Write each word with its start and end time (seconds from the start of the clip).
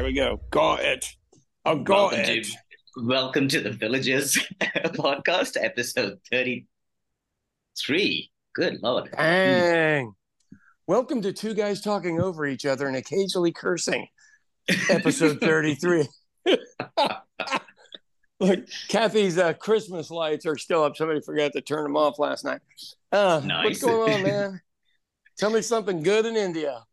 There 0.00 0.06
we 0.06 0.14
go. 0.14 0.40
Got 0.50 0.80
it. 0.80 1.04
I 1.66 1.74
got 1.74 2.12
welcome 2.12 2.20
it. 2.20 2.44
To, 2.44 2.52
welcome 3.04 3.48
to 3.48 3.60
the 3.60 3.70
Villagers 3.70 4.38
podcast, 4.62 5.62
episode 5.62 6.18
33. 6.30 8.30
Good 8.54 8.82
Lord. 8.82 9.10
Dang. 9.14 10.14
Welcome 10.86 11.20
to 11.20 11.34
two 11.34 11.52
guys 11.52 11.82
talking 11.82 12.18
over 12.18 12.46
each 12.46 12.64
other 12.64 12.86
and 12.86 12.96
occasionally 12.96 13.52
cursing. 13.52 14.06
Episode 14.88 15.38
33. 15.42 16.08
Look, 18.40 18.60
Kathy's 18.88 19.36
uh, 19.36 19.52
Christmas 19.52 20.10
lights 20.10 20.46
are 20.46 20.56
still 20.56 20.82
up. 20.82 20.96
Somebody 20.96 21.20
forgot 21.20 21.52
to 21.52 21.60
turn 21.60 21.82
them 21.82 21.98
off 21.98 22.18
last 22.18 22.46
night. 22.46 22.62
Uh, 23.12 23.42
Nice. 23.44 23.64
What's 23.66 23.82
going 23.82 24.14
on, 24.14 24.22
man? 24.22 24.62
Tell 25.36 25.50
me 25.50 25.60
something 25.60 26.02
good 26.02 26.24
in 26.24 26.36
India. 26.36 26.84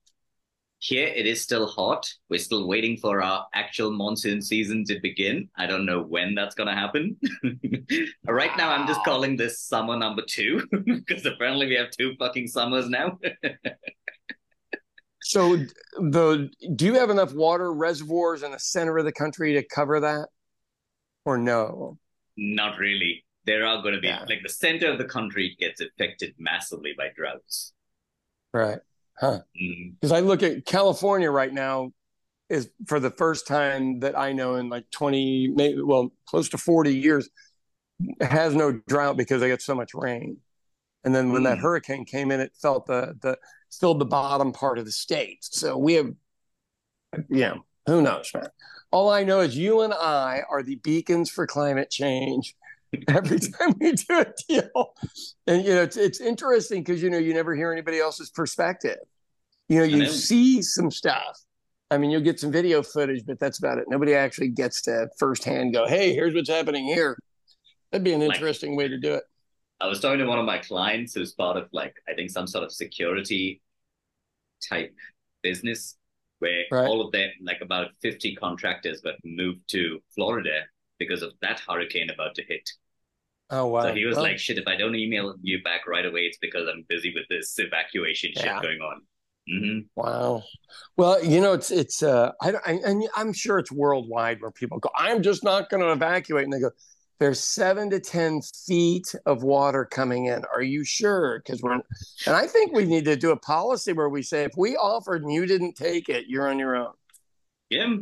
Here 0.80 1.08
it 1.08 1.26
is 1.26 1.42
still 1.42 1.66
hot. 1.66 2.08
We're 2.30 2.38
still 2.40 2.68
waiting 2.68 2.98
for 2.98 3.22
our 3.22 3.48
actual 3.54 3.92
monsoon 3.92 4.42
season 4.42 4.86
to 4.86 5.00
begin. 5.02 5.50
I 5.58 5.66
don't 5.66 5.86
know 5.86 6.04
when 6.04 6.36
that's 6.36 6.54
going 6.54 6.68
to 6.68 6.76
happen. 6.76 7.18
right 8.28 8.56
now, 8.58 8.70
I'm 8.70 8.88
just 8.88 9.04
calling 9.04 9.36
this 9.36 9.60
summer 9.62 9.98
number 9.98 10.22
two 10.28 10.62
because 10.86 11.26
apparently 11.26 11.66
we 11.68 11.76
have 11.76 11.90
two 11.90 12.14
fucking 12.20 12.48
summers 12.48 12.90
now. 12.90 13.18
So, 15.20 15.58
the 16.00 16.50
do 16.76 16.86
you 16.86 16.94
have 16.94 17.10
enough 17.10 17.34
water 17.34 17.74
reservoirs 17.74 18.44
in 18.44 18.52
the 18.52 18.60
center 18.60 18.98
of 18.98 19.04
the 19.04 19.12
country 19.12 19.56
to 19.56 19.64
cover 19.64 20.00
that, 20.00 20.30
or 21.26 21.38
no? 21.38 21.98
Not 22.38 22.78
really. 22.78 23.26
There 23.46 23.66
are 23.66 23.82
going 23.82 23.96
to 23.96 24.00
be, 24.00 24.08
Yeah. 24.08 24.24
like, 24.30 24.40
the 24.44 24.48
center 24.50 24.90
of 24.90 24.98
the 24.98 25.06
country 25.06 25.58
gets 25.60 25.82
affected 25.82 26.34
massively 26.38 26.94
by 26.98 27.10
droughts. 27.14 27.74
Right. 28.54 28.78
Huh. 29.20 29.40
Mm. 29.62 29.96
Because 30.00 30.12
I 30.12 30.20
look 30.20 30.44
at 30.44 30.66
California 30.66 31.30
right 31.32 31.54
now 31.54 31.92
is 32.50 32.70
for 32.86 33.00
the 33.00 33.12
first 33.12 33.48
time 33.48 34.00
that 34.00 34.18
I 34.18 34.32
know 34.32 34.56
in 34.56 34.70
like 34.70 34.90
20, 34.92 35.50
maybe, 35.50 35.82
well, 35.82 36.14
close 36.28 36.50
to 36.50 36.58
40 36.58 36.96
years, 36.96 37.30
has 38.22 38.56
no 38.56 38.80
drought 38.88 39.18
because 39.18 39.42
they 39.42 39.48
get 39.48 39.62
so 39.62 39.76
much 39.76 39.94
rain. 39.94 40.38
And 41.04 41.16
then 41.16 41.32
when 41.32 41.44
that 41.44 41.58
Mm. 41.58 41.62
hurricane 41.62 42.06
came 42.06 42.32
in, 42.32 42.40
it 42.40 42.54
felt 42.62 42.86
the, 42.86 43.16
the, 43.22 43.38
filled 43.80 44.00
the 44.00 44.06
bottom 44.06 44.52
part 44.52 44.78
of 44.78 44.86
the 44.86 44.92
state. 44.92 45.40
So 45.42 45.78
we 45.78 45.94
have, 45.94 46.14
yeah, 47.30 47.56
who 47.86 48.02
knows, 48.02 48.30
man. 48.34 48.50
All 48.92 49.10
I 49.10 49.24
know 49.24 49.42
is 49.42 49.58
you 49.58 49.82
and 49.82 49.94
I 49.94 50.44
are 50.50 50.64
the 50.64 50.76
beacons 50.76 51.30
for 51.30 51.46
climate 51.48 51.90
change 51.90 52.56
every 53.08 53.40
time 53.40 53.76
we 53.80 53.92
do 53.94 54.20
a 54.20 54.26
deal. 54.48 54.94
And 55.46 55.66
you 55.66 55.76
know, 55.76 55.82
it's 55.82 55.98
it's 55.98 56.22
interesting 56.22 56.84
because 56.84 57.02
you 57.02 57.10
know 57.10 57.18
you 57.18 57.34
never 57.34 57.56
hear 57.56 57.72
anybody 57.72 58.00
else's 58.00 58.30
perspective. 58.30 58.98
You 59.70 59.80
know, 59.80 59.84
you 59.84 60.04
know. 60.04 60.10
see 60.10 60.62
some 60.62 60.92
stuff. 60.92 61.40
I 61.90 61.98
mean, 61.98 62.12
you'll 62.12 62.22
get 62.22 62.40
some 62.40 62.52
video 62.52 62.84
footage, 62.84 63.26
but 63.26 63.40
that's 63.40 63.60
about 63.60 63.78
it. 63.78 63.86
Nobody 63.88 64.14
actually 64.14 64.50
gets 64.50 64.82
to 64.84 65.08
firsthand 65.18 65.74
go, 65.74 65.88
"Hey, 65.88 66.14
here's 66.14 66.34
what's 66.34 66.50
happening 66.50 66.86
here." 66.86 67.18
That'd 67.92 68.04
be 68.04 68.14
an 68.14 68.22
interesting 68.22 68.76
way 68.76 68.88
to 68.88 68.98
do 68.98 69.14
it. 69.14 69.24
I 69.80 69.88
was 69.88 70.00
talking 70.00 70.20
to 70.20 70.26
one 70.26 70.40
of 70.40 70.46
my 70.46 70.58
clients 70.58 71.14
who's 71.14 71.34
part 71.34 71.56
of 71.56 71.70
like 71.72 71.96
I 72.08 72.14
think 72.14 72.30
some 72.30 72.48
sort 72.48 72.64
of 72.64 72.72
security 72.72 73.62
type 74.68 74.94
business 75.44 75.98
where 76.40 76.66
Right. 76.72 76.88
all 76.88 77.02
of 77.02 77.12
them 77.12 77.30
like 77.42 77.62
about 77.62 77.92
50 78.02 78.36
contractors 78.36 79.02
but 79.02 79.16
moved 79.24 79.70
to 79.70 80.00
Florida 80.14 80.64
because 81.00 81.22
of 81.22 81.34
that 81.42 81.62
hurricane 81.68 82.10
about 82.10 82.36
to 82.36 82.44
hit. 82.44 82.70
Oh 83.50 83.68
wow! 83.68 83.84
So 83.84 83.94
he 83.94 84.06
was 84.06 84.18
like, 84.18 84.38
shit, 84.40 84.58
if 84.58 84.68
I 84.68 84.76
don't 84.76 84.96
email 84.96 85.36
you 85.42 85.64
back 85.64 85.88
right 85.88 86.06
away, 86.06 86.22
it's 86.22 86.38
because 86.38 86.68
I'm 86.68 86.86
busy 86.90 87.14
with 87.16 87.24
this 87.30 87.58
evacuation 87.58 88.32
Yeah. 88.36 88.42
shit 88.42 88.62
going 88.62 88.82
on. 88.82 89.02
Mm-hmm. 89.50 89.80
Wow. 89.96 90.44
Well, 90.98 91.24
you 91.24 91.40
know, 91.40 91.54
it's 91.54 91.72
it's 91.72 92.04
uh, 92.04 92.32
I, 92.42 92.54
I 92.66 92.72
and 92.86 93.08
I'm 93.16 93.32
sure 93.32 93.58
it's 93.60 93.72
worldwide 93.72 94.42
where 94.42 94.52
people 94.52 94.80
go, 94.80 94.90
I'm 94.96 95.24
just 95.24 95.44
not 95.44 95.70
going 95.70 95.82
to 95.82 95.92
evacuate, 95.94 96.44
and 96.44 96.52
they 96.52 96.60
go, 96.60 96.72
there's 97.20 97.42
seven 97.42 97.90
to 97.92 98.02
ten 98.02 98.42
feet 98.42 99.16
of 99.26 99.44
water 99.44 99.86
coming 99.86 100.26
in. 100.26 100.44
Are 100.54 100.62
you 100.62 100.84
sure? 100.84 101.40
Because 101.40 101.62
we're, 101.62 101.72
and 101.72 102.36
I 102.36 102.46
think 102.48 102.74
we 102.74 102.84
need 102.84 103.06
to 103.06 103.16
do 103.16 103.32
a 103.32 103.38
policy 103.38 103.94
where 103.94 104.10
we 104.10 104.22
say 104.22 104.44
if 104.44 104.52
we 104.58 104.76
offered 104.76 105.24
and 105.24 105.32
you 105.32 105.46
didn't 105.46 105.76
take 105.76 106.10
it, 106.10 106.26
you're 106.28 106.50
on 106.50 106.60
your 106.60 106.76
own. 106.76 106.92
Yeah. 107.70 107.96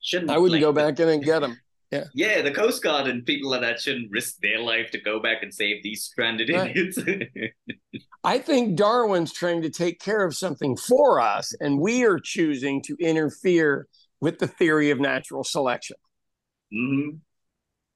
Shouldn't 0.00 0.30
I 0.30 0.38
wouldn't 0.38 0.52
like, 0.52 0.60
go 0.60 0.72
back 0.72 1.00
in 1.00 1.08
and 1.08 1.24
get 1.24 1.40
them. 1.40 1.58
Yeah, 1.90 2.04
Yeah, 2.14 2.42
the 2.42 2.50
Coast 2.50 2.82
Guard 2.82 3.06
and 3.08 3.24
people 3.24 3.50
like 3.50 3.60
that 3.60 3.80
shouldn't 3.80 4.10
risk 4.10 4.36
their 4.42 4.58
life 4.60 4.90
to 4.92 5.00
go 5.00 5.20
back 5.20 5.42
and 5.42 5.52
save 5.52 5.82
these 5.82 6.04
stranded 6.04 6.50
Right. 6.50 6.76
idiots. 6.76 6.98
I 8.24 8.38
think 8.38 8.76
Darwin's 8.76 9.32
trying 9.32 9.62
to 9.62 9.70
take 9.70 10.00
care 10.00 10.24
of 10.24 10.36
something 10.36 10.76
for 10.76 11.20
us, 11.20 11.52
and 11.60 11.80
we 11.80 12.04
are 12.04 12.18
choosing 12.18 12.82
to 12.82 12.96
interfere 13.00 13.86
with 14.20 14.38
the 14.38 14.46
theory 14.48 14.90
of 14.90 15.00
natural 15.00 15.44
selection. 15.44 15.96
hmm 16.70 17.20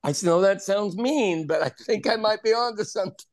I 0.05 0.15
know 0.23 0.41
that 0.41 0.63
sounds 0.63 0.97
mean, 0.97 1.47
but 1.47 1.63
I 1.63 1.69
think 1.69 2.09
I 2.09 2.17
might 2.17 2.43
be 2.43 2.53
onto 2.53 2.85
something. 2.85 3.27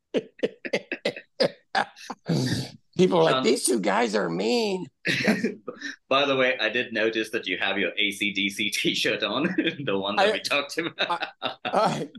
People 2.96 3.18
are 3.18 3.24
like, 3.24 3.34
Sean- 3.36 3.44
these 3.44 3.64
two 3.64 3.80
guys 3.80 4.14
are 4.14 4.28
mean. 4.28 4.86
By 6.08 6.26
the 6.26 6.36
way, 6.36 6.58
I 6.58 6.68
did 6.68 6.92
notice 6.92 7.30
that 7.30 7.46
you 7.46 7.56
have 7.58 7.78
your 7.78 7.92
ACDC 7.92 8.72
t-shirt 8.72 9.22
on, 9.22 9.44
the 9.84 9.98
one 9.98 10.16
that 10.16 10.28
I- 10.28 10.32
we 10.32 10.40
talked 10.40 10.76
about. 10.78 11.26
All 11.42 11.52
right. 11.72 12.10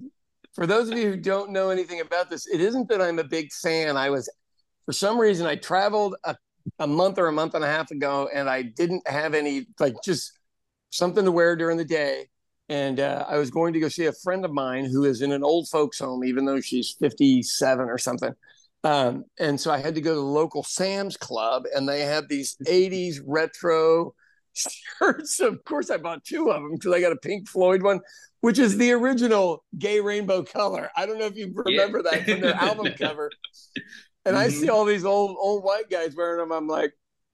For 0.53 0.65
those 0.67 0.89
of 0.89 0.97
you 0.97 1.11
who 1.11 1.17
don't 1.17 1.51
know 1.51 1.69
anything 1.69 2.01
about 2.01 2.29
this, 2.29 2.45
it 2.47 2.59
isn't 2.59 2.89
that 2.89 3.01
I'm 3.01 3.19
a 3.19 3.23
big 3.23 3.51
fan. 3.53 3.95
I 3.95 4.09
was, 4.09 4.29
for 4.85 4.91
some 4.91 5.17
reason, 5.17 5.47
I 5.47 5.55
traveled 5.55 6.15
a, 6.25 6.35
a 6.79 6.87
month 6.87 7.19
or 7.19 7.27
a 7.27 7.31
month 7.31 7.53
and 7.53 7.63
a 7.63 7.67
half 7.67 7.91
ago, 7.91 8.29
and 8.33 8.49
I 8.49 8.61
didn't 8.63 9.07
have 9.07 9.33
any, 9.33 9.67
like, 9.79 9.95
just 10.03 10.37
something 10.89 11.23
to 11.23 11.31
wear 11.31 11.55
during 11.55 11.77
the 11.77 11.85
day. 11.85 12.27
And 12.67 12.99
uh, 12.99 13.25
I 13.27 13.37
was 13.37 13.49
going 13.49 13.73
to 13.73 13.79
go 13.79 13.87
see 13.87 14.05
a 14.05 14.13
friend 14.13 14.43
of 14.45 14.51
mine 14.51 14.85
who 14.85 15.05
is 15.05 15.21
in 15.21 15.31
an 15.31 15.43
old 15.43 15.69
folks' 15.69 15.99
home, 15.99 16.23
even 16.25 16.45
though 16.45 16.59
she's 16.61 16.95
57 16.99 17.89
or 17.89 17.97
something. 17.97 18.33
Um, 18.83 19.25
and 19.39 19.59
so 19.59 19.71
I 19.71 19.77
had 19.77 19.95
to 19.95 20.01
go 20.01 20.11
to 20.11 20.19
the 20.19 20.25
local 20.25 20.63
Sam's 20.63 21.17
Club, 21.17 21.65
and 21.73 21.87
they 21.87 22.01
had 22.01 22.27
these 22.29 22.57
80s 22.67 23.19
retro 23.25 24.13
shirts. 24.53 25.39
Of 25.39 25.63
course, 25.63 25.89
I 25.89 25.97
bought 25.97 26.23
two 26.23 26.49
of 26.49 26.61
them 26.61 26.73
because 26.73 26.93
I 26.93 27.01
got 27.01 27.11
a 27.11 27.17
Pink 27.17 27.47
Floyd 27.47 27.81
one, 27.83 28.01
which 28.41 28.59
is 28.59 28.77
the 28.77 28.91
original 28.91 29.63
gay 29.77 29.99
rainbow 29.99 30.43
color. 30.43 30.89
I 30.95 31.05
don't 31.05 31.19
know 31.19 31.25
if 31.25 31.35
you 31.35 31.51
remember 31.55 32.03
that 32.03 32.25
from 32.25 32.41
their 32.41 32.55
album 32.55 32.93
cover. 32.99 33.31
And 34.25 34.35
I 34.35 34.49
see 34.49 34.69
all 34.69 34.85
these 34.85 35.05
old 35.05 35.35
old 35.39 35.63
white 35.63 35.89
guys 35.89 36.15
wearing 36.15 36.39
them. 36.39 36.51
I'm 36.51 36.67
like, 36.67 36.93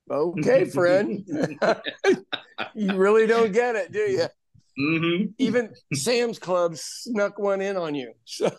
okay, 0.10 0.66
friend, 0.66 1.26
you 2.76 2.96
really 2.96 3.28
don't 3.28 3.52
get 3.52 3.76
it, 3.76 3.92
do 3.92 4.00
you? 4.00 4.28
hmm 4.78 5.24
Even 5.38 5.74
Sam's 5.94 6.40
Club 6.40 6.76
snuck 6.78 7.40
one 7.40 7.62
in 7.62 7.78
on 7.78 7.96
you. 7.96 8.14
So 8.26 8.52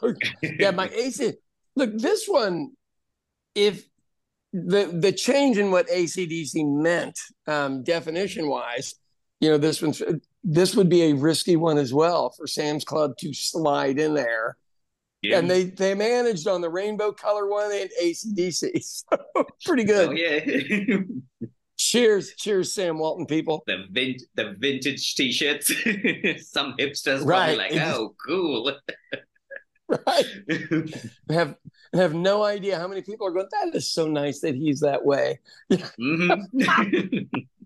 yeah, 0.59 0.73
my 0.73 0.89
AC. 0.89 1.35
Look, 1.79 1.97
this 1.99 2.27
one, 2.27 2.73
if 3.55 3.85
the 4.53 4.87
the 4.87 5.13
change 5.13 5.59
in 5.59 5.71
what 5.71 5.89
ACDC 5.89 6.55
meant, 6.83 7.19
um, 7.47 7.83
definition 7.85 8.49
wise, 8.49 8.95
you 9.41 9.49
know, 9.51 9.59
this 9.59 9.81
one's 9.81 10.03
this 10.43 10.75
would 10.75 10.89
be 10.89 11.03
a 11.11 11.13
risky 11.15 11.57
one 11.57 11.79
as 11.79 11.93
well 11.95 12.31
for 12.37 12.47
Sam's 12.47 12.85
Club 12.85 13.17
to 13.19 13.33
slide 13.33 13.99
in 13.99 14.15
there. 14.15 14.57
Yeah. 15.23 15.39
And 15.39 15.51
they 15.51 15.65
they 15.65 15.95
managed 15.95 16.47
on 16.49 16.61
the 16.61 16.71
rainbow 16.71 17.13
color 17.13 17.47
one 17.49 17.71
and 17.73 17.91
ACDC. 18.03 18.85
So 19.37 19.45
pretty 19.65 19.85
good. 19.85 20.09
Oh, 20.09 20.13
yeah. 20.13 20.99
Cheers, 21.81 22.35
cheers, 22.35 22.73
Sam 22.73 22.99
Walton 22.99 23.25
people. 23.27 23.63
the 23.69 23.85
vin- 23.93 24.17
the 24.35 24.57
vintage 24.59 25.15
t-shirts. 25.15 25.69
Some 26.51 26.75
hipsters 26.77 27.25
Right. 27.25 27.57
like, 27.57 27.73
oh, 27.77 28.17
cool. 28.27 28.73
Right. 30.07 30.27
have 31.31 31.57
have 31.95 32.13
no 32.15 32.43
idea 32.45 32.79
how 32.79 32.87
many 32.87 33.01
people 33.01 33.27
are 33.27 33.31
going, 33.31 33.47
that 33.51 33.75
is 33.75 33.91
so 33.91 34.07
nice 34.07 34.41
that 34.41 34.55
he's 34.55 34.81
that 34.81 35.05
way. 35.05 35.41
Mhm. 35.73 37.29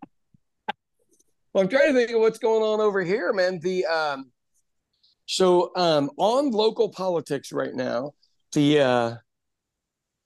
Well, 1.55 1.65
I'm 1.65 1.69
trying 1.69 1.93
to 1.93 1.99
think 1.99 2.11
of 2.13 2.21
what's 2.21 2.39
going 2.39 2.63
on 2.63 2.81
over 2.81 3.03
here, 3.03 3.31
man. 3.35 3.59
The 3.59 3.85
um, 3.85 4.31
so 5.27 5.71
um, 5.77 6.11
on 6.17 6.51
local 6.51 6.89
politics 6.89 7.53
right 7.53 7.75
now, 7.75 8.15
the 8.53 8.81
uh, 8.81 9.15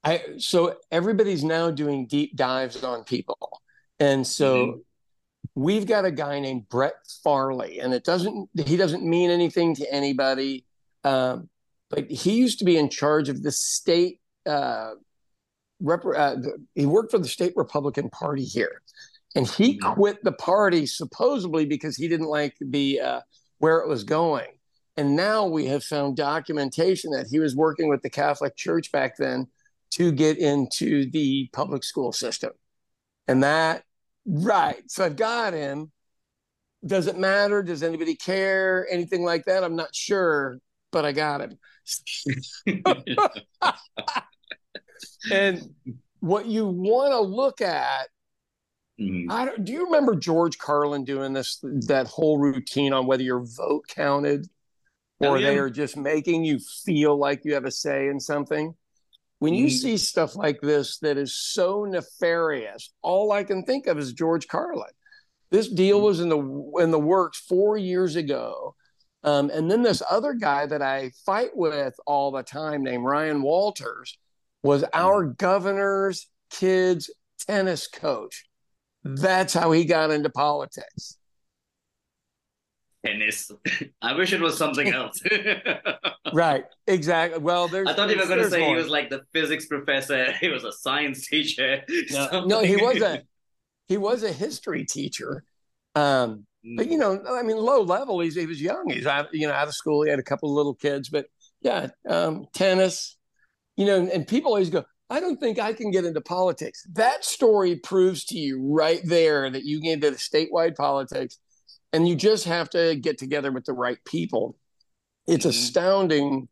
I 0.05 0.23
so 0.38 0.76
everybody's 0.93 1.43
now 1.43 1.73
doing 1.73 2.06
deep 2.06 2.37
dives 2.37 2.85
on 2.85 3.03
people, 3.03 3.61
and 3.99 4.25
so 4.25 4.67
Mhm. 4.67 4.81
we've 5.56 5.87
got 5.87 6.05
a 6.05 6.12
guy 6.12 6.38
named 6.38 6.69
Brett 6.69 6.94
Farley, 7.25 7.81
and 7.81 7.93
it 7.93 8.05
doesn't 8.05 8.49
he 8.65 8.76
doesn't 8.76 9.03
mean 9.03 9.31
anything 9.31 9.75
to 9.76 9.93
anybody, 9.93 10.65
um, 11.03 11.49
but 11.91 12.11
he 12.11 12.37
used 12.37 12.59
to 12.59 12.65
be 12.65 12.77
in 12.77 12.88
charge 12.88 13.29
of 13.29 13.43
the 13.43 13.53
state. 13.53 14.21
Uh, 14.44 14.93
rep, 15.81 16.05
uh, 16.05 16.37
he 16.75 16.87
worked 16.87 17.11
for 17.11 17.19
the 17.19 17.29
state 17.29 17.53
Republican 17.56 18.11
Party 18.11 18.44
here, 18.44 18.83
and 19.35 19.47
he 19.47 19.79
Mhm. 19.79 19.94
quit 19.94 20.25
the 20.25 20.33
party 20.33 20.87
supposedly 20.87 21.67
because 21.67 21.97
he 21.97 22.09
didn't 22.09 22.29
like 22.29 22.55
the 22.61 23.00
uh, 23.00 23.21
where 23.59 23.79
it 23.79 23.88
was 23.88 24.05
going. 24.05 24.49
And 24.97 25.15
now 25.15 25.47
we 25.47 25.67
have 25.67 25.85
found 25.85 26.17
documentation 26.17 27.11
that 27.11 27.27
he 27.31 27.38
was 27.38 27.55
working 27.55 27.88
with 27.88 28.03
the 28.03 28.11
Catholic 28.11 28.56
Church 28.56 28.91
back 28.91 29.17
then 29.19 29.47
to 29.91 30.11
get 30.11 30.38
into 30.38 31.11
the 31.11 31.49
public 31.53 31.85
school 31.85 32.12
system. 32.12 32.53
And 33.29 33.43
that, 33.43 33.85
right. 34.27 34.83
So 34.91 35.05
I've 35.05 35.17
got 35.17 35.53
him. 35.53 35.93
Does 36.85 37.09
it 37.09 37.19
matter? 37.19 37.62
Does 37.62 37.83
anybody 37.83 38.15
care? 38.15 38.87
Anything 38.91 39.25
like 39.25 39.44
that? 39.47 39.65
I'm 39.65 39.77
not 39.77 39.94
sure, 39.94 40.59
but 40.93 41.05
I 41.05 41.12
got 41.12 41.41
him. 41.41 41.59
and 45.31 45.71
what 46.21 46.47
you 46.47 46.67
want 46.67 47.12
to 47.12 47.21
look 47.21 47.61
at 47.61 48.09
Mm-hmm. 49.00 49.31
I 49.31 49.44
don't, 49.44 49.65
do 49.65 49.73
you 49.73 49.85
remember 49.85 50.15
George 50.15 50.59
Carlin 50.59 51.05
doing 51.05 51.33
this 51.33 51.59
that 51.87 52.06
whole 52.06 52.38
routine 52.38 52.93
on 52.93 53.06
whether 53.06 53.23
your 53.23 53.44
vote 53.44 53.87
counted 53.88 54.47
or 55.21 55.29
oh, 55.29 55.35
yeah. 55.35 55.49
they 55.49 55.59
are 55.59 55.71
just 55.71 55.97
making 55.97 56.44
you 56.44 56.59
feel 56.59 57.19
like 57.19 57.44
you 57.44 57.55
have 57.55 57.67
a 57.67 57.71
say 57.71 58.09
in 58.09 58.19
something? 58.19 58.75
When 59.38 59.53
you 59.53 59.67
mm-hmm. 59.67 59.77
see 59.77 59.97
stuff 59.99 60.35
like 60.35 60.62
this 60.62 60.99
that 61.00 61.19
is 61.19 61.37
so 61.37 61.85
nefarious, 61.85 62.91
all 63.03 63.33
I 63.33 63.44
can 63.44 63.65
think 63.65 63.87
of 63.87 63.99
is 63.99 64.15
George 64.15 64.49
Carlin. 64.49 64.88
This 65.50 65.69
deal 65.69 65.99
mm-hmm. 65.99 66.06
was 66.06 66.21
in 66.21 66.31
the 66.31 66.73
in 66.79 66.91
the 66.91 66.99
works 66.99 67.38
four 67.38 67.77
years 67.77 68.17
ago. 68.17 68.75
Um, 69.26 69.50
and 69.52 69.69
then 69.69 69.82
this 69.82 70.02
other 70.08 70.34
guy 70.34 70.67
that 70.67 70.81
I 70.81 71.11
fight 71.26 71.50
with 71.55 71.94
all 72.06 72.31
the 72.31 72.44
time, 72.44 72.84
named 72.84 73.05
Ryan 73.05 73.43
Walters, 73.43 74.17
was 74.62 74.84
our 74.94 75.25
mm-hmm. 75.25 75.32
governor's 75.37 76.28
kid's 76.50 77.11
tennis 77.46 77.88
coach. 77.88 78.44
That's 79.02 79.52
how 79.52 79.73
he 79.73 79.84
got 79.84 80.12
into 80.12 80.31
politics. 80.31 81.19
Tennis. 83.05 83.50
I 84.02 84.12
wish 84.14 84.32
it 84.32 84.40
was 84.40 84.56
something 84.56 84.88
else. 84.93 85.20
right. 86.32 86.64
Exactly. 86.87 87.40
Well, 87.40 87.67
there's. 87.67 87.88
I 87.88 87.94
thought 87.94 88.11
you 88.11 88.19
were 88.19 88.26
going 88.26 88.38
to 88.38 88.50
say 88.50 88.64
he 88.64 88.76
was 88.76 88.88
like 88.88 89.11
the 89.11 89.23
physics 89.32 89.67
professor. 89.67 90.32
He 90.40 90.49
was 90.49 90.62
a 90.62 90.73
science 90.73 91.26
teacher. 91.26 91.82
No, 92.11 92.44
no 92.46 92.61
he 92.61 92.76
wasn't. 92.76 93.25
He 93.88 93.96
was 93.96 94.23
a 94.23 94.32
history 94.32 94.84
teacher. 94.84 95.43
Um, 95.96 96.46
but 96.77 96.91
you 96.91 96.99
know, 96.99 97.23
I 97.29 97.43
mean, 97.43 97.57
low 97.57 97.83
level. 97.83 98.21
He's 98.21 98.35
he 98.35 98.47
was 98.47 98.61
young. 98.61 98.89
He's 98.89 99.07
out, 99.07 99.29
you 99.33 99.47
know, 99.47 99.53
out 99.53 99.69
of 99.69 99.75
school. 99.75 100.03
He 100.03 100.11
had 100.11 100.19
a 100.19 100.25
couple 100.25 100.51
of 100.51 100.57
little 100.57 100.75
kids, 100.75 101.09
but 101.09 101.27
yeah, 101.61 101.89
um, 102.09 102.47
tennis. 102.55 103.17
You 103.77 103.87
know, 103.87 104.09
and 104.13 104.27
people 104.27 104.53
always 104.53 104.71
go, 104.71 104.85
I 105.11 105.21
don't 105.21 105.39
think 105.39 105.59
I 105.59 105.73
can 105.73 105.91
get 105.91 106.05
into 106.05 106.21
politics. 106.21 106.85
That 106.95 107.25
story 107.25 107.77
proves 107.77 108.25
to 108.27 108.39
you 108.39 108.61
right 108.73 109.01
there 109.05 109.49
that 109.51 109.65
you 109.65 109.81
get 109.81 109.95
into 109.95 110.11
the 110.11 110.17
statewide 110.17 110.77
politics 110.77 111.39
and 111.93 112.09
you 112.09 112.17
just 112.17 112.47
have 112.47 112.71
to 112.71 112.97
get 112.97 113.19
together 113.19 113.53
with 113.53 113.65
the 113.65 113.73
right 113.73 113.99
people. 114.05 114.57
It's 115.27 115.45
mm-hmm. 115.45 115.51
astounding 115.51 116.49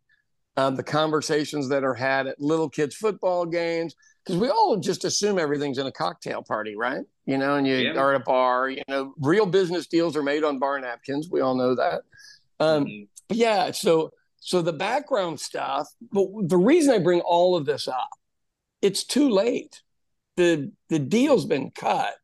uh, 0.56 0.70
the 0.70 0.82
conversations 0.84 1.68
that 1.70 1.82
are 1.82 1.94
had 1.94 2.26
at 2.26 2.40
little 2.40 2.68
kids' 2.68 2.94
football 2.94 3.46
games 3.46 3.94
because 4.24 4.40
we 4.40 4.48
all 4.48 4.76
just 4.76 5.04
assume 5.04 5.38
everything's 5.38 5.78
in 5.78 5.86
a 5.86 5.92
cocktail 5.92 6.42
party, 6.42 6.76
right? 6.76 7.04
You 7.26 7.38
know, 7.38 7.56
and 7.56 7.66
you 7.66 7.76
yeah. 7.76 7.98
are 7.98 8.14
at 8.14 8.20
a 8.20 8.24
bar. 8.24 8.70
You 8.70 8.82
know, 8.88 9.14
real 9.20 9.46
business 9.46 9.86
deals 9.86 10.16
are 10.16 10.22
made 10.22 10.44
on 10.44 10.58
bar 10.58 10.80
napkins. 10.80 11.28
We 11.30 11.40
all 11.40 11.54
know 11.54 11.74
that. 11.74 12.02
Um, 12.60 12.84
mm-hmm. 12.86 13.04
Yeah. 13.28 13.70
So, 13.72 14.12
so 14.40 14.62
the 14.62 14.72
background 14.72 15.40
stuff. 15.40 15.88
But 16.12 16.26
the 16.48 16.56
reason 16.56 16.94
I 16.94 16.98
bring 16.98 17.20
all 17.20 17.56
of 17.56 17.66
this 17.66 17.86
up 17.88 18.08
it's 18.84 19.02
too 19.02 19.30
late. 19.30 19.82
The 20.36 20.70
the 20.90 20.98
deal's 20.98 21.46
been 21.46 21.70
cut. 21.70 22.14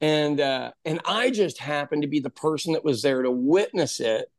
And 0.00 0.38
uh, 0.38 0.72
and 0.84 1.00
I 1.06 1.30
just 1.30 1.58
happened 1.58 2.02
to 2.02 2.08
be 2.08 2.20
the 2.20 2.30
person 2.30 2.74
that 2.74 2.84
was 2.84 3.00
there 3.00 3.22
to 3.22 3.30
witness 3.30 4.00
it 4.00 4.30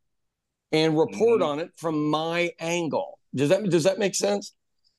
and 0.70 0.96
report 0.96 1.40
mm-hmm. 1.40 1.50
on 1.50 1.58
it 1.58 1.72
from 1.76 2.08
my 2.08 2.52
angle. 2.60 3.18
Does 3.34 3.48
that 3.48 3.68
does 3.68 3.82
that 3.82 3.98
make 3.98 4.14
sense? 4.14 4.54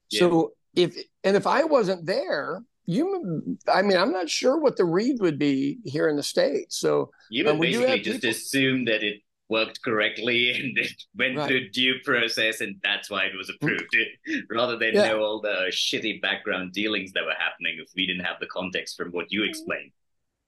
Yeah. 0.09 0.19
So 0.19 0.51
if 0.78 0.96
and 1.24 1.36
if 1.36 1.48
I 1.48 1.64
wasn't 1.64 2.06
there, 2.06 2.62
you 2.86 3.58
I 3.68 3.82
mean 3.82 3.98
I'm 3.98 4.14
not 4.14 4.30
sure 4.30 4.60
what 4.60 4.78
the 4.78 4.86
read 4.86 5.20
would 5.20 5.40
be 5.40 5.80
here 5.84 6.08
in 6.08 6.16
the 6.16 6.24
states. 6.24 6.78
So 6.78 7.12
you 7.30 7.44
would 7.46 7.60
basically 7.60 8.00
just 8.02 8.22
people, 8.22 8.30
assume 8.30 8.86
that 8.86 9.04
it 9.04 9.22
worked 9.50 9.82
correctly 9.82 10.52
and 10.56 10.78
it 10.78 10.92
went 11.16 11.38
right. 11.38 11.48
through 11.48 11.70
due 11.70 11.96
process 12.04 12.62
and 12.62 12.76
that's 12.84 13.10
why 13.10 13.26
it 13.26 13.36
was 13.36 13.50
mm-hmm. 13.50 13.66
approved 13.66 14.46
rather 14.50 14.78
than 14.78 14.94
yeah. 14.94 15.10
know 15.10 15.20
all 15.20 15.42
the 15.42 15.68
shitty 15.72 16.22
background 16.22 16.74
dealings 16.74 17.12
that 17.14 17.26
were 17.26 17.36
happening 17.38 17.78
if 17.80 17.90
we 17.96 18.06
didn't 18.06 18.24
have 18.26 18.40
the 18.40 18.48
context 18.48 18.98
from 18.98 19.10
what 19.12 19.32
you 19.32 19.44
explained 19.44 19.92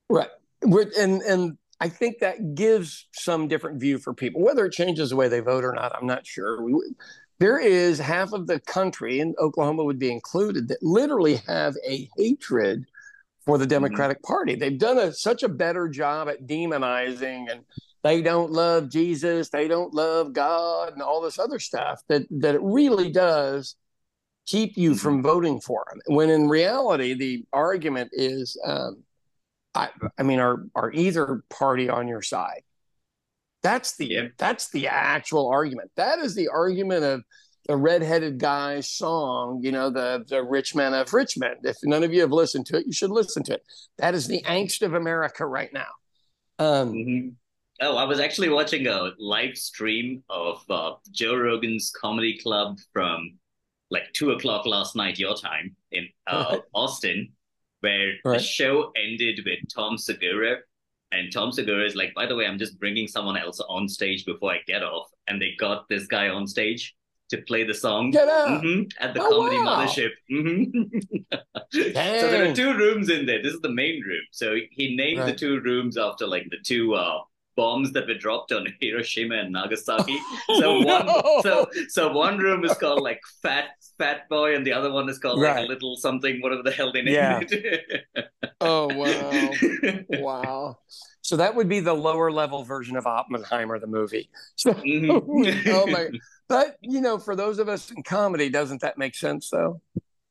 right 0.09 0.29
and 0.97 1.21
and 1.21 1.57
i 1.79 1.87
think 1.87 2.19
that 2.19 2.55
gives 2.55 3.07
some 3.13 3.47
different 3.47 3.79
view 3.79 3.97
for 3.97 4.13
people 4.13 4.41
whether 4.41 4.65
it 4.65 4.73
changes 4.73 5.11
the 5.11 5.15
way 5.15 5.29
they 5.29 5.39
vote 5.39 5.63
or 5.63 5.73
not 5.73 5.95
i'm 5.95 6.07
not 6.07 6.27
sure 6.27 6.61
we, 6.61 6.73
there 7.39 7.59
is 7.59 7.99
half 7.99 8.33
of 8.33 8.47
the 8.47 8.59
country 8.61 9.19
and 9.19 9.35
oklahoma 9.39 9.83
would 9.83 9.99
be 9.99 10.11
included 10.11 10.67
that 10.67 10.81
literally 10.81 11.37
have 11.47 11.75
a 11.87 12.09
hatred 12.17 12.85
for 13.45 13.57
the 13.57 13.63
mm-hmm. 13.63 13.69
democratic 13.69 14.17
mm-hmm. 14.17 14.33
party 14.33 14.55
they've 14.55 14.79
done 14.79 14.97
a, 14.97 15.13
such 15.13 15.43
a 15.43 15.49
better 15.49 15.87
job 15.87 16.27
at 16.29 16.45
demonizing 16.45 17.51
and 17.51 17.61
they 18.03 18.21
don't 18.21 18.51
love 18.51 18.89
Jesus, 18.89 19.49
they 19.49 19.67
don't 19.67 19.93
love 19.93 20.33
God, 20.33 20.93
and 20.93 21.01
all 21.01 21.21
this 21.21 21.39
other 21.39 21.59
stuff 21.59 22.01
that 22.07 22.23
that 22.29 22.55
it 22.55 22.61
really 22.61 23.11
does 23.11 23.75
keep 24.45 24.77
you 24.77 24.95
from 24.95 25.15
mm-hmm. 25.15 25.27
voting 25.27 25.61
for 25.61 25.85
them. 25.89 25.99
When 26.15 26.29
in 26.29 26.47
reality, 26.47 27.13
the 27.13 27.45
argument 27.51 28.11
is, 28.13 28.57
um, 28.65 29.03
I, 29.75 29.89
I 30.17 30.23
mean, 30.23 30.39
are 30.39 30.65
are 30.75 30.91
either 30.93 31.43
party 31.49 31.89
on 31.89 32.07
your 32.07 32.21
side? 32.21 32.63
That's 33.61 33.97
the 33.97 34.05
yeah. 34.05 34.27
that's 34.37 34.69
the 34.71 34.87
actual 34.87 35.49
argument. 35.49 35.91
That 35.95 36.19
is 36.19 36.35
the 36.35 36.47
argument 36.47 37.03
of 37.03 37.23
the 37.67 37.75
redheaded 37.75 38.39
guy's 38.39 38.89
song, 38.89 39.59
you 39.61 39.71
know, 39.71 39.89
the 39.89 40.25
the 40.27 40.43
rich 40.43 40.75
man 40.75 40.93
of 40.93 41.13
Richmond. 41.13 41.57
If 41.63 41.77
none 41.83 42.03
of 42.03 42.13
you 42.13 42.21
have 42.21 42.31
listened 42.31 42.65
to 42.67 42.77
it, 42.77 42.85
you 42.87 42.93
should 42.93 43.11
listen 43.11 43.43
to 43.43 43.53
it. 43.53 43.63
That 43.97 44.15
is 44.15 44.27
the 44.27 44.41
angst 44.43 44.81
of 44.81 44.93
America 44.93 45.45
right 45.45 45.71
now. 45.73 45.87
Um, 46.57 46.93
mm-hmm. 46.93 47.29
Oh, 47.81 47.95
I 47.95 48.03
was 48.03 48.19
actually 48.19 48.49
watching 48.49 48.87
a 48.87 49.11
live 49.19 49.55
stream 49.55 50.23
of 50.29 50.63
uh, 50.69 50.93
Joe 51.11 51.37
Rogan's 51.37 51.91
comedy 51.91 52.37
club 52.37 52.77
from 52.91 53.37
like 53.91 54.11
two 54.13 54.31
o'clock 54.31 54.65
last 54.65 54.95
night, 54.95 55.17
your 55.17 55.35
time 55.35 55.75
in 55.91 56.07
uh, 56.27 56.57
Austin, 56.73 57.29
where 57.81 58.13
right. 58.25 58.37
the 58.37 58.43
show 58.43 58.91
ended 59.01 59.41
with 59.45 59.59
Tom 59.73 59.97
Segura. 59.97 60.57
And 61.11 61.31
Tom 61.33 61.51
Segura 61.51 61.85
is 61.85 61.95
like, 61.95 62.13
by 62.13 62.25
the 62.25 62.35
way, 62.35 62.45
I'm 62.45 62.59
just 62.59 62.79
bringing 62.79 63.07
someone 63.07 63.37
else 63.37 63.59
on 63.67 63.89
stage 63.89 64.25
before 64.25 64.51
I 64.51 64.59
get 64.67 64.83
off. 64.83 65.07
And 65.27 65.41
they 65.41 65.55
got 65.59 65.89
this 65.89 66.05
guy 66.05 66.29
on 66.29 66.45
stage 66.45 66.95
to 67.29 67.37
play 67.43 67.63
the 67.63 67.73
song 67.73 68.11
mm-hmm, 68.11 68.83
at 68.99 69.13
the 69.13 69.21
oh, 69.21 69.29
comedy 69.29 69.57
wow. 69.57 69.85
mothership. 69.85 70.09
Mm-hmm. 70.31 71.09
so 71.73 72.31
there 72.31 72.49
are 72.49 72.55
two 72.55 72.73
rooms 72.75 73.09
in 73.09 73.25
there. 73.25 73.41
This 73.41 73.53
is 73.53 73.61
the 73.61 73.71
main 73.71 74.01
room. 74.03 74.21
So 74.31 74.55
he 74.71 74.95
named 74.95 75.19
right. 75.19 75.25
the 75.27 75.35
two 75.35 75.59
rooms 75.61 75.97
after 75.97 76.25
like 76.25 76.47
the 76.49 76.57
two 76.63 76.95
uh, 76.95 77.19
bombs 77.59 77.91
that 77.91 78.07
were 78.07 78.13
dropped 78.13 78.53
on 78.53 78.65
Hiroshima 78.81 79.35
and 79.35 79.51
Nagasaki. 79.51 80.17
Oh, 80.51 80.59
so 80.59 80.79
one 80.79 81.05
no. 81.05 81.39
so 81.43 81.67
so 81.89 82.11
one 82.11 82.37
room 82.37 82.63
is 82.63 82.73
called 82.77 83.01
like 83.01 83.19
Fat 83.43 83.65
Fat 83.97 84.27
Boy, 84.29 84.55
and 84.55 84.65
the 84.65 84.73
other 84.73 84.91
one 84.91 85.09
is 85.09 85.19
called 85.19 85.41
right. 85.41 85.59
like 85.59 85.69
little 85.69 85.95
something, 85.95 86.41
whatever 86.41 86.63
the 86.63 86.71
hell 86.71 86.91
they 86.91 87.01
named 87.01 87.15
yeah. 87.15 87.39
it. 87.41 88.05
oh 88.61 88.87
wow, 88.95 89.51
wow. 90.19 90.77
So 91.21 91.35
that 91.37 91.53
would 91.53 91.69
be 91.69 91.81
the 91.81 91.93
lower 91.93 92.31
level 92.31 92.63
version 92.63 92.95
of 92.97 93.05
Oppenheimer, 93.05 93.77
the 93.79 93.87
movie. 93.87 94.29
So, 94.55 94.73
mm-hmm. 94.73 95.69
oh 95.69 95.85
my! 95.87 96.09
But 96.47 96.77
you 96.81 97.01
know, 97.01 97.19
for 97.19 97.35
those 97.35 97.59
of 97.59 97.69
us 97.69 97.91
in 97.91 98.01
comedy, 98.03 98.49
doesn't 98.49 98.81
that 98.81 98.97
make 98.97 99.15
sense 99.15 99.49
though? 99.49 99.81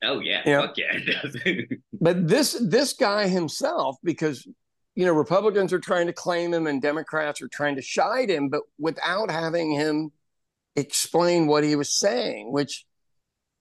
Oh 0.03 0.21
yeah, 0.21 0.43
you 0.47 0.53
know? 0.53 0.73
yeah, 0.77 1.77
but 2.01 2.27
this 2.27 2.53
this 2.61 2.95
guy 2.95 3.29
himself, 3.29 3.97
because 4.03 4.47
you 4.99 5.07
know, 5.07 5.13
Republicans 5.13 5.73
are 5.73 5.79
trying 5.79 6.09
to 6.09 6.13
claim 6.13 6.53
him 6.53 6.67
and 6.67 6.83
Democrats 6.83 7.41
are 7.41 7.47
trying 7.47 7.77
to 7.77 7.83
shide 7.83 8.29
him, 8.29 8.49
but 8.49 8.63
without 8.81 9.31
having 9.31 9.71
him 9.71 10.11
explain 10.75 11.47
what 11.47 11.63
he 11.63 11.77
was 11.77 11.97
saying, 11.97 12.51
which 12.51 12.85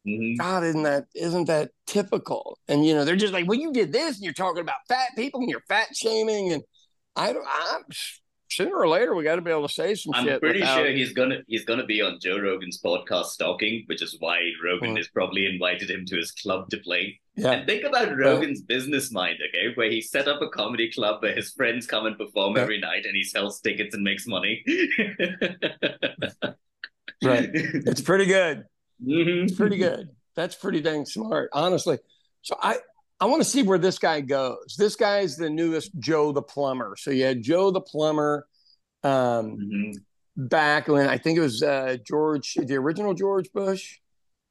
mm-hmm. 0.07 0.33
God, 0.41 0.63
isn't 0.63 0.81
that 0.81 1.05
isn't 1.13 1.45
that 1.45 1.69
typical? 1.85 2.57
And 2.67 2.83
you 2.83 2.95
know, 2.95 3.05
they're 3.05 3.15
just 3.15 3.33
like, 3.33 3.47
well, 3.47 3.59
you 3.59 3.71
did 3.71 3.93
this, 3.93 4.15
and 4.15 4.23
you're 4.23 4.33
talking 4.33 4.61
about 4.63 4.87
fat 4.89 5.09
people, 5.15 5.41
and 5.41 5.47
you're 5.47 5.61
fat 5.67 5.95
shaming, 5.95 6.53
and 6.53 6.63
I 7.15 7.33
don't. 7.33 7.45
I'm 7.47 7.83
sooner 8.49 8.75
or 8.75 8.87
later 8.87 9.13
we 9.15 9.23
got 9.23 9.35
to 9.35 9.41
be 9.41 9.51
able 9.51 9.67
to 9.67 9.73
say 9.73 9.95
some 9.95 10.13
I'm 10.13 10.25
shit. 10.25 10.39
pretty 10.41 10.59
without... 10.59 10.77
sure 10.77 10.91
he's 10.91 11.13
gonna 11.13 11.39
he's 11.47 11.65
gonna 11.65 11.85
be 11.85 12.01
on 12.01 12.19
Joe 12.21 12.39
Rogan's 12.39 12.81
podcast 12.81 13.25
stalking, 13.25 13.83
which 13.87 14.01
is 14.01 14.15
why 14.19 14.39
Rogan 14.63 14.93
mm. 14.93 14.97
has 14.97 15.07
probably 15.07 15.45
invited 15.45 15.89
him 15.89 16.05
to 16.05 16.17
his 16.17 16.31
club 16.31 16.69
to 16.69 16.77
play. 16.77 17.19
Yeah. 17.35 17.51
And 17.51 17.67
think 17.67 17.83
about 17.83 18.17
Rogan's 18.17 18.61
business 18.61 19.11
mind, 19.11 19.37
okay, 19.49 19.73
where 19.75 19.89
he 19.89 20.01
set 20.01 20.27
up 20.27 20.41
a 20.41 20.49
comedy 20.49 20.91
club 20.91 21.21
where 21.21 21.35
his 21.35 21.51
friends 21.51 21.85
come 21.85 22.07
and 22.07 22.17
perform 22.17 22.55
yeah. 22.55 22.63
every 22.63 22.79
night 22.79 23.05
and 23.05 23.15
he 23.15 23.23
sells 23.23 23.59
tickets 23.59 23.93
and 23.93 24.03
makes 24.03 24.25
money. 24.25 24.63
right. 27.23 27.49
It's 27.53 28.01
pretty 28.01 28.25
good. 28.25 28.65
Mm-hmm. 29.05 29.45
It's 29.45 29.55
pretty 29.55 29.77
good. 29.77 30.09
That's 30.35 30.55
pretty 30.55 30.81
dang 30.81 31.05
smart, 31.05 31.49
honestly. 31.53 31.99
So 32.41 32.57
I 32.61 32.77
I 33.19 33.25
want 33.25 33.41
to 33.41 33.49
see 33.49 33.63
where 33.63 33.77
this 33.79 33.97
guy 33.97 34.21
goes. 34.21 34.75
This 34.77 34.95
guy 34.95 35.19
is 35.19 35.37
the 35.37 35.49
newest 35.49 35.91
Joe 35.99 36.31
the 36.31 36.41
plumber. 36.41 36.95
So 36.97 37.11
you 37.11 37.25
had 37.25 37.41
Joe 37.41 37.71
the 37.71 37.81
plumber 37.81 38.47
um, 39.03 39.57
mm-hmm. 39.57 39.91
back 40.35 40.87
when 40.87 41.07
I 41.07 41.17
think 41.17 41.37
it 41.37 41.41
was 41.41 41.63
uh, 41.63 41.97
George, 42.05 42.55
the 42.55 42.75
original 42.75 43.13
George 43.13 43.51
Bush. 43.53 43.97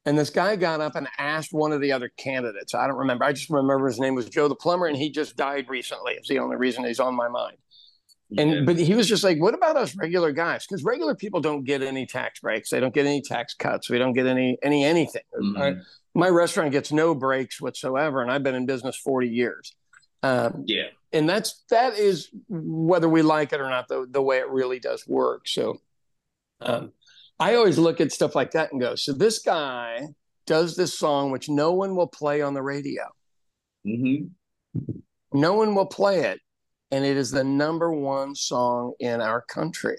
And 0.05 0.17
this 0.17 0.29
guy 0.29 0.55
got 0.55 0.79
up 0.79 0.95
and 0.95 1.07
asked 1.17 1.51
one 1.51 1.73
of 1.73 1.81
the 1.81 1.91
other 1.91 2.09
candidates. 2.17 2.73
I 2.73 2.87
don't 2.87 2.97
remember. 2.97 3.25
I 3.25 3.33
just 3.33 3.49
remember 3.49 3.87
his 3.87 3.99
name 3.99 4.15
was 4.15 4.29
Joe 4.29 4.47
the 4.47 4.55
plumber, 4.55 4.85
and 4.87 4.95
he 4.95 5.09
just 5.09 5.35
died 5.35 5.67
recently. 5.67 6.13
It's 6.13 6.29
the 6.29 6.39
only 6.39 6.55
reason 6.55 6.85
he's 6.85 7.01
on 7.01 7.13
my 7.13 7.27
mind. 7.27 7.57
And 8.37 8.65
but 8.65 8.77
he 8.77 8.93
was 8.93 9.07
just 9.07 9.23
like, 9.23 9.39
what 9.39 9.53
about 9.53 9.77
us 9.77 9.95
regular 9.95 10.31
guys? 10.31 10.65
Because 10.65 10.83
regular 10.83 11.15
people 11.15 11.39
don't 11.39 11.63
get 11.63 11.81
any 11.81 12.05
tax 12.05 12.41
breaks. 12.41 12.69
They 12.69 12.79
don't 12.79 12.93
get 12.93 13.05
any 13.05 13.21
tax 13.21 13.53
cuts. 13.53 13.89
We 13.89 13.97
don't 13.97 14.13
get 14.13 14.27
any 14.27 14.57
any 14.63 14.83
anything. 14.83 15.21
Mhm. 15.41 15.59
Our- 15.59 15.81
my 16.17 16.29
restaurant 16.29 16.71
gets 16.71 16.91
no 16.91 17.13
breaks 17.13 17.61
whatsoever, 17.61 18.23
and 18.23 18.31
I've 18.31 18.41
been 18.41 18.55
in 18.55 18.65
business 18.65 18.97
40 18.97 19.29
years. 19.29 19.75
Um, 20.23 20.63
Yeah. 20.65 20.87
and 21.13 21.29
that's 21.29 21.63
that 21.69 21.93
is 21.93 22.29
whether 22.49 23.07
we 23.07 23.21
like 23.21 23.53
it 23.53 23.61
or 23.61 23.69
not, 23.69 23.87
the 23.87 24.07
the 24.09 24.21
way 24.21 24.39
it 24.39 24.49
really 24.49 24.79
does 24.79 25.07
work. 25.07 25.47
So 25.47 25.77
um, 26.59 26.91
I 27.39 27.53
always 27.53 27.77
look 27.77 28.01
at 28.01 28.11
stuff 28.11 28.33
like 28.33 28.51
that 28.51 28.71
and 28.71 28.81
go, 28.81 28.95
so 28.95 29.13
this 29.13 29.37
guy 29.39 30.07
does 30.47 30.75
this 30.75 30.97
song 30.97 31.29
which 31.29 31.49
no 31.49 31.73
one 31.73 31.95
will 31.95 32.07
play 32.07 32.41
on 32.41 32.55
the 32.55 32.63
radio. 32.63 33.03
hmm 33.85 34.25
No 35.31 35.53
one 35.53 35.75
will 35.75 35.85
play 35.85 36.21
it, 36.21 36.39
and 36.89 37.05
it 37.05 37.15
is 37.15 37.29
the 37.29 37.43
number 37.43 37.93
one 37.93 38.33
song 38.33 38.93
in 38.99 39.21
our 39.21 39.41
country. 39.41 39.97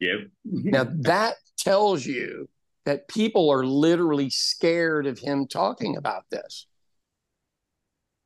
Yep. 0.00 0.18
Now 0.44 0.84
that 1.12 1.36
tells 1.56 2.04
you 2.04 2.48
that 2.88 3.06
people 3.06 3.50
are 3.50 3.66
literally 3.66 4.30
scared 4.30 5.06
of 5.06 5.18
him 5.18 5.46
talking 5.46 5.98
about 5.98 6.24
this. 6.30 6.66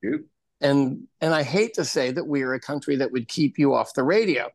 Yep. 0.05 0.21
And 0.61 1.09
and 1.21 1.35
I 1.35 1.43
hate 1.43 1.75
to 1.75 1.85
say 1.85 2.13
that 2.13 2.29
we 2.29 2.43
are 2.43 2.55
a 2.55 2.61
country 2.61 2.95
that 2.95 3.11
would 3.11 3.27
keep 3.27 3.59
you 3.59 3.75
off 3.75 3.93
the 3.95 4.05
radio. 4.05 4.51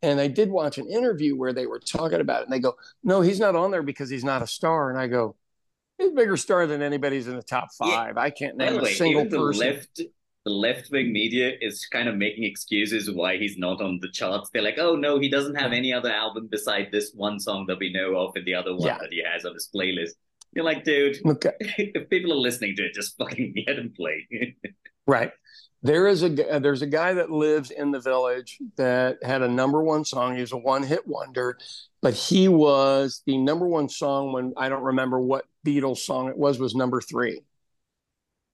And 0.00 0.18
I 0.18 0.28
did 0.28 0.48
watch 0.50 0.78
an 0.78 0.88
interview 0.88 1.36
where 1.36 1.52
they 1.52 1.66
were 1.66 1.78
talking 1.78 2.22
about 2.22 2.40
it, 2.40 2.44
and 2.44 2.52
they 2.54 2.58
go, 2.58 2.76
"No, 3.04 3.20
he's 3.20 3.38
not 3.38 3.54
on 3.54 3.70
there 3.70 3.82
because 3.82 4.08
he's 4.08 4.24
not 4.24 4.40
a 4.40 4.46
star." 4.46 4.88
And 4.88 4.98
I 4.98 5.08
go, 5.08 5.36
"He's 5.98 6.08
a 6.08 6.14
bigger 6.14 6.38
star 6.38 6.66
than 6.66 6.80
anybody's 6.80 7.28
in 7.28 7.36
the 7.36 7.42
top 7.42 7.68
Yeah. 7.82 7.86
five. 7.86 8.16
I 8.16 8.30
can't 8.30 8.56
name 8.56 8.78
a 8.78 8.86
single 8.86 9.26
even 9.26 9.30
the 9.30 9.36
person." 9.36 9.66
left 9.66 10.00
the 10.44 10.50
left 10.52 10.90
wing 10.90 11.12
media 11.12 11.52
is 11.60 11.86
kind 11.86 12.08
of 12.08 12.16
making 12.16 12.44
excuses 12.44 13.10
why 13.10 13.36
he's 13.36 13.58
not 13.58 13.80
on 13.82 13.98
the 14.00 14.08
charts. 14.10 14.48
They're 14.52 14.62
like, 14.62 14.78
oh 14.78 14.96
no, 14.96 15.18
he 15.18 15.28
doesn't 15.28 15.56
have 15.56 15.72
any 15.72 15.92
other 15.92 16.10
album 16.10 16.48
beside 16.50 16.88
this 16.90 17.12
one 17.14 17.38
song 17.38 17.66
that 17.68 17.78
we 17.78 17.92
know 17.92 18.16
of 18.16 18.32
and 18.36 18.46
the 18.46 18.54
other 18.54 18.74
one 18.74 18.86
Yeah. 18.88 18.98
that 19.00 19.12
he 19.12 19.22
has 19.22 19.44
on 19.44 19.54
his 19.54 19.68
playlist. 19.74 20.12
You're 20.54 20.64
like, 20.64 20.82
dude, 20.84 21.18
Okay. 21.26 21.50
Uh, 21.50 21.66
if 21.78 22.08
people 22.08 22.32
are 22.32 22.36
listening 22.36 22.74
to 22.76 22.84
it, 22.86 22.94
just 22.94 23.16
fucking 23.18 23.54
let 23.66 23.78
him 23.78 23.92
play. 23.96 24.26
Right. 25.06 25.32
There 25.82 26.06
is 26.06 26.22
a 26.22 26.54
uh, 26.54 26.58
there's 26.60 26.82
a 26.82 26.86
guy 26.86 27.14
that 27.14 27.30
lives 27.30 27.70
in 27.72 27.90
the 27.90 27.98
village 27.98 28.58
that 28.76 29.16
had 29.24 29.42
a 29.42 29.48
number 29.48 29.82
one 29.82 30.04
song. 30.04 30.34
He 30.36 30.40
was 30.42 30.52
a 30.52 30.56
one 30.58 30.84
hit 30.84 31.04
wonder, 31.08 31.56
but 32.00 32.14
he 32.14 32.46
was 32.48 33.22
the 33.26 33.38
number 33.38 33.66
one 33.66 33.88
song 33.88 34.32
when 34.32 34.52
I 34.56 34.68
don't 34.68 34.84
remember 34.84 35.18
what 35.18 35.46
Beatles 35.66 35.98
song 35.98 36.28
it 36.28 36.36
was 36.36 36.60
was 36.60 36.74
number 36.76 37.00
three. 37.00 37.40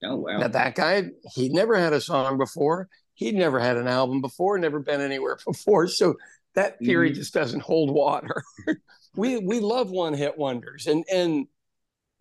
Oh 0.05 0.17
wow. 0.17 0.39
Now 0.39 0.49
that 0.49 0.75
guy, 0.75 1.05
he'd 1.35 1.53
never 1.53 1.77
had 1.77 1.93
a 1.93 2.01
song 2.01 2.39
before. 2.39 2.89
He'd 3.15 3.35
never 3.35 3.59
had 3.59 3.77
an 3.77 3.89
album 3.89 4.21
before. 4.21 4.59
Never 4.59 4.81
been 4.81 5.01
anywhere 5.01 5.39
before. 5.47 5.89
So 5.89 6.17
that 6.55 6.79
theory 6.79 7.11
Mhm. 7.11 7.15
just 7.15 7.35
doesn't 7.35 7.61
hold 7.61 7.91
water. 7.91 8.43
we 9.17 9.39
we 9.39 9.61
love 9.61 9.91
one 9.91 10.15
hit 10.15 10.37
wonders, 10.39 10.87
and 10.87 11.05
and 11.13 11.47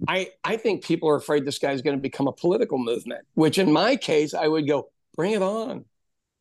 I 0.07 0.29
I 0.43 0.57
think 0.57 0.83
people 0.83 1.09
are 1.09 1.15
afraid 1.15 1.45
this 1.45 1.59
guy's 1.59 1.81
going 1.81 1.95
to 1.97 2.01
become 2.01 2.27
a 2.27 2.33
political 2.33 2.77
movement. 2.77 3.25
Which 3.33 3.57
in 3.57 3.71
my 3.71 3.95
case, 3.95 4.33
I 4.33 4.47
would 4.47 4.67
go 4.67 4.89
bring 5.15 5.31
it 5.33 5.41
on. 5.41 5.85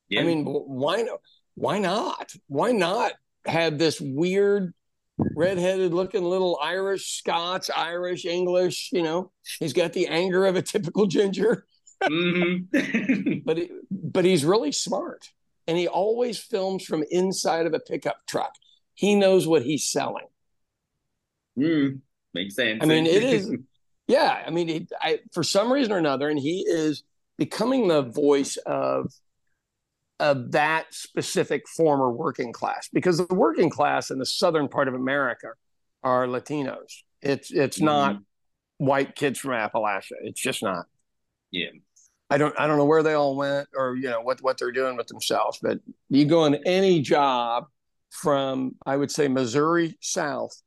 Yeah. 0.09 0.21
I 0.21 0.25
mean, 0.25 0.45
why 0.45 1.03
not? 1.03 1.21
Why 1.55 1.79
not? 1.79 2.33
Why 2.49 2.73
not 2.73 3.13
have 3.47 3.79
this 3.79 4.01
weird, 4.01 4.75
redheaded 5.19 5.93
looking 5.95 6.25
little 6.25 6.59
Irish, 6.63 7.19
Scots, 7.19 7.71
Irish, 7.75 8.25
English? 8.25 8.91
You 8.93 9.03
know, 9.03 9.33
he's 9.61 9.73
got 9.73 9.93
the 9.93 10.07
anger 10.09 10.47
of 10.47 10.57
a 10.57 10.63
typical 10.63 11.07
ginger, 11.07 11.67
Mhm. 12.03 13.43
but 13.45 13.57
he, 13.59 13.71
but 13.91 14.25
he's 14.25 14.45
really 14.45 14.73
smart, 14.73 15.31
and 15.67 15.79
he 15.79 15.87
always 15.89 16.39
films 16.39 16.85
from 16.85 17.05
inside 17.11 17.67
of 17.67 17.75
a 17.75 17.81
pickup 17.81 18.27
truck. 18.27 18.53
He 18.95 19.15
knows 19.15 19.47
what 19.47 19.63
he's 19.63 19.85
selling. 19.85 20.27
Mm, 21.59 22.01
makes 22.33 22.55
sense. 22.57 22.81
I 22.83 22.87
mean, 22.87 23.07
it 23.07 23.23
is. 23.23 23.51
Yeah, 24.07 24.45
I 24.47 24.51
mean, 24.51 24.69
he, 24.69 24.87
I 25.01 25.21
for 25.33 25.43
some 25.43 25.73
reason 25.73 25.91
or 25.91 25.97
another, 25.97 26.29
and 26.29 26.39
he 26.39 26.61
is 26.69 27.05
becoming 27.39 27.89
the 27.89 28.03
voice 28.03 28.59
of 28.67 29.11
of 30.21 30.53
that 30.53 30.87
specific 30.93 31.69
former 31.69 32.11
working 32.11 32.53
class 32.53 32.89
because 32.93 33.19
the 33.19 33.35
working 33.35 33.71
class 33.71 34.11
in 34.11 34.19
the 34.19 34.27
southern 34.27 34.69
part 34.69 34.89
of 34.89 34.95
America 34.95 35.49
are 36.03 36.27
Latinos. 36.27 37.03
It's 37.21 37.51
it's 37.51 37.81
not 37.81 38.17
white 38.79 39.17
kids 39.17 39.39
from 39.39 39.53
Appalachia. 39.53 40.13
It's 40.23 40.41
just 40.41 40.63
not. 40.63 40.87
Yeah. 41.51 41.71
I 42.31 42.39
don't 42.39 42.55
I 42.59 42.67
don't 42.67 42.79
know 42.79 42.85
where 42.85 43.03
they 43.03 43.15
all 43.15 43.37
went 43.37 43.69
or 43.77 43.97
you 43.97 44.11
know 44.11 44.21
what 44.21 44.41
what 44.43 44.59
they're 44.59 44.73
doing 44.73 44.97
with 44.97 45.07
themselves, 45.07 45.59
but 45.63 45.79
you 46.09 46.25
go 46.27 46.45
in 46.45 46.57
any 46.67 47.01
job 47.01 47.65
from 48.11 48.77
I 48.87 48.97
would 48.97 49.11
say 49.11 49.29
Missouri 49.29 49.97
south 50.01 50.63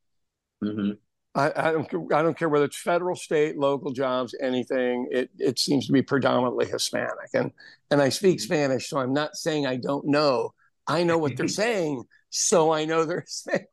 hmm 0.61 0.91
I, 1.37 1.51
I 1.55 1.71
don't 1.71 1.87
I 2.13 2.21
don't 2.23 2.37
care 2.37 2.49
whether 2.49 2.65
it's 2.65 2.77
federal, 2.81 3.15
state, 3.15 3.57
local 3.57 3.91
jobs, 3.91 4.35
anything. 4.41 5.07
It 5.11 5.29
it 5.37 5.59
seems 5.59 5.85
to 5.87 5.93
be 5.93 6.01
predominantly 6.01 6.65
Hispanic, 6.65 7.29
and 7.33 7.51
and 7.91 8.01
I 8.01 8.09
speak 8.09 8.39
Spanish, 8.39 8.89
so 8.89 8.97
I'm 8.97 9.13
not 9.13 9.35
saying 9.35 9.65
I 9.67 9.77
don't 9.77 10.05
know. 10.07 10.53
I 10.87 11.03
know 11.03 11.17
what 11.17 11.37
they're 11.37 11.47
saying, 11.63 12.03
so 12.29 12.71
I 12.73 12.85
know 12.85 13.05
they're 13.05 13.25
saying. 13.27 13.65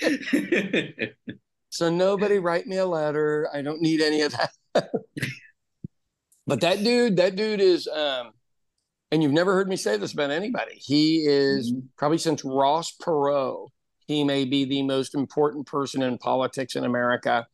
So 1.74 1.88
nobody 1.88 2.38
write 2.38 2.66
me 2.66 2.76
a 2.76 2.84
letter. 2.84 3.48
I 3.50 3.62
don't 3.62 3.80
need 3.80 4.02
any 4.02 4.20
of 4.20 4.32
that. 4.32 4.90
but 6.46 6.60
that 6.60 6.84
dude, 6.84 7.16
that 7.16 7.34
dude 7.34 7.62
is, 7.62 7.88
um, 7.88 8.32
and 9.10 9.22
you've 9.22 9.32
never 9.32 9.54
heard 9.54 9.70
me 9.70 9.76
say 9.76 9.96
this 9.96 10.12
about 10.12 10.30
anybody. 10.30 10.74
He 10.74 11.24
is 11.26 11.72
Mhm. 11.72 11.84
probably 11.96 12.18
since 12.18 12.44
Ross 12.44 12.94
Perot. 13.00 13.68
He 14.06 14.24
may 14.24 14.44
be 14.44 14.64
the 14.64 14.82
most 14.82 15.14
important 15.14 15.66
person 15.66 16.02
in 16.02 16.18
politics 16.18 16.76
in 16.76 16.84
America. 16.84 17.46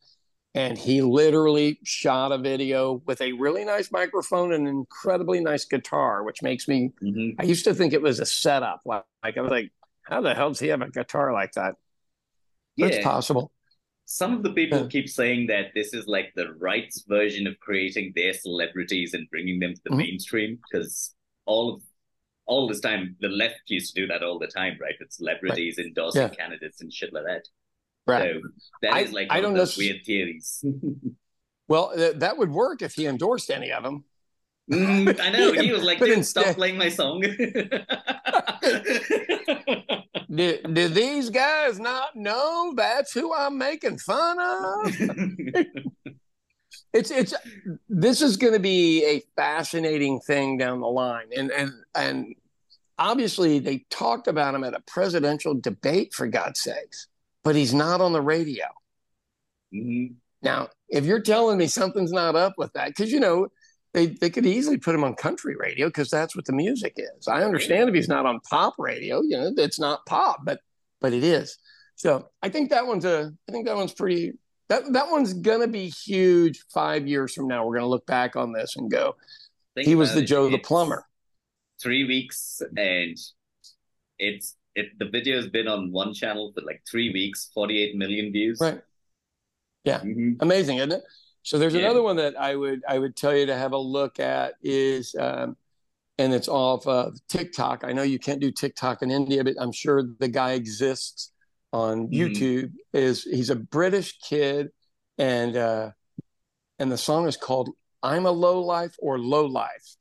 And 0.55 0.77
he 0.77 1.01
literally 1.01 1.79
shot 1.83 2.31
a 2.31 2.37
video 2.37 3.03
with 3.05 3.21
a 3.21 3.33
really 3.33 3.63
nice 3.63 3.91
microphone 3.91 4.51
and 4.51 4.67
an 4.67 4.73
incredibly 4.73 5.41
nice 5.41 5.65
guitar, 5.65 6.23
which 6.23 6.41
makes 6.41 6.67
me. 6.67 6.91
Mhm. 7.03 7.35
I 7.37 7.43
used 7.43 7.65
to 7.65 7.73
think 7.73 7.93
it 7.93 8.01
was 8.01 8.19
a 8.19 8.25
setup. 8.25 8.81
Like, 8.83 9.05
like 9.23 9.37
I 9.37 9.41
was 9.41 9.51
like, 9.51 9.71
how 10.03 10.21
the 10.21 10.33
hell 10.33 10.49
does 10.49 10.59
he 10.59 10.69
have 10.69 10.81
a 10.81 10.89
guitar 10.89 11.31
like 11.33 11.51
that? 11.53 11.75
Yeah. 12.75 13.03
possible. 13.03 13.51
Some 14.05 14.33
of 14.33 14.41
the 14.41 14.53
people 14.53 14.87
keep 14.87 15.07
saying 15.07 15.47
that 15.47 15.67
this 15.75 15.93
is 15.93 16.07
like 16.07 16.33
the 16.35 16.53
right's 16.53 17.03
version 17.03 17.45
of 17.45 17.59
creating 17.59 18.13
their 18.15 18.33
celebrities 18.33 19.13
and 19.13 19.29
bringing 19.29 19.59
them 19.59 19.75
to 19.75 19.81
the 19.83 19.91
Mhm. 19.91 19.97
mainstream 19.97 20.55
because 20.55 21.13
all 21.45 21.75
of 21.75 21.83
all 22.49 22.67
this 22.67 22.79
time 22.81 23.15
the 23.21 23.29
left 23.29 23.61
used 23.67 23.93
to 23.95 24.01
do 24.01 24.07
that 24.07 24.23
all 24.23 24.39
the 24.39 24.47
time, 24.47 24.77
right? 24.81 24.95
With 24.99 25.11
celebrities 25.11 25.77
endorsing 25.77 26.23
Yeah. 26.23 26.29
candidates 26.29 26.81
and 26.81 26.91
shit 26.91 27.13
like 27.13 27.25
that. 27.25 27.43
Right. 28.07 28.33
So 28.33 28.41
that 28.81 28.93
I- 28.93 28.99
is 29.01 29.11
like 29.13 29.27
I 29.29 29.35
one 29.35 29.43
don't 29.43 29.51
of 29.53 29.57
those 29.59 29.77
know- 29.77 29.81
weird 29.83 30.05
theories. 30.05 30.63
Well, 31.69 31.91
th- 31.95 32.15
that 32.15 32.35
would 32.39 32.49
work 32.49 32.81
if 32.81 32.95
he 32.95 33.05
endorsed 33.05 33.51
any 33.51 33.71
of 33.71 33.83
them. 33.83 34.03
Mm, 34.71 35.19
I 35.19 35.29
know. 35.29 35.51
He 35.53 35.71
was 35.71 35.83
like, 35.83 35.99
dude, 36.05 36.17
instead- 36.17 36.41
stop 36.45 36.55
playing 36.55 36.79
my 36.79 36.89
song. 36.89 37.21
Do, 40.31 40.57
do 40.61 40.87
these 40.89 41.29
guys 41.31 41.79
not 41.79 42.15
know 42.15 42.73
that's 42.75 43.11
who 43.13 43.33
I'm 43.33 43.57
making 43.57 43.97
fun 43.97 44.37
of? 44.39 44.95
It's 46.93 47.09
it's 47.11 47.33
this 47.87 48.21
is 48.21 48.37
going 48.37 48.53
to 48.53 48.59
be 48.59 49.03
a 49.05 49.21
fascinating 49.35 50.19
thing 50.21 50.57
down 50.57 50.81
the 50.81 50.87
line, 50.87 51.27
and 51.35 51.51
and 51.51 51.71
and 51.95 52.35
obviously 52.99 53.59
they 53.59 53.85
talked 53.89 54.27
about 54.27 54.53
him 54.53 54.63
at 54.63 54.73
a 54.75 54.81
presidential 54.81 55.55
debate 55.55 56.13
for 56.13 56.27
God's 56.27 56.59
sakes, 56.61 57.07
but 57.43 57.55
he's 57.55 57.73
not 57.73 58.01
on 58.01 58.13
the 58.13 58.21
radio 58.21 58.65
Mhm. 59.73 60.15
now. 60.41 60.69
If 60.89 61.05
you're 61.05 61.21
telling 61.21 61.57
me 61.57 61.67
something's 61.67 62.11
not 62.11 62.35
up 62.35 62.53
with 62.57 62.73
that, 62.73 62.87
because 62.89 63.11
you 63.11 63.19
know 63.19 63.47
they 63.93 64.07
they 64.07 64.29
could 64.29 64.45
easily 64.45 64.77
put 64.77 64.93
him 64.95 65.03
on 65.03 65.15
country 65.15 65.55
radio 65.55 65.87
because 65.87 66.09
that's 66.09 66.35
what 66.35 66.45
the 66.45 66.53
music 66.53 66.93
is. 66.97 67.27
I 67.27 67.43
understand 67.43 67.89
if 67.89 67.95
he's 67.95 68.07
not 68.07 68.25
on 68.25 68.39
pop 68.49 68.75
radio, 68.77 69.21
you 69.21 69.37
know, 69.37 69.51
it's 69.57 69.79
not 69.79 70.05
pop, 70.05 70.41
but 70.43 70.59
but 71.01 71.13
it 71.13 71.23
is. 71.23 71.57
So 71.95 72.29
I 72.41 72.49
think 72.49 72.69
that 72.71 72.85
one's 72.87 73.05
a 73.05 73.31
I 73.47 73.51
think 73.51 73.65
that 73.67 73.75
one's 73.75 73.93
pretty 73.93 74.33
that 74.69 74.91
that 74.93 75.09
one's 75.09 75.33
gonna 75.33 75.67
be 75.67 75.89
huge 75.89 76.63
five 76.73 77.07
years 77.07 77.33
from 77.33 77.47
now. 77.47 77.65
We're 77.65 77.75
gonna 77.75 77.87
look 77.87 78.05
back 78.05 78.35
on 78.35 78.51
this 78.53 78.75
and 78.75 78.89
go, 78.91 79.15
Think 79.75 79.87
he 79.87 79.95
was 79.95 80.13
the 80.13 80.21
it. 80.21 80.25
Joe 80.25 80.49
the 80.49 80.59
plumber. 80.59 81.05
Three 81.81 82.05
weeks, 82.05 82.61
and 82.75 83.17
it's 84.17 84.55
it. 84.75 84.97
The 84.99 85.05
video's 85.05 85.47
been 85.47 85.67
on 85.67 85.91
one 85.91 86.13
channel 86.13 86.51
for 86.53 86.61
like 86.61 86.81
three 86.89 87.11
weeks, 87.11 87.49
forty-eight 87.53 87.95
million 87.95 88.31
views. 88.31 88.59
Right. 88.59 88.81
Yeah. 89.85 90.01
Mhm. 90.01 90.37
Amazing, 90.41 90.77
isn't 90.77 90.91
it? 90.91 91.03
So 91.43 91.57
there's 91.57 91.73
Yeah. 91.73 91.81
another 91.81 92.01
one 92.03 92.17
that 92.17 92.39
I 92.39 92.55
would 92.55 92.81
I 92.87 92.99
would 92.99 93.15
tell 93.15 93.35
you 93.35 93.45
to 93.45 93.55
have 93.55 93.71
a 93.71 93.77
look 93.77 94.19
at 94.19 94.55
is 94.61 95.15
um, 95.15 95.55
and 96.17 96.33
it's 96.33 96.49
off 96.49 96.85
of 96.85 97.17
TikTok. 97.29 97.85
I 97.85 97.93
know 97.93 98.03
you 98.03 98.19
can't 98.19 98.41
do 98.41 98.51
TikTok 98.51 99.01
in 99.01 99.09
India, 99.09 99.41
but 99.43 99.55
I'm 99.57 99.71
sure 99.71 100.03
the 100.19 100.27
guy 100.27 100.51
exists 100.51 101.31
on 101.71 102.09
Mhm. 102.09 102.13
YouTube. 102.13 102.73
Is 102.93 103.23
he's 103.23 103.49
a 103.49 103.55
British 103.55 104.19
kid, 104.19 104.71
and 105.17 105.55
uh, 105.55 105.91
and 106.77 106.91
the 106.91 106.97
song 106.97 107.25
is 107.25 107.37
called 107.37 107.69
"I'm 108.03 108.25
a 108.25 108.31
Low 108.31 108.61
Life" 108.61 108.95
or 108.99 109.17
"Low 109.17 109.45
Life," 109.45 109.95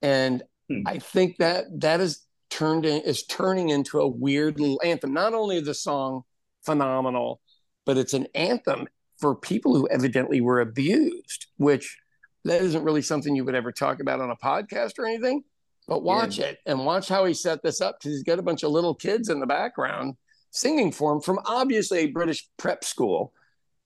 and 0.00 0.42
Hmm. 0.80 0.88
I 0.88 0.98
think 0.98 1.36
that 1.38 1.64
that 1.80 2.00
is 2.00 2.20
turned 2.50 2.86
in, 2.86 3.02
is 3.02 3.24
turning 3.24 3.70
into 3.70 4.00
a 4.00 4.06
weird 4.06 4.60
little 4.60 4.80
anthem. 4.84 5.12
Not 5.12 5.34
only 5.34 5.56
is 5.56 5.64
the 5.64 5.74
song 5.74 6.22
phenomenal, 6.64 7.40
but 7.84 7.98
it's 7.98 8.14
an 8.14 8.26
anthem 8.34 8.88
for 9.18 9.34
people 9.34 9.74
who 9.74 9.88
evidently 9.88 10.40
were 10.40 10.60
abused, 10.60 11.46
which 11.56 11.98
that 12.44 12.60
isn't 12.60 12.84
really 12.84 13.02
something 13.02 13.36
you 13.36 13.44
would 13.44 13.54
ever 13.54 13.72
talk 13.72 14.00
about 14.00 14.20
on 14.20 14.30
a 14.30 14.36
podcast 14.36 14.98
or 14.98 15.06
anything. 15.06 15.44
But 15.88 16.02
watch 16.02 16.38
yeah. 16.38 16.46
it 16.46 16.58
and 16.66 16.84
watch 16.84 17.08
how 17.08 17.24
he 17.24 17.34
set 17.34 17.62
this 17.62 17.80
up 17.80 17.98
because 17.98 18.16
he's 18.16 18.22
got 18.22 18.38
a 18.38 18.42
bunch 18.42 18.62
of 18.62 18.70
little 18.70 18.94
kids 18.94 19.28
in 19.28 19.40
the 19.40 19.46
background 19.46 20.16
singing 20.50 20.92
for 20.92 21.12
him 21.12 21.20
from 21.20 21.40
obviously 21.44 22.00
a 22.00 22.06
British 22.06 22.46
prep 22.56 22.84
school. 22.84 23.32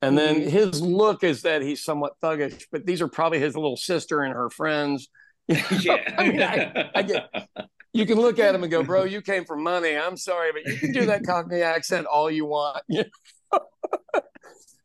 And 0.03 0.17
then 0.17 0.37
mm-hmm. 0.37 0.49
his 0.51 0.83
look 0.83 1.25
is 1.25 1.43
that 1.43 1.63
he's 1.63 1.83
somewhat 1.83 2.21
thuggish, 2.23 2.65
but 2.71 2.85
these 2.85 3.01
are 3.01 3.09
probably 3.09 3.39
his 3.39 3.55
little 3.55 3.79
sister 3.79 4.23
and 4.23 4.35
her 4.35 4.51
friends. 4.51 5.09
Yeah. 5.49 6.15
I 6.19 6.29
mean, 6.29 6.43
I, 6.43 6.91
I 6.95 7.03
get, 7.03 7.31
you 7.93 8.07
can 8.07 8.21
look 8.21 8.39
at 8.39 8.55
him 8.55 8.63
and 8.63 8.71
go, 8.71 8.83
bro, 8.83 9.05
you 9.05 9.21
came 9.23 9.45
for 9.45 9.57
money. 9.57 9.97
I'm 9.97 10.17
sorry, 10.17 10.53
but 10.53 10.65
you 10.71 10.79
can 10.79 10.93
do 10.93 11.07
that 11.07 11.25
Cockney 11.25 11.63
accent 11.63 12.07
all 12.07 12.31
you 12.31 12.45
want. 12.47 12.83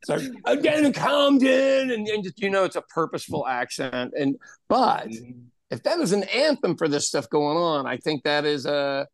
so 0.03 0.17
I'm 0.45 0.61
down 0.61 0.93
Camden, 0.93 1.91
and, 1.91 2.07
and 2.07 2.23
just, 2.23 2.41
you 2.41 2.49
know, 2.49 2.63
it's 2.63 2.75
a 2.75 2.81
purposeful 2.81 3.47
accent. 3.47 4.13
And 4.17 4.37
but 4.69 5.09
mm-hmm. 5.09 5.41
if 5.69 5.83
that 5.83 5.99
is 5.99 6.13
an 6.13 6.23
anthem 6.23 6.77
for 6.77 6.87
this 6.87 7.07
stuff 7.07 7.29
going 7.29 7.57
on, 7.57 7.85
I 7.85 7.97
think 7.97 8.23
that 8.23 8.45
is 8.45 8.65
a 8.65 9.07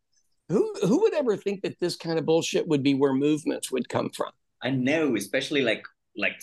who 0.50 0.74
who 0.82 1.02
would 1.02 1.14
ever 1.14 1.36
think 1.36 1.62
that 1.64 1.80
this 1.80 1.96
kind 1.96 2.20
of 2.20 2.26
bullshit 2.26 2.68
would 2.68 2.84
be 2.84 2.94
where 2.94 3.14
movements 3.14 3.72
would 3.72 3.90
come 3.90 4.10
from? 4.10 4.32
I 4.62 4.72
know, 4.72 5.16
especially 5.16 5.62
like 5.62 5.86
like 6.16 6.40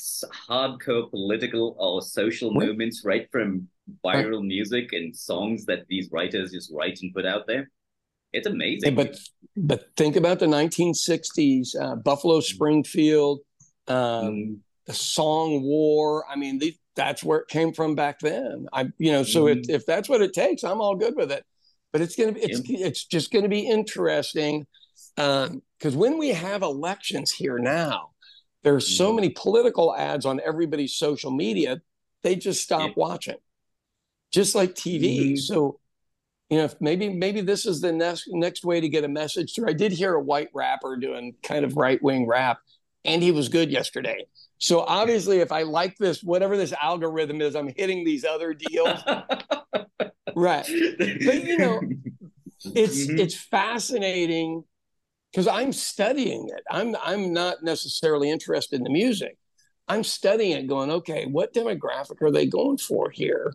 hardcore 0.49 1.11
political 1.11 1.77
or 1.79 2.01
social 2.03 2.53
movements, 2.53 3.05
right 3.05 3.29
from 3.31 3.69
viral 4.05 4.45
music 4.45 4.93
and 4.93 5.15
songs 5.15 5.67
that 5.67 5.87
these 5.89 6.09
writers 6.11 6.53
just 6.53 6.73
write 6.73 6.99
and 7.03 7.13
put 7.15 7.27
out 7.27 7.47
there. 7.47 7.71
It's 8.33 8.47
amazing. 8.47 8.95
But 8.95 9.17
but 9.57 9.85
think 9.97 10.17
about 10.17 10.41
the 10.41 10.47
1960s, 10.47 11.81
uh, 11.81 11.97
Buffalo 11.97 12.39
mm. 12.39 12.43
Springfield, 12.43 13.41
um, 13.87 13.97
mm. 13.97 14.57
the 14.87 14.95
song 14.95 15.63
War. 15.63 16.25
I 16.29 16.37
mean, 16.37 16.61
that's 16.97 17.23
where 17.23 17.41
it 17.41 17.49
came 17.49 17.73
from 17.73 17.95
back 17.95 18.19
then. 18.21 18.67
I 18.73 18.89
you 18.99 19.13
know, 19.13 19.23
so 19.23 19.45
mm. 19.45 19.57
it, 19.57 19.67
if 19.69 19.87
that's 19.87 20.09
what 20.09 20.23
it 20.23 20.33
takes, 20.33 20.65
I'm 20.65 20.81
all 20.81 20.97
good 20.97 21.15
with 21.17 21.31
it 21.31 21.45
but 21.95 22.01
it's 22.01 22.17
gonna 22.17 22.33
be 22.33 22.41
it's 22.41 22.69
yeah. 22.69 22.87
it's 22.89 23.05
just 23.05 23.33
gonna 23.33 23.49
be 23.49 23.69
interesting 23.69 24.67
because 25.17 25.51
um, 25.51 25.95
when 25.95 26.19
we 26.19 26.31
have 26.31 26.63
elections 26.63 27.31
here 27.31 27.57
now, 27.57 28.11
there's 28.65 28.85
mm-hmm. 28.85 28.97
so 28.97 29.13
many 29.13 29.29
political 29.31 29.95
ads 29.95 30.27
on 30.27 30.41
everybody's 30.45 30.97
social 30.97 31.31
media, 31.31 31.81
they 32.25 32.35
just 32.35 32.65
stop 32.65 32.89
yeah. 32.89 32.95
watching, 32.97 33.37
just 34.35 34.55
like 34.55 34.75
TV. 34.75 35.21
Mm-hmm. 35.21 35.37
So 35.37 35.81
you 36.51 36.59
know, 36.59 36.69
maybe 36.81 37.09
maybe 37.09 37.41
this 37.41 37.65
is 37.65 37.81
the 37.81 37.93
next 37.93 38.25
next 38.29 38.65
way 38.65 38.81
to 38.81 38.89
get 38.89 39.05
a 39.05 39.09
message 39.09 39.55
through. 39.55 39.69
I 39.69 39.73
did 39.73 39.93
hear 39.93 40.15
a 40.15 40.21
white 40.21 40.51
rapper 40.53 40.97
doing 40.97 41.35
kind 41.43 41.65
of 41.65 41.77
right 41.77 42.03
wing 42.03 42.27
rap, 42.27 42.59
and 43.05 43.23
he 43.23 43.33
was 43.33 43.49
good 43.49 43.71
yesterday. 43.71 44.27
So 44.59 44.81
obviously, 44.81 45.41
if 45.41 45.53
I 45.53 45.63
like 45.63 45.97
this, 45.99 46.23
whatever 46.23 46.57
this 46.57 46.73
algorithm 46.81 47.41
is, 47.41 47.57
I'm 47.57 47.73
hitting 47.75 48.05
these 48.05 48.25
other 48.25 48.55
deals. 48.55 49.01
right 50.37 50.67
but 50.67 51.45
you 51.45 51.59
know 51.59 51.81
it's 52.75 53.07
mm-hmm. 53.07 53.19
it's 53.19 53.37
fascinating 53.37 54.65
because 55.31 55.47
i'm 55.47 55.73
studying 55.73 56.49
it 56.49 56.63
i'm 56.71 56.97
i'm 57.05 57.33
not 57.33 57.63
necessarily 57.63 58.31
interested 58.31 58.77
in 58.77 58.85
the 58.85 58.91
music 58.91 59.37
i'm 59.89 60.03
studying 60.03 60.53
it 60.53 60.67
going 60.67 60.91
okay 60.91 61.27
what 61.27 61.55
demographic 61.55 62.21
are 62.23 62.31
they 62.31 62.47
going 62.47 62.79
for 62.79 63.11
here 63.11 63.55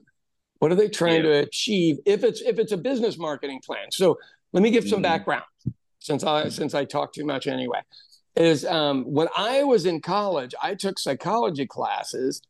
what 0.59 0.71
are 0.71 0.75
they 0.75 0.89
trying 0.89 1.17
yeah. 1.17 1.21
to 1.23 1.33
achieve 1.39 1.97
if 2.05 2.23
it's 2.23 2.41
if 2.41 2.59
it's 2.59 2.71
a 2.71 2.77
business 2.77 3.17
marketing 3.17 3.59
plan 3.65 3.91
so 3.91 4.17
let 4.53 4.63
me 4.63 4.71
give 4.71 4.83
some 4.83 4.97
mm-hmm. 4.97 5.03
background 5.03 5.43
since 5.99 6.23
i 6.23 6.49
since 6.49 6.73
i 6.73 6.85
talk 6.85 7.13
too 7.13 7.25
much 7.25 7.47
anyway 7.47 7.81
is 8.35 8.65
um, 8.65 9.03
when 9.03 9.27
i 9.35 9.63
was 9.63 9.85
in 9.85 9.99
college 9.99 10.53
i 10.61 10.75
took 10.75 10.99
psychology 10.99 11.65
classes 11.65 12.41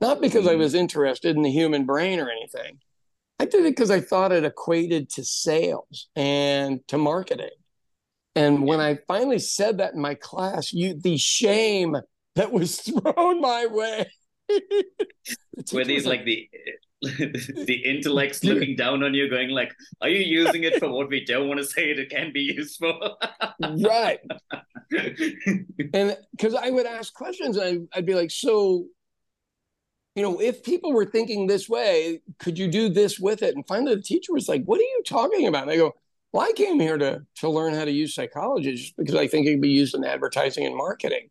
not 0.00 0.20
because 0.20 0.44
mm-hmm. 0.44 0.54
i 0.54 0.56
was 0.56 0.74
interested 0.74 1.36
in 1.36 1.42
the 1.42 1.50
human 1.50 1.84
brain 1.84 2.18
or 2.18 2.30
anything 2.30 2.78
I 3.38 3.44
did 3.44 3.66
it 3.66 3.76
because 3.76 3.90
I 3.90 4.00
thought 4.00 4.32
it 4.32 4.44
equated 4.44 5.10
to 5.10 5.24
sales 5.24 6.08
and 6.16 6.80
to 6.88 6.96
marketing. 6.96 7.50
And 8.34 8.66
when 8.66 8.80
I 8.80 8.98
finally 9.06 9.38
said 9.38 9.78
that 9.78 9.94
in 9.94 10.00
my 10.00 10.14
class, 10.14 10.72
you 10.72 10.94
the 10.94 11.16
shame 11.16 11.96
that 12.34 12.52
was 12.52 12.80
thrown 12.80 13.40
my 13.40 13.66
way. 13.66 14.10
Were 15.72 15.84
these 15.84 16.06
like, 16.06 16.20
like 16.20 16.26
the 16.26 16.48
the 17.02 17.82
intellects 17.84 18.42
looking 18.42 18.74
down 18.74 19.02
on 19.02 19.12
you, 19.12 19.28
going 19.28 19.50
like, 19.50 19.74
"Are 20.00 20.08
you 20.08 20.20
using 20.20 20.64
it 20.64 20.78
for 20.78 20.88
what 20.90 21.10
we 21.10 21.24
don't 21.24 21.46
want 21.46 21.58
to 21.60 21.66
say 21.66 21.90
it 21.90 22.10
can 22.10 22.32
be 22.32 22.40
used 22.40 22.78
for?" 22.78 22.94
right. 23.60 24.20
and 25.92 26.16
because 26.30 26.54
I 26.54 26.70
would 26.70 26.86
ask 26.86 27.12
questions, 27.12 27.58
and 27.58 27.88
I'd, 27.92 27.98
I'd 27.98 28.06
be 28.06 28.14
like, 28.14 28.30
"So, 28.30 28.86
you 30.14 30.22
know, 30.22 30.40
if 30.40 30.62
people 30.62 30.94
were 30.94 31.04
thinking 31.04 31.46
this 31.46 31.68
way, 31.68 32.22
could 32.38 32.58
you 32.58 32.66
do 32.66 32.88
this 32.88 33.18
with 33.20 33.42
it? 33.42 33.54
And 33.54 33.66
finally, 33.66 33.94
the 33.94 34.02
teacher 34.02 34.32
was 34.32 34.48
like, 34.48 34.64
"What 34.64 34.80
are 34.80 34.84
you 34.84 35.02
talking 35.06 35.46
about?" 35.46 35.64
And 35.64 35.72
I 35.72 35.76
go, 35.76 35.94
"Well, 36.32 36.46
I 36.48 36.52
came 36.52 36.80
here 36.80 36.96
to 36.96 37.26
to 37.40 37.50
learn 37.50 37.74
how 37.74 37.84
to 37.84 37.92
use 37.92 38.14
psychology 38.14 38.74
just 38.74 38.96
because 38.96 39.16
I 39.16 39.26
think 39.26 39.46
it 39.46 39.52
could 39.52 39.60
be 39.60 39.68
used 39.68 39.94
in 39.94 40.02
advertising 40.02 40.64
and 40.64 40.74
marketing." 40.74 41.28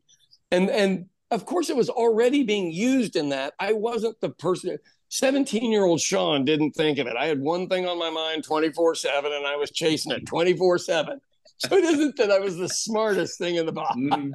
And 0.51 0.69
and 0.69 1.07
of 1.31 1.45
course, 1.45 1.69
it 1.69 1.75
was 1.75 1.89
already 1.89 2.43
being 2.43 2.71
used 2.71 3.15
in 3.15 3.29
that. 3.29 3.53
I 3.59 3.73
wasn't 3.73 4.21
the 4.21 4.29
person. 4.29 4.77
17 5.09 5.71
year 5.71 5.85
old 5.85 6.01
Sean 6.01 6.45
didn't 6.45 6.71
think 6.71 6.97
of 6.97 7.07
it. 7.07 7.15
I 7.15 7.25
had 7.25 7.39
one 7.39 7.67
thing 7.67 7.87
on 7.87 7.97
my 7.99 8.09
mind 8.09 8.43
24 8.43 8.95
7 8.95 9.31
and 9.31 9.45
I 9.45 9.55
was 9.55 9.71
chasing 9.71 10.11
it 10.11 10.25
24 10.25 10.79
7. 10.79 11.21
So 11.57 11.75
it 11.75 11.83
isn't 11.83 12.17
that 12.17 12.31
I 12.31 12.39
was 12.39 12.57
the 12.57 12.67
smartest 12.67 13.37
thing 13.37 13.55
in 13.55 13.65
the 13.65 13.71
box. 13.71 13.95
Mm. 13.95 14.33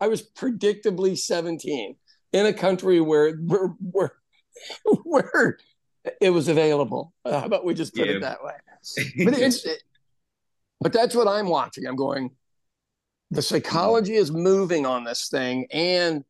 I 0.00 0.08
was 0.08 0.22
predictably 0.22 1.16
17 1.18 1.96
in 2.32 2.46
a 2.46 2.52
country 2.52 3.00
where 3.00 3.36
where 3.36 3.74
where, 3.78 4.12
where 5.04 5.58
it 6.20 6.30
was 6.30 6.48
available. 6.48 7.12
Uh, 7.24 7.40
how 7.40 7.46
about 7.46 7.64
we 7.64 7.74
just 7.74 7.94
put 7.94 8.06
yeah. 8.06 8.14
it 8.14 8.20
that 8.20 8.42
way? 8.42 8.54
But 9.24 9.38
it's 9.38 9.64
it, 9.64 9.82
but 10.80 10.92
that's 10.92 11.14
what 11.14 11.28
I'm 11.28 11.48
watching. 11.48 11.86
I'm 11.86 11.96
going. 11.96 12.30
The 13.30 13.42
psychology 13.42 14.14
is 14.14 14.30
moving 14.30 14.84
on 14.84 15.04
this 15.04 15.28
thing, 15.28 15.66
and 15.70 16.24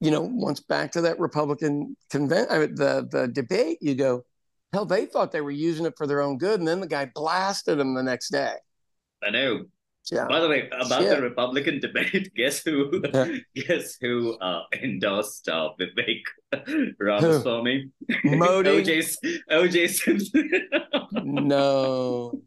you 0.00 0.10
know, 0.10 0.22
once 0.22 0.60
back 0.60 0.92
to 0.92 1.02
that 1.02 1.20
Republican 1.20 1.96
convent, 2.10 2.50
I 2.50 2.58
mean, 2.58 2.74
the 2.74 3.06
the 3.10 3.28
debate, 3.28 3.78
you 3.80 3.94
go, 3.94 4.24
hell, 4.72 4.86
they 4.86 5.06
thought 5.06 5.32
they 5.32 5.40
were 5.40 5.50
using 5.50 5.86
it 5.86 5.94
for 5.96 6.06
their 6.06 6.22
own 6.22 6.38
good, 6.38 6.58
and 6.58 6.68
then 6.68 6.80
the 6.80 6.86
guy 6.86 7.10
blasted 7.14 7.78
them 7.78 7.94
the 7.94 8.02
next 8.02 8.30
day. 8.30 8.54
I 9.22 9.30
know. 9.30 9.64
Yeah. 10.10 10.26
By 10.26 10.40
the 10.40 10.48
way, 10.48 10.68
about 10.80 11.02
the 11.02 11.20
Republican 11.20 11.78
debate, 11.78 12.32
guess 12.36 12.62
who? 12.64 13.02
Yeah. 13.12 13.36
Guess 13.54 13.98
who 14.00 14.36
uh, 14.38 14.62
endorsed 14.82 15.48
uh, 15.48 15.70
Vivek 15.78 16.94
Ramaswamy? 16.98 17.90
Modi. 18.24 18.82
OJ, 18.82 19.16
OJ 19.50 19.88
Simpson. 19.90 20.50
no. 21.12 22.42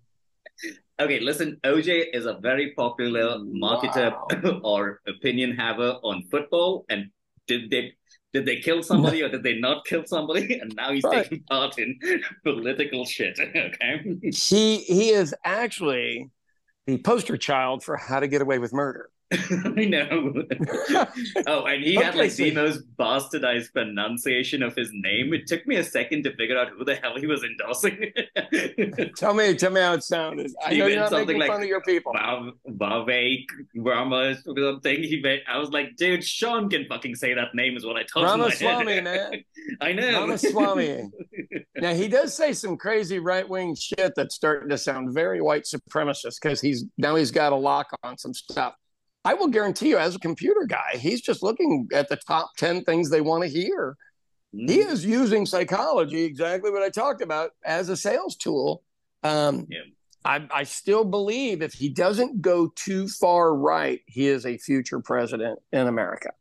Okay, 1.00 1.20
listen. 1.20 1.58
OJ 1.64 2.14
is 2.14 2.26
a 2.26 2.36
very 2.36 2.74
popular 2.74 3.38
marketer 3.40 4.12
wow. 4.44 4.60
or 4.64 5.02
opinion 5.08 5.56
haver 5.56 6.00
on 6.04 6.24
football, 6.30 6.86
and 6.90 7.10
did 7.48 7.70
they 7.70 7.94
did 8.34 8.46
they 8.46 8.58
kill 8.58 8.82
somebody 8.82 9.22
or 9.22 9.30
did 9.30 9.44
they 9.44 9.60
not 9.60 9.86
kill 9.86 10.04
somebody? 10.06 10.58
And 10.62 10.74
now 10.76 10.92
he's 10.92 11.04
right. 11.04 11.24
taking 11.24 11.44
part 11.44 11.78
in 11.78 12.00
political 12.44 13.06
shit. 13.06 13.40
Okay. 13.56 14.18
He 14.32 14.78
he 14.78 15.10
is 15.10 15.36
actually 15.44 16.30
the 16.88 16.98
poster 16.98 17.38
child 17.38 17.84
for 17.84 17.96
how 17.96 18.20
to 18.20 18.28
get 18.28 18.42
away 18.42 18.60
with 18.60 18.74
murder. 18.74 19.10
I 19.78 19.86
know. 19.86 20.44
oh, 21.48 21.66
and 21.66 21.84
he 21.84 21.98
okay, 21.98 22.06
had 22.06 22.16
like 22.16 22.32
so... 22.32 22.44
the 22.44 22.52
most 22.52 22.82
bastardized 22.98 23.74
pronunciation 23.74 24.62
of 24.62 24.76
his 24.76 24.90
name. 24.94 25.34
It 25.34 25.48
took 25.48 25.66
me 25.66 25.78
a 25.78 25.84
second 25.84 26.24
to 26.24 26.36
figure 26.36 26.58
out 26.58 26.70
who 26.70 26.86
the 26.86 26.96
hell 26.96 27.18
he 27.18 27.26
was 27.26 27.44
endorsing. 27.44 28.12
tell 29.18 29.34
me, 29.34 29.56
tell 29.56 29.72
me 29.72 29.82
how 29.82 29.94
it 29.94 30.04
sounded. 30.04 30.52
I 30.66 30.74
he 30.74 30.80
know 30.80 30.88
you're 30.88 31.00
not 31.00 31.12
making 31.12 31.40
like, 31.40 31.50
fun 31.50 31.64
of 31.64 31.68
your 31.68 31.82
people. 31.82 32.14
Vivek 32.14 33.46
Rama 33.76 34.36
or 34.48 34.56
something. 34.56 35.04
He 35.04 35.22
made, 35.22 35.42
I 35.48 35.58
was 35.58 35.70
like, 35.70 35.96
dude, 35.96 36.24
Sean 36.24 36.70
can 36.70 36.86
fucking 36.88 37.16
say 37.16 37.34
that 37.34 37.56
name 37.56 37.76
is 37.76 37.86
what 37.86 37.98
I 37.98 38.04
told 38.04 38.26
him. 38.26 38.40
Ramaswamy, 38.40 39.02
man. 39.02 39.44
I 39.82 39.94
know. 39.94 40.22
Ramaswamy. 40.22 41.10
now 41.78 41.94
he 41.94 42.08
does 42.08 42.34
say 42.34 42.54
some 42.54 42.78
crazy 42.78 43.20
right 43.20 43.48
wing 43.48 43.76
shit 43.76 44.14
that's 44.16 44.36
starting 44.36 44.70
to 44.70 44.78
sound 44.78 45.14
very 45.14 45.42
white 45.42 45.64
supremacist 45.64 46.36
because 46.42 46.62
he's 46.62 46.86
now 46.98 47.16
he's 47.16 47.32
got 47.32 47.54
a 47.54 47.56
lock 47.56 47.88
on 48.04 48.18
some 48.18 48.34
stuff. 48.34 48.76
I 49.26 49.34
will 49.34 49.48
guarantee 49.48 49.90
you, 49.90 49.98
as 49.98 50.16
a 50.16 50.20
computer 50.20 50.66
guy, 50.68 50.98
he's 50.98 51.22
just 51.22 51.44
looking 51.44 51.88
at 51.94 52.10
the 52.10 52.18
top 52.18 52.56
10 52.58 52.84
things 52.84 53.10
they 53.10 53.22
want 53.22 53.44
to 53.44 53.50
hear. 53.50 53.96
He 54.52 54.80
is 54.80 55.06
using 55.06 55.46
psychology, 55.46 56.24
exactly 56.24 56.70
what 56.70 56.84
I 56.84 56.90
talked 56.90 57.22
about, 57.22 57.52
as 57.66 57.90
a 57.90 57.98
sales 57.98 58.36
tool. 58.36 58.84
Um, 59.24 59.66
yeah. 59.70 59.80
I, 60.26 60.48
I, 60.54 60.64
still 60.64 61.04
believe 61.04 61.62
if 61.62 61.74
he 61.74 61.90
doesn't 61.90 62.42
go 62.42 62.72
too 62.76 63.08
far 63.08 63.56
right, 63.56 64.02
he 64.06 64.28
is 64.28 64.46
a 64.46 64.58
future 64.58 65.00
president 65.00 65.60
in 65.72 65.88
America. 65.88 66.32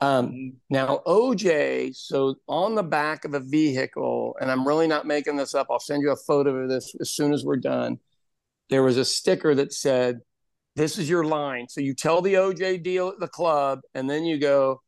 Um, 0.00 0.28
mm. 0.28 0.52
Now, 0.70 1.02
OJ, 1.06 1.94
so 1.94 2.36
on 2.48 2.74
the 2.74 2.82
back 2.82 3.24
of 3.24 3.34
a 3.34 3.40
vehicle, 3.40 4.36
and 4.40 4.50
I'm 4.50 4.66
really 4.66 4.86
not 4.86 5.06
making 5.06 5.36
this 5.36 5.54
up, 5.54 5.68
I'll 5.70 5.78
send 5.78 6.02
you 6.02 6.10
a 6.10 6.16
photo 6.16 6.56
of 6.56 6.68
this 6.68 6.94
as 7.00 7.10
soon 7.10 7.32
as 7.32 7.44
we're 7.44 7.56
done 7.56 8.00
there 8.72 8.82
was 8.82 8.96
a 8.96 9.04
sticker 9.04 9.54
that 9.54 9.70
said, 9.70 10.22
This 10.74 10.98
is 10.98 11.08
your 11.08 11.24
line. 11.24 11.66
So 11.68 11.80
you 11.80 11.94
tell 11.94 12.22
the 12.22 12.34
OJ 12.34 12.82
deal 12.82 13.08
at 13.08 13.20
the 13.20 13.28
club, 13.28 13.80
and 13.94 14.08
then 14.08 14.24
you 14.24 14.38
go, 14.38 14.80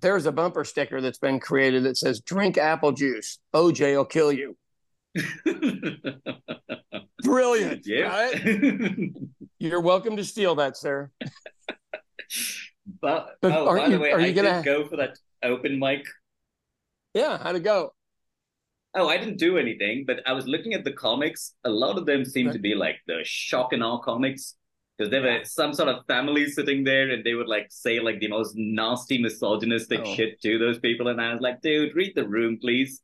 There's 0.00 0.26
a 0.26 0.32
bumper 0.32 0.64
sticker 0.64 1.00
that's 1.00 1.18
been 1.18 1.38
created 1.38 1.84
that 1.84 1.98
says, 1.98 2.20
Drink 2.20 2.56
apple 2.56 2.92
juice. 2.92 3.38
OJ 3.54 3.96
will 3.96 4.04
kill 4.06 4.32
you. 4.32 4.56
Brilliant. 7.22 7.82
Yeah. 7.84 8.08
Right? 8.08 9.12
You're 9.58 9.82
welcome 9.82 10.16
to 10.16 10.24
steal 10.24 10.54
that, 10.54 10.78
sir. 10.78 11.10
But, 13.02 13.36
but 13.42 13.52
oh, 13.52 13.66
by 13.76 13.86
you, 13.86 13.92
the 13.92 13.98
way, 13.98 14.12
I 14.12 14.32
gonna... 14.32 14.62
did 14.62 14.64
go 14.64 14.88
for 14.88 14.96
that 14.96 15.18
open 15.42 15.78
mic. 15.78 16.06
Yeah, 17.12 17.38
how'd 17.42 17.56
it 17.56 17.64
go? 17.64 17.92
Oh, 18.94 19.08
I 19.08 19.18
didn't 19.18 19.36
do 19.36 19.58
anything, 19.58 20.04
but 20.06 20.20
I 20.26 20.32
was 20.32 20.46
looking 20.46 20.74
at 20.74 20.84
the 20.84 20.92
comics. 20.92 21.54
A 21.64 21.70
lot 21.70 21.98
of 21.98 22.06
them 22.06 22.24
seem 22.24 22.50
to 22.50 22.58
be 22.58 22.74
like 22.74 22.96
the 23.06 23.20
shock 23.22 23.72
and 23.72 23.84
awe 23.84 23.98
comics 23.98 24.56
because 25.00 25.10
there 25.10 25.22
were 25.22 25.42
some 25.44 25.72
sort 25.72 25.88
of 25.88 26.04
family 26.06 26.46
sitting 26.50 26.84
there 26.84 27.10
and 27.10 27.24
they 27.24 27.32
would 27.32 27.48
like 27.48 27.68
say 27.70 28.00
like 28.00 28.20
the 28.20 28.28
most 28.28 28.52
nasty 28.54 29.16
misogynistic 29.16 30.02
oh. 30.04 30.14
shit 30.14 30.38
to 30.42 30.58
those 30.58 30.78
people. 30.78 31.08
And 31.08 31.18
I 31.18 31.32
was 31.32 31.40
like, 31.40 31.62
dude, 31.62 31.96
read 31.96 32.12
the 32.14 32.28
room, 32.28 32.58
please. 32.60 33.00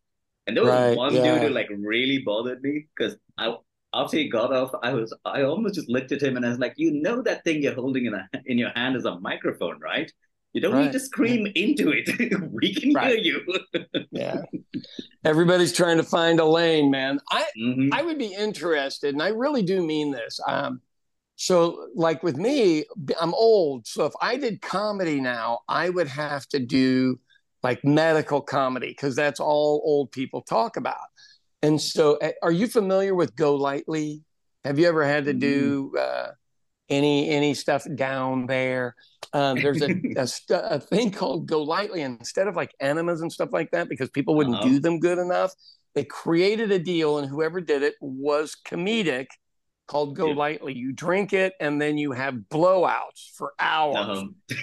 And 0.47 0.55
there 0.55 0.65
was 0.65 0.73
right, 0.73 0.95
one 0.95 1.15
yeah. 1.15 1.39
dude 1.39 1.43
who 1.45 1.49
like 1.49 1.71
really 1.71 2.19
bothered 2.19 2.61
me 2.61 2.87
because 2.95 3.17
I 3.39 3.55
after 3.95 4.19
he 4.19 4.29
got 4.29 4.53
off, 4.53 4.73
I 4.83 4.93
was 4.93 5.17
I 5.25 5.45
almost 5.45 5.77
just 5.77 5.89
looked 5.89 6.13
at 6.13 6.23
him 6.23 6.37
and 6.37 6.45
I 6.45 6.51
was 6.51 6.59
like, 6.59 6.75
you 6.77 6.93
know 6.93 7.23
that 7.23 7.45
thing 7.45 7.63
you're 7.63 7.75
holding 7.75 8.05
in 8.05 8.13
a 8.13 8.29
in 8.45 8.59
your 8.59 8.73
hand 8.77 8.95
is 8.97 9.07
a 9.07 9.19
microphone, 9.19 9.81
right? 9.81 10.13
You 10.53 10.61
don't 10.61 10.75
right. 10.75 10.85
need 10.85 10.93
to 10.93 11.01
scream 11.01 11.47
yeah. 11.47 11.53
into 11.55 11.93
it. 11.93 12.11
we 12.53 12.75
can 12.75 12.93
right. 12.93 13.19
hear 13.19 13.19
you. 13.19 13.59
yeah. 14.11 14.43
Everybody's 15.25 15.73
trying 15.73 15.97
to 15.97 16.03
find 16.03 16.41
a 16.41 16.45
lane, 16.45 16.91
man. 16.91 17.21
I 17.31 17.47
mm-hmm. 17.59 17.89
I 17.95 18.03
would 18.03 18.19
be 18.19 18.35
interested, 18.35 19.15
and 19.15 19.23
I 19.23 19.29
really 19.29 19.63
do 19.63 19.85
mean 19.85 20.13
this. 20.13 20.39
Um, 20.47 20.83
so 21.37 21.89
like 21.95 22.23
with 22.23 22.37
me, 22.37 22.85
I'm 23.21 23.35
old. 23.35 23.87
So 23.87 24.05
if 24.05 24.13
I 24.21 24.37
did 24.37 24.61
comedy 24.63 25.21
now, 25.21 25.61
I 25.69 25.91
would 25.91 26.09
have 26.09 26.47
to 26.49 26.59
do 26.59 27.21
like 27.63 27.85
medical 27.85 28.41
comedy 28.41 28.89
because 28.89 29.15
that's 29.15 29.41
all 29.41 29.83
old 29.85 30.13
people 30.13 30.43
talk 30.43 30.77
about. 30.77 30.97
And 31.63 31.81
so, 31.81 32.17
eh, 32.17 32.33
are 32.43 32.53
you 32.53 32.67
familiar 32.67 33.15
with 33.15 33.35
GoLYTELY? 33.35 34.23
Have 34.65 34.79
you 34.79 34.89
ever 34.89 35.05
had 35.05 35.25
to 35.27 35.33
do 35.33 35.93
mm-hmm. 35.95 35.97
uh, 35.99 36.33
any 36.89 37.29
any 37.29 37.55
stuff 37.55 37.85
down 37.95 38.47
there. 38.47 38.95
Um, 39.33 39.59
there's 39.61 39.83
a, 39.83 39.91
a, 40.17 40.27
a, 40.77 40.81
thing 40.81 41.11
called 41.11 41.49
GoLYTELY, 41.49 42.03
and 42.03 42.19
instead 42.19 42.49
of 42.49 42.57
like 42.57 42.75
enemas 42.81 43.21
and 43.21 43.33
stuff 43.33 43.51
like 43.53 43.71
that, 43.73 43.89
because 43.89 44.11
people 44.11 44.35
wouldn't 44.35 44.57
uh-huh. 44.57 44.69
do 44.69 44.81
them 44.81 45.01
good 45.01 45.19
enough, 45.19 45.53
they 45.95 46.05
created 46.05 46.71
a 46.71 46.79
deal, 46.79 47.19
and 47.19 47.29
whoever 47.29 47.61
did 47.61 47.83
it 47.83 47.95
was 48.01 48.57
comedic, 48.67 49.27
called 49.87 50.17
Go 50.17 50.29
yeah. 50.29 50.35
Lightly. 50.35 50.75
You 50.75 50.93
drink 50.93 51.33
it, 51.33 51.55
and 51.61 51.81
then 51.81 51.99
you 51.99 52.13
have 52.13 52.35
blowouts 52.35 53.31
for 53.35 53.55
hours, 53.59 53.97
uh-huh. 53.97 54.57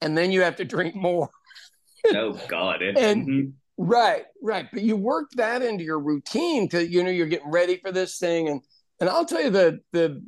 and 0.00 0.16
then 0.16 0.32
you 0.32 0.42
have 0.42 0.56
to 0.56 0.64
drink 0.64 0.94
more. 0.94 1.30
oh 2.14 2.38
God! 2.48 2.82
and 2.82 3.26
mm-hmm. 3.26 3.50
right, 3.76 4.24
right, 4.42 4.66
but 4.72 4.82
you 4.82 4.96
work 4.96 5.30
that 5.36 5.62
into 5.62 5.84
your 5.84 6.00
routine 6.00 6.68
to 6.70 6.86
you 6.86 7.02
know 7.04 7.10
you're 7.10 7.26
getting 7.26 7.50
ready 7.50 7.76
for 7.76 7.92
this 7.92 8.18
thing, 8.18 8.48
and 8.48 8.60
and 9.00 9.08
I'll 9.08 9.26
tell 9.26 9.42
you 9.42 9.50
the 9.50 9.80
the 9.92 10.22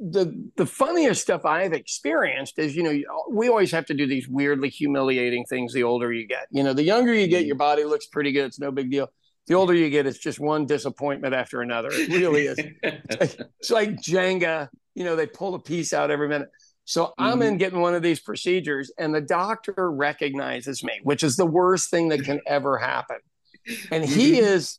the 0.00 0.50
the 0.56 0.66
funniest 0.66 1.22
stuff 1.22 1.44
I've 1.44 1.72
experienced 1.72 2.58
is, 2.58 2.74
you 2.74 2.82
know, 2.82 3.24
we 3.30 3.48
always 3.48 3.70
have 3.70 3.86
to 3.86 3.94
do 3.94 4.06
these 4.06 4.28
weirdly 4.28 4.68
humiliating 4.68 5.44
things 5.44 5.72
the 5.72 5.84
older 5.84 6.12
you 6.12 6.26
get. 6.26 6.46
You 6.50 6.62
know, 6.62 6.72
the 6.72 6.82
younger 6.82 7.14
you 7.14 7.26
get, 7.28 7.40
mm-hmm. 7.40 7.46
your 7.46 7.56
body 7.56 7.84
looks 7.84 8.06
pretty 8.06 8.32
good. 8.32 8.46
It's 8.46 8.58
no 8.58 8.70
big 8.70 8.90
deal. 8.90 9.10
The 9.46 9.54
older 9.54 9.74
you 9.74 9.90
get, 9.90 10.06
it's 10.06 10.18
just 10.18 10.40
one 10.40 10.66
disappointment 10.66 11.34
after 11.34 11.60
another. 11.60 11.90
It 11.92 12.08
really 12.08 12.46
is. 12.46 12.56
it's 12.82 13.70
like 13.70 13.90
Jenga. 13.96 14.68
You 14.94 15.04
know, 15.04 15.16
they 15.16 15.26
pull 15.26 15.54
a 15.54 15.60
piece 15.60 15.92
out 15.92 16.10
every 16.10 16.28
minute. 16.28 16.48
So 16.84 17.06
mm-hmm. 17.06 17.24
I'm 17.24 17.42
in 17.42 17.58
getting 17.58 17.80
one 17.80 17.94
of 17.94 18.02
these 18.02 18.20
procedures, 18.20 18.92
and 18.98 19.14
the 19.14 19.20
doctor 19.20 19.90
recognizes 19.90 20.82
me, 20.84 21.00
which 21.02 21.22
is 21.22 21.36
the 21.36 21.46
worst 21.46 21.90
thing 21.90 22.08
that 22.10 22.24
can 22.24 22.40
ever 22.46 22.78
happen. 22.78 23.18
And 23.90 24.04
he 24.04 24.32
mm-hmm. 24.32 24.44
is 24.44 24.78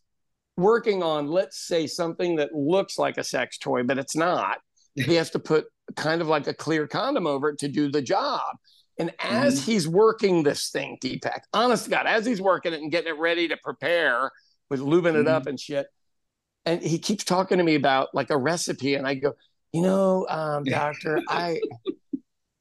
working 0.58 1.04
on, 1.04 1.28
let's 1.28 1.68
say, 1.68 1.88
something 1.88 2.38
that 2.38 2.54
looks 2.54 2.98
like 2.98 3.18
a 3.18 3.24
sex 3.24 3.58
toy, 3.58 3.84
but 3.84 3.98
it's 3.98 4.16
not 4.16 4.60
he 4.96 5.16
has 5.16 5.30
to 5.32 5.40
put 5.40 5.66
kind 5.96 6.22
of 6.22 6.28
like 6.28 6.48
a 6.48 6.54
clear 6.54 6.88
condom 6.88 7.28
over 7.28 7.50
it 7.50 7.60
to 7.60 7.68
do 7.68 7.92
the 7.92 8.02
job. 8.02 8.56
And 8.98 9.12
as 9.20 9.60
mm-hmm. 9.60 9.72
he's 9.72 9.88
working 9.88 10.44
this 10.44 10.70
thing, 10.70 10.98
Deepak, 11.04 11.42
honest 11.54 11.86
to 11.86 11.90
God, 11.90 12.08
as 12.08 12.26
he's 12.26 12.42
working 12.42 12.74
it 12.74 12.82
and 12.82 12.92
getting 12.92 13.14
it 13.14 13.20
ready 13.20 13.50
to 13.50 13.58
prepare 13.58 14.32
with 14.70 14.80
lubing 14.80 15.14
mm-hmm. 15.14 15.22
it 15.22 15.28
up 15.28 15.44
mm-hmm. 15.44 15.50
and 15.50 15.60
shit, 15.60 15.88
and 16.66 16.82
he 16.82 17.00
keeps 17.00 17.24
talking 17.24 17.58
to 17.58 17.64
me 17.64 17.76
about 17.76 18.14
like 18.14 18.30
a 18.30 18.38
recipe, 18.38 18.96
and 18.96 19.08
I 19.08 19.16
go, 19.16 19.34
you 19.72 19.82
know, 19.82 20.26
um, 20.30 20.64
doctor, 20.64 21.22
I 21.30 21.60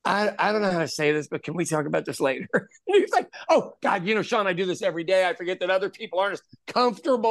I, 0.04 0.34
I 0.38 0.52
don't 0.52 0.60
know 0.60 0.70
how 0.70 0.80
to 0.80 0.88
say 0.88 1.12
this, 1.12 1.28
but 1.28 1.42
can 1.42 1.54
we 1.54 1.64
talk 1.64 1.86
about 1.86 2.04
this 2.04 2.20
later? 2.20 2.46
he's 2.86 3.10
like, 3.10 3.32
oh 3.48 3.74
God, 3.82 4.04
you 4.06 4.14
know, 4.14 4.20
Sean, 4.20 4.46
I 4.46 4.52
do 4.52 4.66
this 4.66 4.82
every 4.82 5.04
day. 5.04 5.26
I 5.26 5.32
forget 5.32 5.60
that 5.60 5.70
other 5.70 5.88
people 5.88 6.18
aren't 6.18 6.34
as 6.34 6.42
comfortable. 6.66 7.30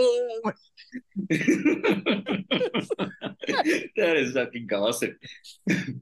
that 1.28 2.54
is 3.96 4.32
fucking 4.32 4.68
gossip. 4.68 5.16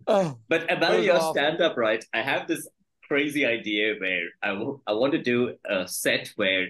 Oh, 0.06 0.38
but 0.48 0.70
about 0.70 1.02
your 1.02 1.18
stand-up, 1.32 1.78
right? 1.78 2.04
I 2.12 2.20
have 2.20 2.46
this 2.46 2.68
crazy 3.08 3.46
idea 3.46 3.94
where 3.98 4.24
I, 4.42 4.48
w- 4.48 4.80
I 4.86 4.92
want 4.92 5.12
to 5.12 5.22
do 5.22 5.54
a 5.66 5.88
set 5.88 6.30
where 6.36 6.68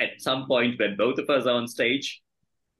at 0.00 0.20
some 0.20 0.46
point 0.46 0.78
when 0.78 0.96
both 0.96 1.18
of 1.18 1.28
us 1.30 1.46
are 1.46 1.54
on 1.54 1.68
stage 1.68 2.22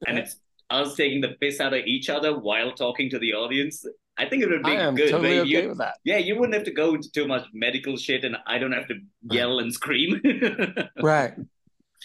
and 0.07 0.17
it's 0.17 0.37
us 0.69 0.95
taking 0.95 1.21
the 1.21 1.35
piss 1.39 1.59
out 1.59 1.73
of 1.73 1.85
each 1.85 2.09
other 2.09 2.37
while 2.37 2.71
talking 2.71 3.09
to 3.09 3.19
the 3.19 3.33
audience 3.33 3.85
I 4.17 4.29
think 4.29 4.43
it 4.43 4.49
would 4.49 4.63
be 4.63 4.75
good. 4.75 5.09
Totally 5.09 5.39
okay 5.39 5.49
you, 5.49 5.69
with 5.69 5.77
that. 5.79 5.97
Yeah, 6.03 6.17
you 6.17 6.35
wouldn't 6.35 6.53
have 6.53 6.65
to 6.65 6.71
go 6.71 6.93
into 6.93 7.11
too 7.11 7.27
much 7.27 7.45
medical 7.53 7.97
shit, 7.97 8.23
and 8.23 8.37
I 8.45 8.57
don't 8.59 8.73
have 8.73 8.87
to 8.89 8.95
yell 9.23 9.59
and 9.59 9.73
scream. 9.73 10.21
right. 11.01 11.33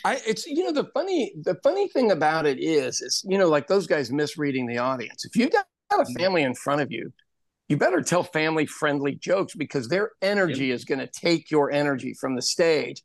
I 0.05 0.21
it's 0.27 0.47
you 0.47 0.65
know 0.65 0.73
the 0.73 0.89
funny 0.95 1.35
the 1.43 1.57
funny 1.63 1.89
thing 1.89 2.13
about 2.13 2.47
it 2.47 2.59
is 2.59 3.01
is 3.01 3.25
you 3.27 3.37
know 3.39 3.49
like 3.49 3.67
those 3.67 3.87
guys 3.87 4.13
misreading 4.13 4.67
the 4.67 4.79
audience. 4.79 5.25
If 5.25 5.37
you've 5.37 5.51
got 5.51 5.67
a 5.93 5.97
mm-hmm. 5.97 6.13
family 6.15 6.43
in 6.43 6.55
front 6.55 6.81
of 6.81 6.93
you, 6.93 7.13
you 7.69 7.77
better 7.77 8.03
tell 8.03 8.23
family 8.23 8.67
friendly 8.67 9.17
jokes 9.17 9.55
because 9.55 9.89
their 9.89 10.13
energy 10.23 10.71
is 10.71 10.85
going 10.85 11.01
to 11.01 11.09
take 11.09 11.51
your 11.51 11.71
energy 11.71 12.15
from 12.15 12.37
the 12.37 12.43
stage 12.43 13.03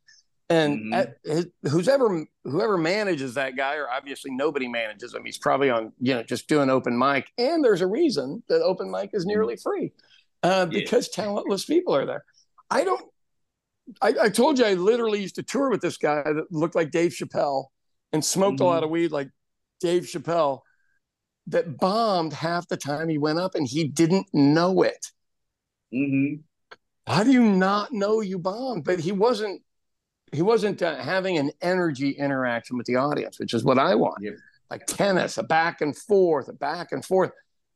and 0.51 0.93
mm-hmm. 0.93 1.69
whoever 1.69 2.25
whoever 2.43 2.77
manages 2.77 3.35
that 3.35 3.55
guy, 3.55 3.75
or 3.75 3.89
obviously 3.89 4.31
nobody 4.31 4.67
manages 4.67 5.13
him, 5.13 5.23
he's 5.23 5.37
probably 5.37 5.69
on 5.69 5.93
you 5.99 6.13
know 6.13 6.23
just 6.23 6.49
doing 6.49 6.69
open 6.69 6.97
mic. 6.97 7.31
And 7.37 7.63
there's 7.63 7.81
a 7.81 7.87
reason 7.87 8.43
that 8.49 8.61
open 8.61 8.91
mic 8.91 9.11
is 9.13 9.23
mm-hmm. 9.23 9.29
nearly 9.29 9.55
free, 9.55 9.93
uh, 10.43 10.65
because 10.65 11.09
yeah. 11.09 11.23
talentless 11.23 11.65
people 11.65 11.95
are 11.95 12.05
there. 12.05 12.25
I 12.69 12.83
don't. 12.83 13.05
I, 14.01 14.13
I, 14.23 14.29
told 14.29 14.59
you 14.59 14.65
I 14.65 14.75
literally 14.75 15.21
used 15.21 15.35
to 15.35 15.43
tour 15.43 15.69
with 15.69 15.81
this 15.81 15.97
guy 15.97 16.21
that 16.23 16.45
looked 16.51 16.75
like 16.75 16.91
Dave 16.91 17.11
Chappelle 17.11 17.65
and 18.13 18.23
smoked 18.23 18.57
mm-hmm. 18.57 18.63
a 18.63 18.67
lot 18.67 18.75
mm-hmm. 18.77 18.83
of 18.85 18.89
weed 18.91 19.11
like 19.11 19.29
Dave 19.79 20.03
Chappelle. 20.03 20.59
That 21.47 21.77
bombed 21.77 22.33
half 22.33 22.67
the 22.67 22.77
time 22.77 23.09
he 23.09 23.17
went 23.17 23.39
up, 23.39 23.55
and 23.55 23.67
he 23.67 23.87
didn't 23.87 24.27
know 24.33 24.83
it. 24.83 25.07
Mm-hmm. 25.93 26.41
How 27.07 27.23
do 27.23 27.31
you 27.31 27.41
not 27.41 27.91
know 27.91 28.21
you 28.21 28.37
bombed? 28.37 28.83
But 28.83 28.99
he 28.99 29.11
wasn't 29.11 29.61
he 30.31 30.41
wasn't 30.41 30.81
uh, 30.81 30.95
having 30.97 31.37
an 31.37 31.51
energy 31.61 32.11
interaction 32.11 32.77
with 32.77 32.85
the 32.85 32.95
audience, 32.95 33.39
which 33.39 33.53
is 33.53 33.63
what 33.63 33.77
I 33.77 33.95
want. 33.95 34.17
Yeah. 34.21 34.31
Like 34.69 34.85
tennis, 34.87 35.37
a 35.37 35.43
back 35.43 35.81
and 35.81 35.95
forth, 35.95 36.47
a 36.47 36.53
back 36.53 36.93
and 36.93 37.03
forth. 37.03 37.31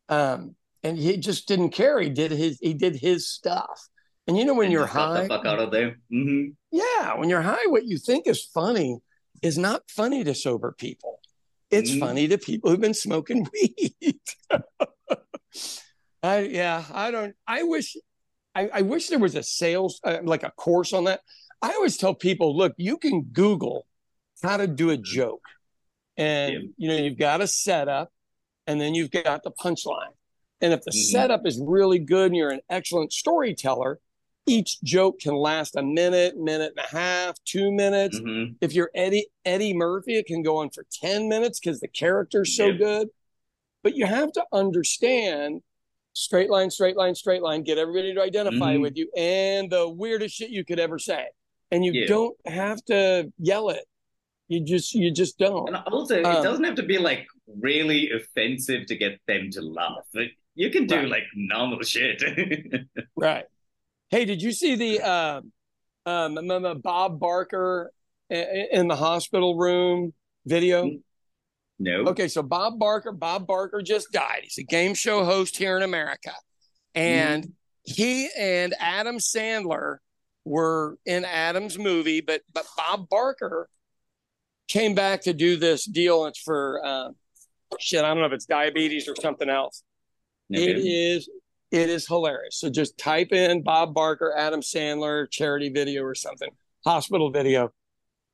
Um, 0.07 0.55
and 0.83 0.97
he 0.97 1.17
just 1.17 1.47
didn't 1.47 1.71
care. 1.71 1.99
He 1.99 2.09
did 2.09 2.31
his 2.31 2.59
he 2.61 2.73
did 2.73 2.95
his 2.95 3.27
stuff. 3.27 3.89
And 4.27 4.37
you 4.37 4.45
know 4.45 4.53
when 4.53 4.65
and 4.65 4.73
you're 4.73 4.85
high, 4.85 5.23
the 5.23 5.27
fuck 5.27 5.45
out 5.45 5.59
of 5.59 5.71
there. 5.71 5.97
Mm-hmm. 6.11 6.51
Yeah, 6.71 7.17
when 7.17 7.29
you're 7.29 7.41
high, 7.41 7.65
what 7.67 7.85
you 7.85 7.97
think 7.97 8.27
is 8.27 8.43
funny 8.43 8.99
is 9.41 9.57
not 9.57 9.83
funny 9.89 10.23
to 10.23 10.33
sober 10.33 10.71
people. 10.71 11.19
It's 11.69 11.91
mm-hmm. 11.91 11.99
funny 11.99 12.27
to 12.29 12.37
people 12.37 12.69
who've 12.69 12.79
been 12.79 12.93
smoking 12.93 13.47
weed. 13.53 14.19
I 16.23 16.39
yeah, 16.39 16.83
I 16.93 17.11
don't. 17.11 17.35
I 17.47 17.63
wish, 17.63 17.97
I, 18.55 18.69
I 18.73 18.81
wish 18.81 19.09
there 19.09 19.19
was 19.19 19.35
a 19.35 19.43
sales 19.43 19.99
uh, 20.03 20.19
like 20.23 20.43
a 20.43 20.51
course 20.51 20.93
on 20.93 21.03
that. 21.05 21.21
I 21.65 21.69
always 21.69 21.97
tell 21.97 22.13
people, 22.13 22.55
look, 22.55 22.73
you 22.77 22.97
can 22.97 23.23
Google 23.23 23.87
how 24.43 24.57
to 24.57 24.67
do 24.67 24.91
a 24.91 24.97
joke. 24.97 25.41
And 26.15 26.53
yeah. 26.53 26.59
you 26.77 26.87
know, 26.87 26.95
you've 26.95 27.17
got 27.17 27.41
a 27.41 27.47
setup 27.47 28.11
and 28.67 28.79
then 28.79 28.93
you've 28.93 29.09
got 29.09 29.41
the 29.41 29.49
punchline. 29.49 30.13
And 30.61 30.73
if 30.73 30.81
the 30.81 30.91
mm-hmm. 30.91 31.11
setup 31.11 31.41
is 31.45 31.59
really 31.65 31.97
good 31.97 32.27
and 32.27 32.35
you're 32.35 32.51
an 32.51 32.61
excellent 32.69 33.13
storyteller, 33.13 33.97
each 34.45 34.79
joke 34.83 35.19
can 35.21 35.33
last 35.33 35.75
a 35.75 35.81
minute, 35.81 36.37
minute 36.37 36.73
and 36.77 36.85
a 36.85 36.95
half, 36.95 37.35
two 37.45 37.71
minutes. 37.71 38.19
Mm-hmm. 38.19 38.53
If 38.61 38.73
you're 38.73 38.91
Eddie 38.93 39.25
Eddie 39.43 39.73
Murphy, 39.73 40.17
it 40.17 40.27
can 40.27 40.43
go 40.43 40.57
on 40.57 40.69
for 40.69 40.85
10 41.01 41.27
minutes 41.27 41.59
because 41.59 41.79
the 41.79 41.87
character's 41.87 42.55
so 42.55 42.67
yeah. 42.67 42.77
good. 42.77 43.07
But 43.81 43.95
you 43.95 44.05
have 44.05 44.31
to 44.33 44.43
understand 44.53 45.61
straight 46.13 46.51
line, 46.51 46.69
straight 46.69 46.95
line, 46.95 47.15
straight 47.15 47.41
line, 47.41 47.63
get 47.63 47.79
everybody 47.79 48.13
to 48.13 48.21
identify 48.21 48.73
mm-hmm. 48.73 48.83
with 48.83 48.97
you, 48.97 49.09
and 49.17 49.71
the 49.71 49.89
weirdest 49.89 50.35
shit 50.35 50.51
you 50.51 50.63
could 50.63 50.79
ever 50.79 50.99
say 50.99 51.25
and 51.71 51.83
you 51.83 51.91
yeah. 51.91 52.07
don't 52.07 52.35
have 52.45 52.83
to 52.85 53.31
yell 53.37 53.69
it. 53.69 53.83
You 54.47 54.63
just 54.63 54.93
you 54.93 55.11
just 55.11 55.39
don't. 55.39 55.67
And 55.67 55.77
also, 55.91 56.21
um, 56.23 56.35
it 56.37 56.43
doesn't 56.43 56.63
have 56.63 56.75
to 56.75 56.83
be 56.83 56.97
like 56.97 57.25
really 57.47 58.11
offensive 58.11 58.85
to 58.87 58.95
get 58.95 59.19
them 59.27 59.49
to 59.51 59.61
laugh. 59.61 60.05
You 60.53 60.69
can 60.69 60.85
do 60.85 60.95
right. 60.97 61.09
like 61.09 61.23
normal 61.35 61.81
shit. 61.81 62.23
right. 63.15 63.45
Hey, 64.09 64.25
did 64.25 64.41
you 64.41 64.51
see 64.51 64.75
the 64.75 65.01
uh, 65.01 65.41
um, 66.05 66.81
Bob 66.81 67.19
Barker 67.19 67.91
in 68.29 68.87
the 68.87 68.95
hospital 68.95 69.57
room 69.57 70.13
video? 70.45 70.91
No. 71.77 72.05
Okay, 72.05 72.27
so 72.27 72.41
Bob 72.41 72.79
Barker, 72.79 73.11
Bob 73.11 73.47
Barker 73.47 73.81
just 73.81 74.11
died. 74.11 74.41
He's 74.43 74.57
a 74.57 74.63
game 74.63 74.93
show 74.93 75.25
host 75.25 75.57
here 75.57 75.75
in 75.75 75.83
America. 75.83 76.33
And 76.93 77.43
mm. 77.43 77.51
he 77.83 78.29
and 78.37 78.73
Adam 78.79 79.17
Sandler 79.17 79.97
were 80.45 80.97
in 81.05 81.25
Adam's 81.25 81.77
movie, 81.77 82.21
but 82.21 82.41
but 82.53 82.65
Bob 82.77 83.09
Barker 83.09 83.67
came 84.67 84.95
back 84.95 85.21
to 85.21 85.33
do 85.33 85.57
this 85.57 85.85
deal. 85.85 86.25
It's 86.25 86.39
for 86.39 86.81
uh, 86.85 87.09
shit. 87.79 88.03
I 88.03 88.07
don't 88.09 88.19
know 88.19 88.25
if 88.25 88.33
it's 88.33 88.45
diabetes 88.45 89.09
or 89.09 89.15
something 89.15 89.49
else. 89.49 89.83
Okay. 90.53 90.63
It 90.63 90.77
is 90.77 91.29
it 91.71 91.89
is 91.89 92.07
hilarious. 92.07 92.59
So 92.59 92.69
just 92.69 92.97
type 92.97 93.31
in 93.33 93.63
Bob 93.63 93.93
Barker, 93.93 94.33
Adam 94.37 94.61
Sandler 94.61 95.29
charity 95.29 95.69
video 95.69 96.03
or 96.03 96.15
something, 96.15 96.49
hospital 96.85 97.31
video. 97.31 97.73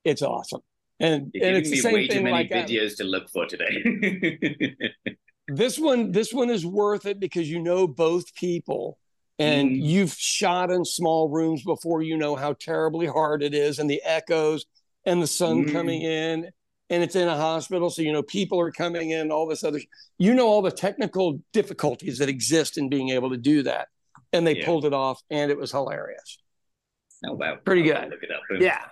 It's 0.04 0.22
awesome. 0.22 0.62
And, 1.00 1.32
You're 1.34 1.48
and 1.48 1.58
it's 1.58 1.70
the 1.70 1.78
same 1.78 1.94
way 1.94 2.08
too 2.08 2.22
many 2.22 2.32
like 2.32 2.50
videos 2.50 2.98
to 2.98 3.04
look 3.04 3.30
for 3.30 3.48
today. 3.48 4.78
this 5.48 5.80
one, 5.80 6.12
this 6.12 6.32
one 6.32 6.52
is 6.52 6.66
worth 6.66 7.08
it 7.08 7.20
because 7.20 7.50
you 7.50 7.60
know 7.60 7.88
both 7.88 8.36
people 8.36 9.00
and 9.42 9.72
mm. 9.72 9.82
you've 9.82 10.14
shot 10.14 10.70
in 10.70 10.86
small 10.86 11.30
rooms 11.30 11.64
before 11.64 12.02
you 12.02 12.18
know 12.18 12.36
how 12.36 12.54
terribly 12.54 13.08
hard 13.08 13.42
it 13.42 13.54
is 13.54 13.80
and 13.80 13.90
the 13.90 14.02
echoes 14.04 14.66
and 15.06 15.22
the 15.22 15.28
sun 15.28 15.66
mm. 15.66 15.72
coming 15.72 16.02
in 16.02 16.50
and 16.92 17.02
it's 17.02 17.16
in 17.16 17.28
a 17.28 17.36
hospital 17.36 17.90
so 17.90 18.02
you 18.02 18.12
know 18.12 18.22
people 18.22 18.60
are 18.60 18.72
coming 18.72 19.10
in 19.12 19.32
all 19.32 19.48
this 19.48 19.64
other 19.64 19.80
you 20.20 20.36
know 20.36 20.48
all 20.48 20.62
the 20.62 20.72
technical 20.72 21.40
difficulties 21.54 22.20
that 22.20 22.30
exist 22.30 22.78
in 22.78 22.90
being 22.90 23.10
able 23.10 23.32
to 23.32 23.38
do 23.38 23.64
that. 23.64 23.88
And 24.34 24.48
they 24.48 24.58
yeah. 24.58 24.66
pulled 24.66 24.86
it 24.86 24.94
off 24.94 25.22
and 25.30 25.52
it 25.52 25.58
was 25.58 25.72
hilarious. 25.72 26.38
Oh 27.26 27.34
wow. 27.34 27.58
Pretty 27.66 27.82
good. 27.82 28.14
yeah. 28.60 28.86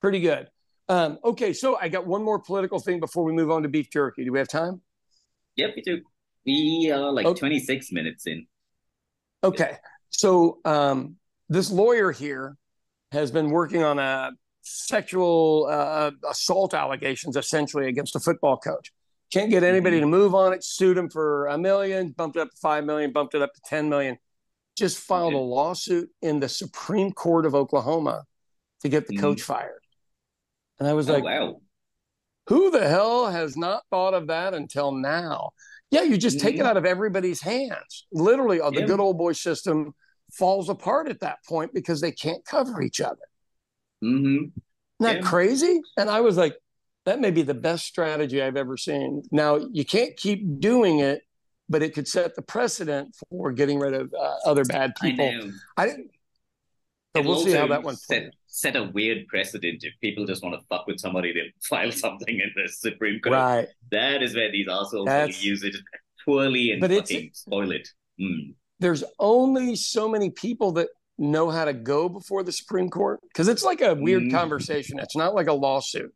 Pretty 0.00 0.20
good. 0.20 0.48
Um, 0.90 1.18
okay 1.22 1.52
so 1.52 1.76
i 1.76 1.88
got 1.88 2.06
one 2.06 2.22
more 2.24 2.38
political 2.38 2.78
thing 2.78 2.98
before 2.98 3.22
we 3.22 3.32
move 3.32 3.50
on 3.50 3.62
to 3.62 3.68
beef 3.68 3.90
jerky. 3.90 4.24
Do 4.24 4.32
we 4.32 4.38
have 4.38 4.48
time? 4.48 4.80
Yep 5.56 5.70
we 5.76 5.82
do. 5.82 6.00
We 6.46 6.90
are 6.90 7.12
like 7.12 7.26
okay. 7.26 7.38
26 7.38 7.92
minutes 7.92 8.26
in 8.26 8.46
okay 9.42 9.76
so 10.10 10.58
um, 10.64 11.16
this 11.48 11.70
lawyer 11.70 12.12
here 12.12 12.56
has 13.12 13.30
been 13.30 13.50
working 13.50 13.82
on 13.82 13.98
a 13.98 14.32
sexual 14.62 15.66
uh, 15.70 16.10
assault 16.28 16.74
allegations 16.74 17.36
essentially 17.36 17.88
against 17.88 18.16
a 18.16 18.20
football 18.20 18.56
coach. 18.56 18.92
Can't 19.32 19.50
get 19.50 19.62
anybody 19.62 19.96
mm-hmm. 19.96 20.10
to 20.10 20.18
move 20.18 20.34
on 20.34 20.52
it. 20.52 20.64
Sued 20.64 20.96
him 20.96 21.10
for 21.10 21.46
a 21.46 21.58
million, 21.58 22.10
bumped 22.10 22.36
it 22.36 22.40
up 22.40 22.50
to 22.50 22.56
five 22.56 22.84
million, 22.84 23.12
bumped 23.12 23.34
it 23.34 23.42
up 23.42 23.52
to 23.54 23.60
ten 23.64 23.88
million. 23.88 24.18
Just 24.76 24.98
filed 24.98 25.34
a 25.34 25.38
lawsuit 25.38 26.08
in 26.22 26.40
the 26.40 26.48
Supreme 26.48 27.12
Court 27.12 27.46
of 27.46 27.54
Oklahoma 27.54 28.24
to 28.82 28.88
get 28.88 29.06
the 29.06 29.14
mm-hmm. 29.14 29.22
coach 29.22 29.42
fired. 29.42 29.80
And 30.78 30.88
I 30.88 30.92
was 30.92 31.10
oh, 31.10 31.14
like, 31.14 31.24
wow. 31.24 31.60
who 32.46 32.70
the 32.70 32.88
hell 32.88 33.28
has 33.28 33.56
not 33.56 33.82
thought 33.90 34.14
of 34.14 34.28
that 34.28 34.54
until 34.54 34.92
now? 34.92 35.50
Yeah, 35.90 36.02
you 36.02 36.18
just 36.18 36.40
take 36.40 36.56
it 36.56 36.66
out 36.66 36.76
of 36.76 36.84
everybody's 36.84 37.40
hands. 37.40 38.06
Literally, 38.12 38.60
uh, 38.60 38.70
the 38.70 38.82
good 38.82 39.00
old 39.00 39.16
boy 39.16 39.32
system 39.32 39.94
falls 40.32 40.68
apart 40.68 41.08
at 41.08 41.20
that 41.20 41.38
point 41.46 41.72
because 41.72 42.00
they 42.00 42.12
can't 42.12 42.44
cover 42.44 42.82
each 42.82 43.00
other. 43.00 43.16
Mm-hmm. 44.04 44.44
Isn't 44.44 44.52
that 45.00 45.16
yeah. 45.16 45.22
crazy? 45.22 45.80
And 45.96 46.10
I 46.10 46.20
was 46.20 46.36
like, 46.36 46.56
that 47.06 47.20
may 47.20 47.30
be 47.30 47.42
the 47.42 47.54
best 47.54 47.86
strategy 47.86 48.42
I've 48.42 48.56
ever 48.56 48.76
seen. 48.76 49.22
Now, 49.32 49.56
you 49.72 49.84
can't 49.84 50.14
keep 50.16 50.60
doing 50.60 50.98
it, 50.98 51.22
but 51.70 51.82
it 51.82 51.94
could 51.94 52.06
set 52.06 52.34
the 52.34 52.42
precedent 52.42 53.16
for 53.30 53.50
getting 53.52 53.78
rid 53.78 53.94
of 53.94 54.12
uh, 54.12 54.34
other 54.44 54.64
bad 54.64 54.92
people. 55.00 55.52
I. 55.76 55.82
I 55.82 55.86
didn't. 55.86 56.10
So 57.16 57.22
we'll 57.22 57.40
see 57.40 57.52
how 57.52 57.66
that 57.68 57.82
one 57.82 57.96
set, 57.96 58.32
set 58.46 58.76
a 58.76 58.84
weird 58.84 59.26
precedent 59.28 59.82
if 59.82 59.94
people 60.00 60.26
just 60.26 60.42
want 60.42 60.60
to 60.60 60.66
fuck 60.68 60.86
with 60.86 61.00
somebody 61.00 61.32
to 61.32 61.40
file 61.68 61.90
something 61.90 62.34
in 62.34 62.50
the 62.54 62.68
Supreme 62.68 63.20
Court. 63.20 63.34
Right. 63.34 63.68
That 63.90 64.22
is 64.22 64.34
where 64.34 64.52
these 64.52 64.68
assholes 64.68 65.42
use 65.42 65.62
it 65.62 65.74
poorly 66.24 66.72
and 66.72 66.80
but 66.80 66.90
fucking 66.90 67.30
spoil 67.32 67.72
it. 67.72 67.88
Mm. 68.20 68.54
There's 68.78 69.02
only 69.18 69.74
so 69.74 70.08
many 70.08 70.30
people 70.30 70.72
that 70.72 70.88
know 71.18 71.50
how 71.50 71.64
to 71.64 71.72
go 71.72 72.08
before 72.08 72.42
the 72.42 72.52
Supreme 72.52 72.88
Court? 72.88 73.20
Because 73.22 73.48
it's 73.48 73.64
like 73.64 73.80
a 73.80 73.94
weird 73.94 74.24
mm. 74.24 74.30
conversation. 74.30 74.98
It's 74.98 75.16
not 75.16 75.34
like 75.34 75.48
a 75.48 75.52
lawsuit. 75.52 76.14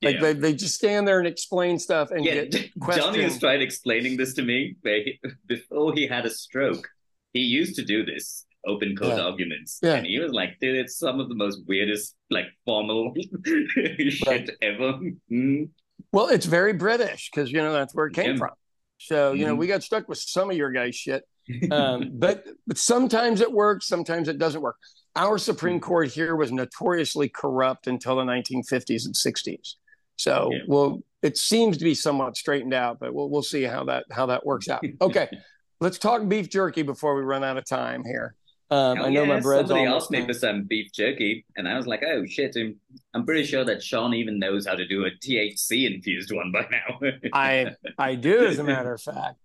Like 0.00 0.16
yeah. 0.16 0.20
they, 0.20 0.32
they 0.32 0.54
just 0.54 0.74
stand 0.74 1.06
there 1.06 1.18
and 1.18 1.28
explain 1.28 1.78
stuff 1.78 2.10
and 2.10 2.24
yeah, 2.24 2.44
get 2.44 2.70
questions. 2.80 3.06
Johnny 3.06 3.22
has 3.22 3.38
tried 3.38 3.62
explaining 3.62 4.16
this 4.16 4.34
to 4.34 4.42
me 4.42 4.76
he, 4.82 5.20
before 5.46 5.92
he 5.94 6.06
had 6.06 6.26
a 6.26 6.30
stroke. 6.30 6.88
He 7.32 7.40
used 7.40 7.76
to 7.76 7.84
do 7.84 8.04
this 8.04 8.46
open 8.66 8.96
court 8.96 9.16
yeah. 9.16 9.22
arguments. 9.22 9.78
Yeah. 9.82 9.94
And 9.94 10.06
he 10.06 10.18
was 10.18 10.32
like, 10.32 10.58
dude, 10.60 10.76
it's 10.76 10.98
some 10.98 11.20
of 11.20 11.28
the 11.28 11.34
most 11.34 11.60
weirdest, 11.66 12.14
like 12.30 12.46
formal 12.64 13.12
shit 13.44 14.26
right. 14.26 14.50
ever. 14.60 15.00
Mm. 15.30 15.70
Well, 16.12 16.28
it's 16.28 16.46
very 16.46 16.72
British 16.72 17.30
because 17.32 17.50
you 17.50 17.58
know 17.58 17.72
that's 17.72 17.94
where 17.94 18.06
it 18.06 18.14
came 18.14 18.32
yeah. 18.32 18.38
from. 18.38 18.50
So, 18.98 19.32
you 19.32 19.44
mm 19.44 19.46
know, 19.46 19.52
mm-hmm. 19.52 19.60
we 19.60 19.66
got 19.66 19.82
stuck 19.82 20.08
with 20.08 20.18
some 20.18 20.50
of 20.50 20.56
your 20.56 20.70
guys' 20.70 20.94
shit 20.94 21.24
um, 21.70 22.10
but 22.14 22.46
but 22.66 22.78
sometimes 22.78 23.40
it 23.40 23.52
works, 23.52 23.86
sometimes 23.86 24.28
it 24.28 24.38
doesn't 24.38 24.60
work. 24.60 24.76
Our 25.16 25.38
Supreme 25.38 25.76
hmm. 25.76 25.80
Court 25.80 26.08
here 26.10 26.36
was 26.36 26.52
notoriously 26.52 27.28
corrupt 27.28 27.86
until 27.86 28.16
the 28.16 28.22
1950s 28.22 29.04
and 29.06 29.14
60s. 29.14 29.74
So 30.16 30.50
yeah. 30.52 30.58
well, 30.66 31.02
it 31.22 31.36
seems 31.36 31.78
to 31.78 31.84
be 31.84 31.94
somewhat 31.94 32.36
straightened 32.36 32.74
out, 32.74 32.98
but 33.00 33.12
we'll 33.12 33.28
we'll 33.28 33.42
see 33.42 33.62
how 33.62 33.84
that 33.84 34.04
how 34.10 34.26
that 34.26 34.46
works 34.46 34.68
out. 34.68 34.84
Okay, 35.00 35.28
let's 35.80 35.98
talk 35.98 36.26
beef 36.28 36.48
jerky 36.48 36.82
before 36.82 37.14
we 37.14 37.22
run 37.22 37.44
out 37.44 37.56
of 37.56 37.64
time 37.64 38.04
here. 38.04 38.34
Um, 38.72 39.02
I 39.02 39.10
know 39.10 39.24
yeah, 39.24 39.28
my 39.28 39.40
bread's 39.40 39.68
somebody 39.68 39.86
asked 39.86 40.10
me 40.10 40.24
for 40.24 40.32
some 40.32 40.62
beef 40.62 40.90
jerky, 40.92 41.44
and 41.56 41.68
I 41.68 41.76
was 41.76 41.86
like, 41.86 42.02
"Oh 42.02 42.24
shit!" 42.24 42.56
I'm, 42.56 42.80
I'm 43.12 43.26
pretty 43.26 43.44
sure 43.44 43.66
that 43.66 43.82
Sean 43.82 44.14
even 44.14 44.38
knows 44.38 44.66
how 44.66 44.74
to 44.74 44.88
do 44.88 45.04
a 45.04 45.10
THC 45.10 45.94
infused 45.94 46.32
one 46.34 46.50
by 46.50 46.66
now. 46.70 47.10
I 47.34 47.74
I 47.98 48.14
do, 48.14 48.46
as 48.46 48.58
a 48.58 48.64
matter 48.64 48.94
of 48.94 49.02
fact. 49.02 49.36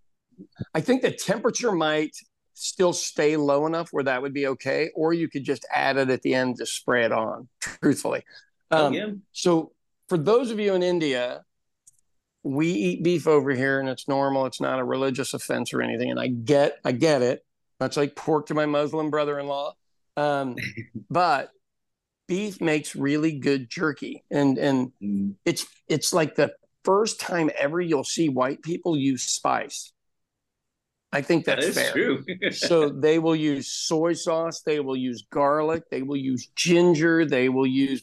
I 0.74 0.80
think 0.80 1.02
the 1.02 1.10
temperature 1.10 1.72
might 1.72 2.16
still 2.54 2.94
stay 2.94 3.36
low 3.36 3.66
enough 3.66 3.90
where 3.90 4.04
that 4.04 4.22
would 4.22 4.32
be 4.32 4.46
okay, 4.46 4.88
or 4.94 5.12
you 5.12 5.28
could 5.28 5.44
just 5.44 5.66
add 5.74 5.98
it 5.98 6.08
at 6.08 6.22
the 6.22 6.32
end 6.32 6.56
to 6.56 6.64
spray 6.64 7.04
it 7.04 7.12
on. 7.12 7.48
Truthfully, 7.60 8.24
oh, 8.70 8.86
um, 8.86 8.94
oh, 8.94 8.96
yeah. 8.96 9.08
so 9.32 9.72
for 10.08 10.16
those 10.16 10.50
of 10.50 10.58
you 10.58 10.72
in 10.72 10.82
India, 10.82 11.44
we 12.44 12.68
eat 12.68 13.04
beef 13.04 13.26
over 13.26 13.50
here, 13.50 13.78
and 13.78 13.90
it's 13.90 14.08
normal. 14.08 14.46
It's 14.46 14.60
not 14.60 14.78
a 14.78 14.84
religious 14.84 15.34
offense 15.34 15.74
or 15.74 15.82
anything, 15.82 16.10
and 16.10 16.18
I 16.18 16.28
get, 16.28 16.78
I 16.82 16.92
get 16.92 17.20
it. 17.20 17.44
That's 17.78 17.96
like 17.96 18.16
pork 18.16 18.46
to 18.46 18.54
my 18.54 18.66
Muslim 18.66 19.10
brother-in-law, 19.10 19.74
um, 20.16 20.56
but 21.10 21.50
beef 22.26 22.60
makes 22.60 22.96
really 22.96 23.38
good 23.38 23.70
jerky, 23.70 24.24
and 24.30 24.58
and 24.58 24.92
mm. 25.02 25.34
it's 25.44 25.66
it's 25.88 26.12
like 26.12 26.34
the 26.34 26.52
first 26.84 27.20
time 27.20 27.50
ever 27.58 27.80
you'll 27.80 28.04
see 28.04 28.28
white 28.28 28.62
people 28.62 28.96
use 28.96 29.22
spice 29.22 29.92
I 31.12 31.22
think 31.22 31.44
that's 31.44 31.66
that 31.66 31.74
fair. 31.74 31.92
True. 31.92 32.52
so 32.52 32.88
they 33.00 33.18
will 33.18 33.36
use 33.36 33.68
soy 33.68 34.12
sauce, 34.12 34.60
they 34.60 34.80
will 34.80 34.96
use 34.96 35.24
garlic, 35.30 35.84
they 35.90 36.02
will 36.02 36.16
use 36.16 36.48
ginger, 36.54 37.24
they 37.24 37.48
will 37.48 37.66
use 37.66 38.02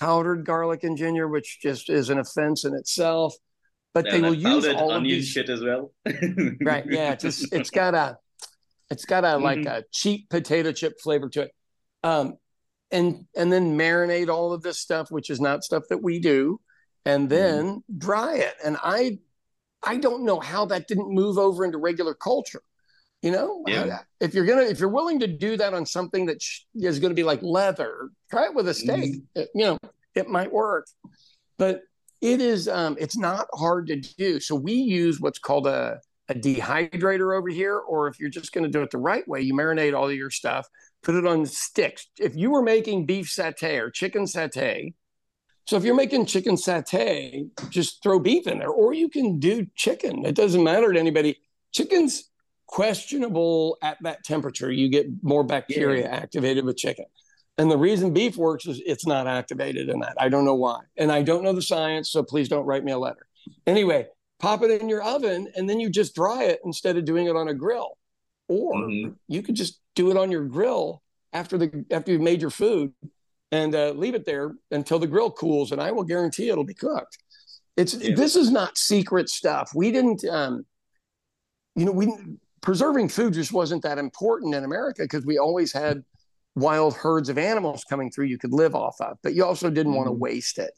powdered 0.00 0.44
garlic 0.44 0.82
and 0.84 0.96
ginger, 0.96 1.28
which 1.28 1.60
just 1.60 1.88
is 1.88 2.10
an 2.10 2.18
offense 2.18 2.64
in 2.64 2.74
itself. 2.74 3.34
But 3.94 4.06
yeah, 4.06 4.12
they 4.12 4.20
will 4.20 4.34
use 4.34 4.66
all 4.66 4.90
of 4.90 5.02
these 5.02 5.28
shit 5.28 5.48
as 5.48 5.62
well. 5.62 5.92
right? 6.60 6.84
Yeah, 6.88 7.12
it's 7.12 7.22
just, 7.22 7.52
it's 7.52 7.70
got 7.82 7.94
a 7.94 8.18
it's 8.90 9.04
got 9.04 9.24
a 9.24 9.28
mm-hmm. 9.28 9.44
like 9.44 9.66
a 9.66 9.84
cheap 9.92 10.28
potato 10.28 10.72
chip 10.72 11.00
flavor 11.00 11.28
to 11.30 11.42
it. 11.42 11.52
Um, 12.02 12.34
and 12.90 13.26
and 13.36 13.52
then 13.52 13.76
marinate 13.76 14.28
all 14.28 14.52
of 14.52 14.62
this 14.62 14.78
stuff, 14.78 15.10
which 15.10 15.30
is 15.30 15.40
not 15.40 15.64
stuff 15.64 15.84
that 15.90 16.02
we 16.02 16.18
do, 16.20 16.60
and 17.04 17.28
then 17.28 17.66
mm-hmm. 17.66 17.98
dry 17.98 18.36
it. 18.36 18.54
And 18.64 18.76
I 18.82 19.18
I 19.82 19.98
don't 19.98 20.24
know 20.24 20.40
how 20.40 20.64
that 20.66 20.88
didn't 20.88 21.12
move 21.12 21.38
over 21.38 21.64
into 21.64 21.78
regular 21.78 22.14
culture. 22.14 22.62
You 23.20 23.32
know, 23.32 23.64
yeah. 23.66 23.98
if 24.20 24.32
you're 24.32 24.46
gonna 24.46 24.62
if 24.62 24.78
you're 24.78 24.88
willing 24.88 25.18
to 25.20 25.26
do 25.26 25.56
that 25.56 25.74
on 25.74 25.84
something 25.84 26.26
that 26.26 26.42
is 26.74 27.00
going 27.00 27.10
to 27.10 27.16
be 27.16 27.24
like 27.24 27.42
leather, 27.42 28.10
try 28.30 28.44
it 28.44 28.54
with 28.54 28.68
a 28.68 28.74
steak. 28.74 29.14
Mm. 29.14 29.22
It, 29.34 29.48
you 29.54 29.64
know, 29.64 29.78
it 30.14 30.28
might 30.28 30.52
work, 30.52 30.86
but 31.58 31.82
it 32.20 32.40
is 32.40 32.68
um, 32.68 32.96
it's 32.98 33.16
not 33.16 33.48
hard 33.54 33.88
to 33.88 33.96
do. 33.96 34.38
So 34.38 34.54
we 34.54 34.72
use 34.72 35.20
what's 35.20 35.40
called 35.40 35.66
a 35.66 36.00
a 36.28 36.34
dehydrator 36.34 37.36
over 37.36 37.48
here, 37.48 37.78
or 37.78 38.08
if 38.08 38.20
you're 38.20 38.30
just 38.30 38.52
going 38.52 38.64
to 38.64 38.70
do 38.70 38.82
it 38.82 38.90
the 38.90 38.98
right 38.98 39.26
way, 39.26 39.40
you 39.40 39.54
marinate 39.54 39.96
all 39.96 40.08
of 40.08 40.14
your 40.14 40.30
stuff, 40.30 40.66
put 41.02 41.14
it 41.14 41.26
on 41.26 41.46
sticks. 41.46 42.06
If 42.18 42.36
you 42.36 42.50
were 42.50 42.62
making 42.62 43.06
beef 43.06 43.26
satay 43.26 43.80
or 43.80 43.90
chicken 43.90 44.24
satay, 44.24 44.92
so 45.66 45.76
if 45.76 45.84
you're 45.84 45.94
making 45.94 46.26
chicken 46.26 46.56
satay, 46.56 47.48
just 47.68 48.02
throw 48.02 48.18
beef 48.18 48.46
in 48.46 48.58
there, 48.58 48.70
or 48.70 48.94
you 48.94 49.08
can 49.08 49.38
do 49.38 49.66
chicken. 49.74 50.24
It 50.24 50.34
doesn't 50.34 50.62
matter 50.64 50.92
to 50.92 50.98
anybody. 50.98 51.38
Chicken's 51.72 52.30
questionable 52.66 53.76
at 53.82 53.98
that 54.02 54.24
temperature. 54.24 54.70
You 54.70 54.88
get 54.88 55.06
more 55.22 55.44
bacteria 55.44 56.04
yeah. 56.04 56.16
activated 56.16 56.64
with 56.64 56.76
chicken. 56.76 57.04
And 57.58 57.70
the 57.70 57.76
reason 57.76 58.14
beef 58.14 58.36
works 58.36 58.66
is 58.66 58.80
it's 58.86 59.06
not 59.06 59.26
activated 59.26 59.88
in 59.88 59.98
that. 60.00 60.14
I 60.18 60.28
don't 60.28 60.44
know 60.44 60.54
why. 60.54 60.80
And 60.96 61.10
I 61.10 61.22
don't 61.22 61.42
know 61.42 61.52
the 61.52 61.60
science, 61.60 62.10
so 62.10 62.22
please 62.22 62.48
don't 62.48 62.64
write 62.64 62.84
me 62.84 62.92
a 62.92 62.98
letter. 62.98 63.26
anyway, 63.66 64.06
pop 64.38 64.62
it 64.62 64.80
in 64.80 64.88
your 64.88 65.02
oven 65.02 65.48
and 65.54 65.68
then 65.68 65.80
you 65.80 65.90
just 65.90 66.14
dry 66.14 66.44
it 66.44 66.60
instead 66.64 66.96
of 66.96 67.04
doing 67.04 67.26
it 67.26 67.36
on 67.36 67.48
a 67.48 67.54
grill. 67.54 67.96
Or 68.48 68.74
mm-hmm. 68.74 69.12
you 69.26 69.42
could 69.42 69.56
just 69.56 69.80
do 69.94 70.10
it 70.10 70.16
on 70.16 70.30
your 70.30 70.44
grill 70.44 71.02
after 71.32 71.58
the 71.58 71.84
after 71.90 72.12
you've 72.12 72.20
made 72.20 72.40
your 72.40 72.50
food 72.50 72.92
and 73.52 73.74
uh, 73.74 73.90
leave 73.90 74.14
it 74.14 74.24
there 74.24 74.54
until 74.70 74.98
the 74.98 75.06
grill 75.06 75.30
cools 75.30 75.72
and 75.72 75.80
I 75.80 75.90
will 75.90 76.04
guarantee 76.04 76.48
it'll 76.48 76.64
be 76.64 76.74
cooked. 76.74 77.18
It's 77.76 77.94
yeah. 77.94 78.14
this 78.14 78.36
is 78.36 78.50
not 78.50 78.78
secret 78.78 79.28
stuff. 79.28 79.72
We 79.74 79.90
didn't 79.90 80.24
um 80.24 80.64
you 81.74 81.84
know, 81.84 81.92
we 81.92 82.12
preserving 82.60 83.08
food 83.08 83.34
just 83.34 83.52
wasn't 83.52 83.82
that 83.82 83.98
important 83.98 84.54
in 84.54 84.64
America 84.64 85.02
because 85.02 85.24
we 85.24 85.38
always 85.38 85.72
had 85.72 86.02
wild 86.56 86.94
herds 86.94 87.28
of 87.28 87.38
animals 87.38 87.84
coming 87.84 88.10
through 88.10 88.26
you 88.26 88.38
could 88.38 88.52
live 88.52 88.74
off 88.74 88.96
of, 89.00 89.16
but 89.22 89.34
you 89.34 89.44
also 89.44 89.70
didn't 89.70 89.92
mm-hmm. 89.92 89.98
want 89.98 90.08
to 90.08 90.12
waste 90.12 90.58
it. 90.58 90.72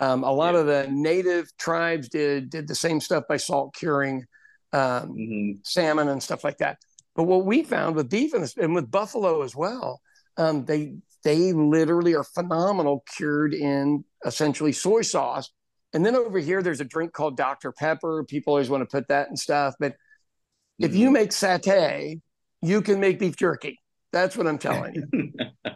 Um, 0.00 0.24
a 0.24 0.32
lot 0.32 0.54
yeah. 0.54 0.60
of 0.60 0.66
the 0.66 0.88
native 0.90 1.54
tribes 1.58 2.08
did 2.08 2.50
did 2.50 2.66
the 2.66 2.74
same 2.74 3.00
stuff 3.00 3.24
by 3.28 3.36
salt 3.36 3.74
curing 3.74 4.24
um, 4.72 4.80
mm-hmm. 5.12 5.52
salmon 5.62 6.08
and 6.08 6.22
stuff 6.22 6.42
like 6.42 6.58
that. 6.58 6.78
But 7.14 7.24
what 7.24 7.44
we 7.44 7.62
found 7.62 7.96
with 7.96 8.08
beef 8.08 8.32
and, 8.32 8.50
and 8.56 8.74
with 8.74 8.90
buffalo 8.90 9.42
as 9.42 9.54
well, 9.54 10.00
um, 10.36 10.64
they 10.64 10.94
they 11.22 11.52
literally 11.52 12.14
are 12.14 12.24
phenomenal 12.24 13.04
cured 13.14 13.52
in 13.52 14.04
essentially 14.24 14.72
soy 14.72 15.02
sauce. 15.02 15.50
And 15.92 16.06
then 16.06 16.16
over 16.16 16.38
here, 16.38 16.62
there's 16.62 16.80
a 16.80 16.84
drink 16.84 17.12
called 17.12 17.36
Dr. 17.36 17.72
Pepper. 17.72 18.24
People 18.24 18.52
always 18.52 18.70
want 18.70 18.82
to 18.82 18.86
put 18.86 19.08
that 19.08 19.28
and 19.28 19.38
stuff. 19.38 19.74
But 19.78 19.92
mm-hmm. 19.92 20.86
if 20.86 20.94
you 20.94 21.06
mm-hmm. 21.06 21.14
make 21.14 21.30
satay, 21.30 22.20
you 22.62 22.80
can 22.80 23.00
make 23.00 23.18
beef 23.18 23.36
jerky. 23.36 23.78
That's 24.12 24.36
what 24.36 24.46
I'm 24.46 24.58
telling 24.58 24.94
you. 24.94 25.32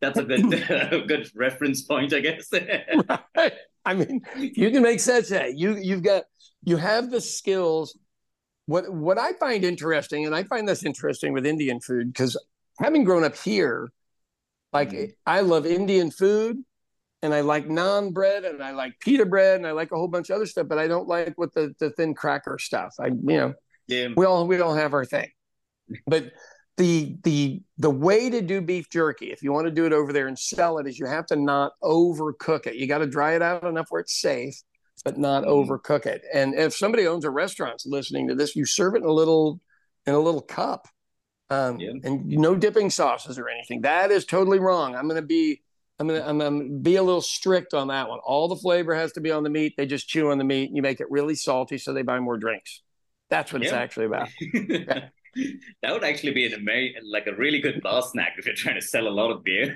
That's 0.00 0.18
a 0.18 0.24
good 0.24 0.50
good 1.08 1.30
reference 1.34 1.82
point, 1.82 2.12
I 2.12 2.20
guess. 2.20 2.48
right. 3.36 3.52
I 3.84 3.94
mean, 3.94 4.22
you 4.36 4.70
can 4.70 4.82
make 4.82 4.98
satay. 4.98 5.52
You 5.54 5.76
you've 5.76 6.02
got 6.02 6.24
you 6.62 6.76
have 6.76 7.10
the 7.10 7.20
skills. 7.20 7.98
What 8.66 8.92
what 8.92 9.18
I 9.18 9.34
find 9.34 9.64
interesting, 9.64 10.24
and 10.26 10.34
I 10.34 10.44
find 10.44 10.68
this 10.68 10.84
interesting 10.84 11.32
with 11.32 11.44
Indian 11.44 11.80
food, 11.80 12.12
because 12.12 12.36
having 12.80 13.04
grown 13.04 13.24
up 13.24 13.36
here, 13.36 13.92
like 14.72 14.90
mm-hmm. 14.90 15.12
I 15.26 15.40
love 15.40 15.66
Indian 15.66 16.10
food, 16.10 16.64
and 17.22 17.34
I 17.34 17.42
like 17.42 17.68
naan 17.68 18.14
bread, 18.14 18.44
and 18.44 18.62
I 18.62 18.70
like 18.70 18.94
pita 19.00 19.26
bread, 19.26 19.56
and 19.56 19.66
I 19.66 19.72
like 19.72 19.92
a 19.92 19.96
whole 19.96 20.08
bunch 20.08 20.30
of 20.30 20.36
other 20.36 20.46
stuff, 20.46 20.66
but 20.68 20.78
I 20.78 20.88
don't 20.88 21.08
like 21.08 21.34
with 21.36 21.52
the 21.52 21.74
the 21.78 21.90
thin 21.90 22.14
cracker 22.14 22.58
stuff. 22.58 22.94
I 22.98 23.08
you 23.08 23.36
know, 23.36 23.54
yeah. 23.86 24.08
we 24.16 24.24
all 24.24 24.46
we 24.46 24.60
all 24.60 24.74
have 24.74 24.94
our 24.94 25.04
thing, 25.04 25.30
but 26.06 26.32
the 26.76 27.16
the 27.22 27.62
the 27.78 27.90
way 27.90 28.28
to 28.28 28.40
do 28.40 28.60
beef 28.60 28.90
jerky 28.90 29.26
if 29.26 29.42
you 29.42 29.52
want 29.52 29.66
to 29.66 29.70
do 29.70 29.86
it 29.86 29.92
over 29.92 30.12
there 30.12 30.26
and 30.26 30.38
sell 30.38 30.78
it 30.78 30.86
is 30.86 30.98
you 30.98 31.06
have 31.06 31.26
to 31.26 31.36
not 31.36 31.72
overcook 31.82 32.66
it 32.66 32.74
you 32.74 32.86
got 32.86 32.98
to 32.98 33.06
dry 33.06 33.34
it 33.34 33.42
out 33.42 33.64
enough 33.64 33.86
where 33.90 34.00
it's 34.00 34.20
safe 34.20 34.60
but 35.04 35.16
not 35.16 35.44
mm-hmm. 35.44 35.72
overcook 35.72 36.06
it 36.06 36.22
and 36.32 36.54
if 36.54 36.74
somebody 36.74 37.06
owns 37.06 37.24
a 37.24 37.30
restaurant 37.30 37.82
listening 37.86 38.26
to 38.26 38.34
this 38.34 38.56
you 38.56 38.64
serve 38.64 38.94
it 38.94 39.02
in 39.02 39.04
a 39.04 39.12
little 39.12 39.60
in 40.06 40.14
a 40.14 40.18
little 40.18 40.40
cup 40.40 40.88
um, 41.50 41.78
yeah. 41.78 41.90
and 42.02 42.24
no 42.26 42.56
dipping 42.56 42.90
sauces 42.90 43.38
or 43.38 43.48
anything 43.48 43.82
that 43.82 44.10
is 44.10 44.24
totally 44.24 44.58
wrong 44.58 44.96
i'm 44.96 45.08
going 45.08 45.20
to 45.20 45.26
be 45.26 45.60
I'm 46.00 46.08
gonna, 46.08 46.24
I'm 46.26 46.38
gonna 46.40 46.64
be 46.80 46.96
a 46.96 47.02
little 47.04 47.22
strict 47.22 47.72
on 47.72 47.86
that 47.86 48.08
one. 48.08 48.18
All 48.24 48.48
the 48.48 48.56
flavor 48.56 48.96
has 48.96 49.12
to 49.12 49.20
be 49.20 49.30
on 49.30 49.44
the 49.44 49.48
meat. 49.48 49.74
They 49.76 49.86
just 49.86 50.08
chew 50.08 50.32
on 50.32 50.38
the 50.38 50.44
meat. 50.44 50.64
And 50.64 50.74
you 50.74 50.82
make 50.82 50.98
it 50.98 51.08
really 51.08 51.36
salty, 51.36 51.78
so 51.78 51.92
they 51.92 52.02
buy 52.02 52.18
more 52.18 52.36
drinks. 52.36 52.82
That's 53.30 53.52
what 53.52 53.62
yeah. 53.62 53.68
it's 53.68 53.74
actually 53.74 54.06
about. 54.06 54.28
yeah 54.52 55.10
that 55.82 55.92
would 55.92 56.04
actually 56.04 56.32
be 56.32 56.46
an 56.46 56.54
amazing, 56.54 57.02
like 57.04 57.26
a 57.26 57.34
really 57.34 57.60
good 57.60 57.82
bar 57.82 58.02
snack 58.02 58.34
if 58.38 58.46
you're 58.46 58.54
trying 58.54 58.76
to 58.76 58.82
sell 58.82 59.06
a 59.06 59.10
lot 59.10 59.30
of 59.30 59.44
beer. 59.44 59.72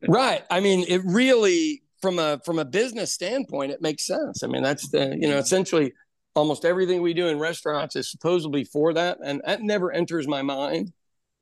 right. 0.08 0.42
I 0.50 0.60
mean, 0.60 0.84
it 0.88 1.02
really, 1.04 1.82
from 2.00 2.18
a 2.18 2.40
from 2.44 2.58
a 2.58 2.64
business 2.64 3.12
standpoint, 3.12 3.72
it 3.72 3.80
makes 3.80 4.06
sense. 4.06 4.42
I 4.42 4.46
mean, 4.46 4.62
that's 4.62 4.88
the 4.90 5.16
you 5.18 5.28
know 5.28 5.38
essentially 5.38 5.92
almost 6.34 6.64
everything 6.64 7.00
we 7.00 7.14
do 7.14 7.28
in 7.28 7.38
restaurants 7.38 7.96
is 7.96 8.10
supposedly 8.10 8.64
for 8.64 8.92
that, 8.94 9.18
and 9.24 9.40
that 9.46 9.62
never 9.62 9.92
enters 9.92 10.26
my 10.26 10.42
mind. 10.42 10.92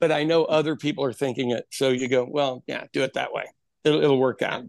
But 0.00 0.12
I 0.12 0.24
know 0.24 0.44
other 0.44 0.76
people 0.76 1.04
are 1.04 1.12
thinking 1.12 1.52
it, 1.52 1.66
so 1.70 1.90
you 1.90 2.08
go, 2.08 2.26
well, 2.28 2.64
yeah, 2.66 2.84
do 2.92 3.02
it 3.02 3.14
that 3.14 3.32
way. 3.32 3.44
It'll 3.84 4.02
it'll 4.02 4.18
work 4.18 4.42
out. 4.42 4.64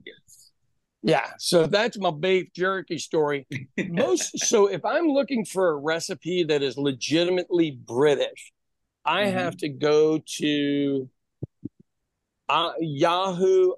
Yeah, 1.05 1.31
so 1.37 1.67
that's 1.67 1.97
my 1.97 2.11
beef 2.11 2.53
jerky 2.55 2.97
story. 2.97 3.45
Most 3.77 4.39
so 4.39 4.67
if 4.67 4.85
I'm 4.85 5.07
looking 5.07 5.43
for 5.43 5.69
a 5.69 5.75
recipe 5.75 6.43
that 6.45 6.63
is 6.63 6.77
legitimately 6.77 7.71
British, 7.71 8.53
I 9.05 9.25
mm-hmm. 9.25 9.37
have 9.37 9.57
to 9.57 9.69
go 9.69 10.21
to 10.37 11.09
uh, 12.49 12.71
yahoo.ie, 12.79 13.77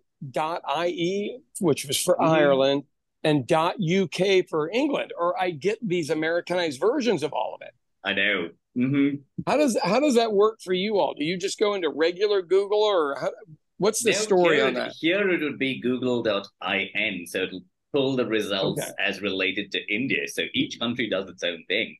which 1.59 1.85
was 1.85 1.97
for 1.97 2.15
mm-hmm. 2.15 2.31
Ireland, 2.31 2.83
and 3.23 3.51
.uk 3.51 4.47
for 4.49 4.69
England, 4.69 5.11
or 5.17 5.39
I 5.41 5.51
get 5.51 5.79
these 5.81 6.09
Americanized 6.09 6.79
versions 6.79 7.23
of 7.23 7.33
all 7.33 7.55
of 7.55 7.61
it. 7.65 7.73
I 8.03 8.13
know. 8.13 8.49
Mm-hmm. 8.77 9.15
How 9.47 9.57
does 9.57 9.77
how 9.81 9.99
does 9.99 10.15
that 10.15 10.33
work 10.33 10.59
for 10.61 10.73
you 10.73 10.97
all? 10.99 11.13
Do 11.13 11.23
you 11.23 11.37
just 11.37 11.57
go 11.57 11.73
into 11.73 11.89
regular 11.89 12.41
Google, 12.41 12.83
or 12.83 13.17
how, 13.19 13.31
what's 13.77 14.03
the 14.03 14.13
story 14.13 14.57
here, 14.57 14.67
on 14.67 14.73
that? 14.75 14.93
Here 14.99 15.29
it 15.29 15.41
would 15.41 15.57
be 15.57 15.79
google.in, 15.81 17.25
so 17.25 17.43
it'll 17.43 17.63
pull 17.93 18.15
the 18.15 18.25
results 18.25 18.81
okay. 18.81 18.91
as 18.99 19.21
related 19.21 19.71
to 19.71 19.93
India. 19.93 20.27
So 20.27 20.43
each 20.53 20.79
country 20.79 21.09
does 21.09 21.29
its 21.29 21.43
own 21.43 21.63
thing. 21.67 21.95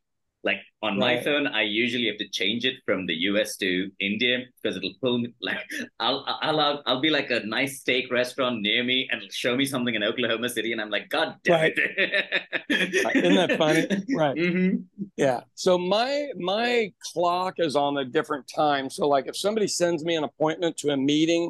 Like 0.45 0.59
on 0.83 0.99
right. 0.99 1.17
my 1.17 1.23
phone, 1.23 1.47
I 1.47 1.63
usually 1.63 2.05
have 2.05 2.17
to 2.17 2.29
change 2.29 2.65
it 2.65 2.75
from 2.85 3.07
the 3.07 3.15
US 3.29 3.57
to 3.57 3.89
India 3.99 4.43
because 4.61 4.77
it'll 4.77 4.93
pull 5.01 5.17
me 5.17 5.33
like 5.41 5.57
I'll 5.99 6.23
I'll 6.27 6.83
I'll, 6.85 7.01
be 7.01 7.09
like 7.09 7.31
a 7.31 7.39
nice 7.39 7.79
steak 7.79 8.11
restaurant 8.11 8.61
near 8.61 8.83
me 8.83 9.09
and 9.11 9.23
it'll 9.23 9.31
show 9.31 9.55
me 9.55 9.65
something 9.65 9.95
in 9.95 10.03
Oklahoma 10.03 10.49
City 10.49 10.71
and 10.71 10.79
I'm 10.79 10.91
like, 10.91 11.09
God 11.09 11.35
damn 11.43 11.61
right. 11.61 11.73
it. 11.75 13.15
Isn't 13.15 13.35
that 13.35 13.57
funny? 13.57 13.87
Right. 14.15 14.37
Mm-hmm. 14.37 15.03
Yeah. 15.17 15.41
So 15.55 15.79
my 15.79 16.27
my 16.37 16.93
clock 17.11 17.55
is 17.57 17.75
on 17.75 17.97
a 17.97 18.05
different 18.05 18.47
time. 18.47 18.89
So 18.91 19.07
like 19.07 19.27
if 19.27 19.35
somebody 19.35 19.67
sends 19.67 20.05
me 20.05 20.15
an 20.15 20.23
appointment 20.23 20.77
to 20.77 20.91
a 20.91 20.97
meeting, 20.97 21.49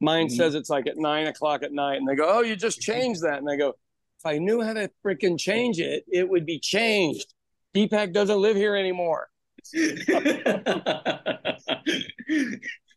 mine 0.00 0.28
mm-hmm. 0.28 0.36
says 0.36 0.54
it's 0.54 0.70
like 0.70 0.86
at 0.86 0.96
nine 0.96 1.26
o'clock 1.26 1.62
at 1.62 1.72
night, 1.72 1.96
and 1.96 2.08
they 2.08 2.14
go, 2.14 2.26
Oh, 2.26 2.40
you 2.40 2.56
just 2.56 2.80
changed 2.80 3.22
that. 3.22 3.38
And 3.38 3.50
I 3.50 3.56
go, 3.56 3.74
if 4.18 4.26
I 4.26 4.38
knew 4.38 4.62
how 4.62 4.72
to 4.72 4.90
freaking 5.04 5.38
change 5.38 5.78
it, 5.78 6.04
it 6.10 6.28
would 6.28 6.46
be 6.46 6.58
changed. 6.58 7.34
Deepak 7.74 8.12
doesn't 8.12 8.40
live 8.40 8.56
here 8.56 8.76
anymore. 8.76 9.28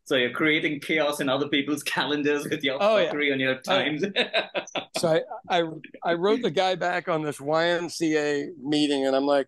so 0.05 0.15
you're 0.15 0.31
creating 0.31 0.79
chaos 0.79 1.19
in 1.19 1.29
other 1.29 1.47
people's 1.47 1.83
calendars 1.83 2.45
with 2.45 2.63
your 2.63 2.81
oh, 2.81 2.95
fuckery 2.97 3.27
yeah. 3.27 3.33
on 3.33 3.39
your 3.39 3.55
times. 3.61 4.03
so 4.97 5.21
I, 5.49 5.59
I 5.59 5.63
I 6.03 6.13
wrote 6.13 6.41
the 6.41 6.51
guy 6.51 6.75
back 6.75 7.07
on 7.09 7.21
this 7.21 7.37
YMCA 7.37 8.57
meeting, 8.61 9.05
and 9.05 9.15
I'm 9.15 9.25
like, 9.25 9.47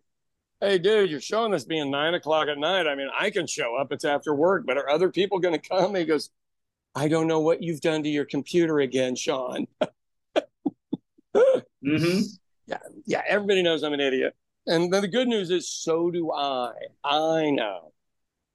"Hey, 0.59 0.77
dude, 0.77 1.09
you're 1.09 1.21
showing 1.21 1.51
this 1.51 1.65
being 1.65 1.89
nine 1.89 2.13
o'clock 2.13 2.47
at 2.47 2.57
night. 2.57 2.87
I 2.87 2.95
mean, 2.95 3.09
I 3.17 3.29
can 3.29 3.47
show 3.47 3.75
up. 3.75 3.91
It's 3.91 4.05
after 4.05 4.35
work, 4.35 4.65
but 4.65 4.77
are 4.77 4.89
other 4.89 5.09
people 5.09 5.39
going 5.39 5.59
to 5.59 5.69
come?" 5.69 5.95
He 5.95 6.05
goes, 6.05 6.29
"I 6.93 7.07
don't 7.07 7.27
know 7.27 7.39
what 7.39 7.63
you've 7.63 7.81
done 7.81 8.03
to 8.03 8.09
your 8.09 8.25
computer 8.25 8.79
again, 8.79 9.15
Sean." 9.15 9.67
mm-hmm. 11.35 12.19
Yeah, 12.67 12.77
yeah. 13.05 13.21
Everybody 13.27 13.63
knows 13.63 13.83
I'm 13.83 13.93
an 13.93 14.01
idiot. 14.01 14.35
And 14.67 14.91
then 14.91 15.01
the 15.01 15.07
good 15.07 15.27
news 15.27 15.51
is, 15.51 15.69
so 15.69 16.09
do 16.09 16.31
I. 16.31 16.71
I 17.03 17.51
know. 17.51 17.91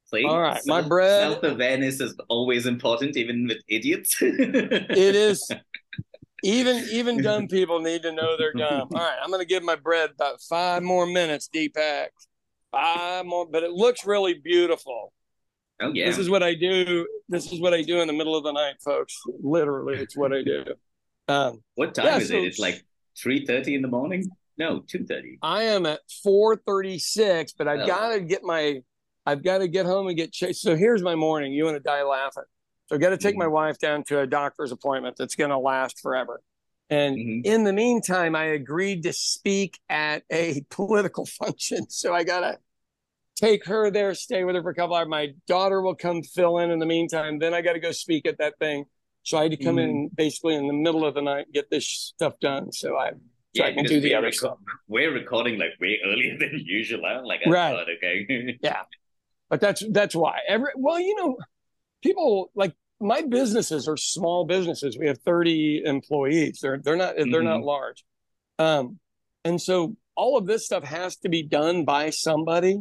See, 0.06 0.24
All 0.24 0.40
right, 0.40 0.60
my 0.66 0.82
bread. 0.82 1.32
Self 1.32 1.44
awareness 1.44 2.00
is 2.00 2.16
always 2.28 2.66
important, 2.66 3.16
even 3.16 3.46
with 3.46 3.58
idiots. 3.68 4.16
it 4.20 5.14
is. 5.14 5.48
Even 6.42 6.82
even 6.90 7.22
dumb 7.22 7.48
people 7.48 7.80
need 7.80 8.00
to 8.00 8.12
know 8.12 8.38
they're 8.38 8.54
dumb. 8.54 8.88
All 8.94 8.98
right, 8.98 9.18
I'm 9.22 9.28
going 9.28 9.42
to 9.42 9.46
give 9.46 9.62
my 9.62 9.76
bread 9.76 10.08
about 10.14 10.40
five 10.40 10.82
more 10.82 11.04
minutes, 11.04 11.50
Deepak. 11.54 12.06
Five 12.70 13.26
more, 13.26 13.46
but 13.46 13.62
it 13.62 13.72
looks 13.72 14.06
really 14.06 14.32
beautiful. 14.42 15.12
Oh 15.82 15.92
yeah. 15.92 16.06
This 16.06 16.16
is 16.16 16.30
what 16.30 16.42
I 16.42 16.54
do. 16.54 17.06
This 17.28 17.52
is 17.52 17.60
what 17.60 17.74
I 17.74 17.82
do 17.82 18.00
in 18.00 18.06
the 18.06 18.14
middle 18.14 18.36
of 18.36 18.44
the 18.44 18.52
night, 18.52 18.76
folks. 18.82 19.20
Literally, 19.42 19.98
it's 19.98 20.16
what 20.16 20.32
I 20.32 20.42
do. 20.42 20.64
Um, 21.28 21.62
what 21.74 21.94
time 21.94 22.06
yeah, 22.06 22.16
is 22.16 22.28
so, 22.28 22.36
it? 22.36 22.44
It's 22.44 22.58
like 22.58 22.84
three 23.18 23.44
thirty 23.44 23.74
in 23.74 23.82
the 23.82 23.88
morning. 23.88 24.30
No, 24.60 24.80
two 24.86 25.06
thirty. 25.06 25.38
I 25.40 25.62
am 25.62 25.86
at 25.86 26.00
four 26.22 26.54
thirty 26.54 26.98
six, 26.98 27.54
but 27.54 27.66
I've 27.66 27.80
oh. 27.80 27.86
got 27.86 28.08
to 28.10 28.20
get 28.20 28.44
my, 28.44 28.82
I've 29.24 29.42
got 29.42 29.58
to 29.58 29.68
get 29.68 29.86
home 29.86 30.06
and 30.08 30.16
get 30.18 30.32
chased. 30.32 30.60
So 30.60 30.76
here's 30.76 31.02
my 31.02 31.14
morning. 31.14 31.54
You 31.54 31.64
want 31.64 31.78
to 31.78 31.82
die 31.82 32.02
laughing? 32.02 32.44
So 32.86 32.96
I've 32.96 33.00
got 33.00 33.08
to 33.08 33.16
take 33.16 33.32
mm-hmm. 33.32 33.44
my 33.44 33.46
wife 33.46 33.78
down 33.78 34.04
to 34.08 34.20
a 34.20 34.26
doctor's 34.26 34.70
appointment 34.70 35.16
that's 35.16 35.34
going 35.34 35.48
to 35.48 35.56
last 35.56 36.00
forever. 36.00 36.42
And 36.90 37.16
mm-hmm. 37.16 37.40
in 37.50 37.64
the 37.64 37.72
meantime, 37.72 38.36
I 38.36 38.44
agreed 38.44 39.04
to 39.04 39.14
speak 39.14 39.80
at 39.88 40.24
a 40.30 40.62
political 40.70 41.24
function. 41.24 41.88
So 41.88 42.12
I 42.12 42.24
got 42.24 42.40
to 42.40 42.58
take 43.36 43.64
her 43.64 43.90
there, 43.90 44.12
stay 44.14 44.44
with 44.44 44.56
her 44.56 44.62
for 44.62 44.70
a 44.70 44.74
couple 44.74 44.94
hours. 44.94 45.08
My 45.08 45.28
daughter 45.46 45.80
will 45.80 45.94
come 45.94 46.22
fill 46.22 46.58
in 46.58 46.70
in 46.70 46.80
the 46.80 46.86
meantime. 46.86 47.38
Then 47.38 47.54
I 47.54 47.62
got 47.62 47.72
to 47.72 47.80
go 47.80 47.92
speak 47.92 48.26
at 48.26 48.36
that 48.38 48.58
thing. 48.58 48.84
So 49.22 49.38
I 49.38 49.44
had 49.44 49.52
to 49.52 49.56
come 49.56 49.76
mm-hmm. 49.76 49.90
in 49.90 50.10
basically 50.14 50.54
in 50.54 50.66
the 50.66 50.74
middle 50.74 51.06
of 51.06 51.14
the 51.14 51.22
night, 51.22 51.46
get 51.50 51.70
this 51.70 51.86
stuff 51.86 52.34
done. 52.40 52.72
So 52.72 52.98
I 52.98 53.12
so 53.54 53.64
yeah, 53.64 53.70
I 53.70 53.72
can 53.74 53.84
do 53.84 54.00
the 54.00 54.14
other 54.14 54.26
rec- 54.26 54.34
stuff. 54.34 54.58
We're 54.86 55.12
recording 55.12 55.58
like 55.58 55.72
way 55.80 55.98
earlier 56.04 56.36
than 56.38 56.50
usual. 56.54 57.04
I'm 57.04 57.24
like, 57.24 57.40
right. 57.46 57.74
Thought, 57.74 57.86
okay. 57.96 58.58
yeah. 58.62 58.82
But 59.48 59.60
that's 59.60 59.82
that's 59.90 60.14
why. 60.14 60.38
Every 60.46 60.70
well, 60.76 61.00
you 61.00 61.16
know, 61.16 61.36
people 62.02 62.50
like 62.54 62.74
my 63.00 63.22
businesses 63.22 63.88
are 63.88 63.96
small 63.96 64.44
businesses. 64.44 64.96
We 64.96 65.08
have 65.08 65.18
30 65.18 65.82
employees. 65.84 66.60
They're 66.62 66.78
they're 66.78 66.96
not 66.96 67.16
mm-hmm. 67.16 67.30
they're 67.30 67.42
not 67.42 67.58
mm-hmm. 67.58 67.66
large. 67.66 68.04
Um, 68.58 69.00
And 69.44 69.60
so 69.60 69.96
all 70.14 70.36
of 70.36 70.46
this 70.46 70.66
stuff 70.66 70.84
has 70.84 71.16
to 71.18 71.28
be 71.28 71.42
done 71.42 71.84
by 71.84 72.10
somebody. 72.10 72.78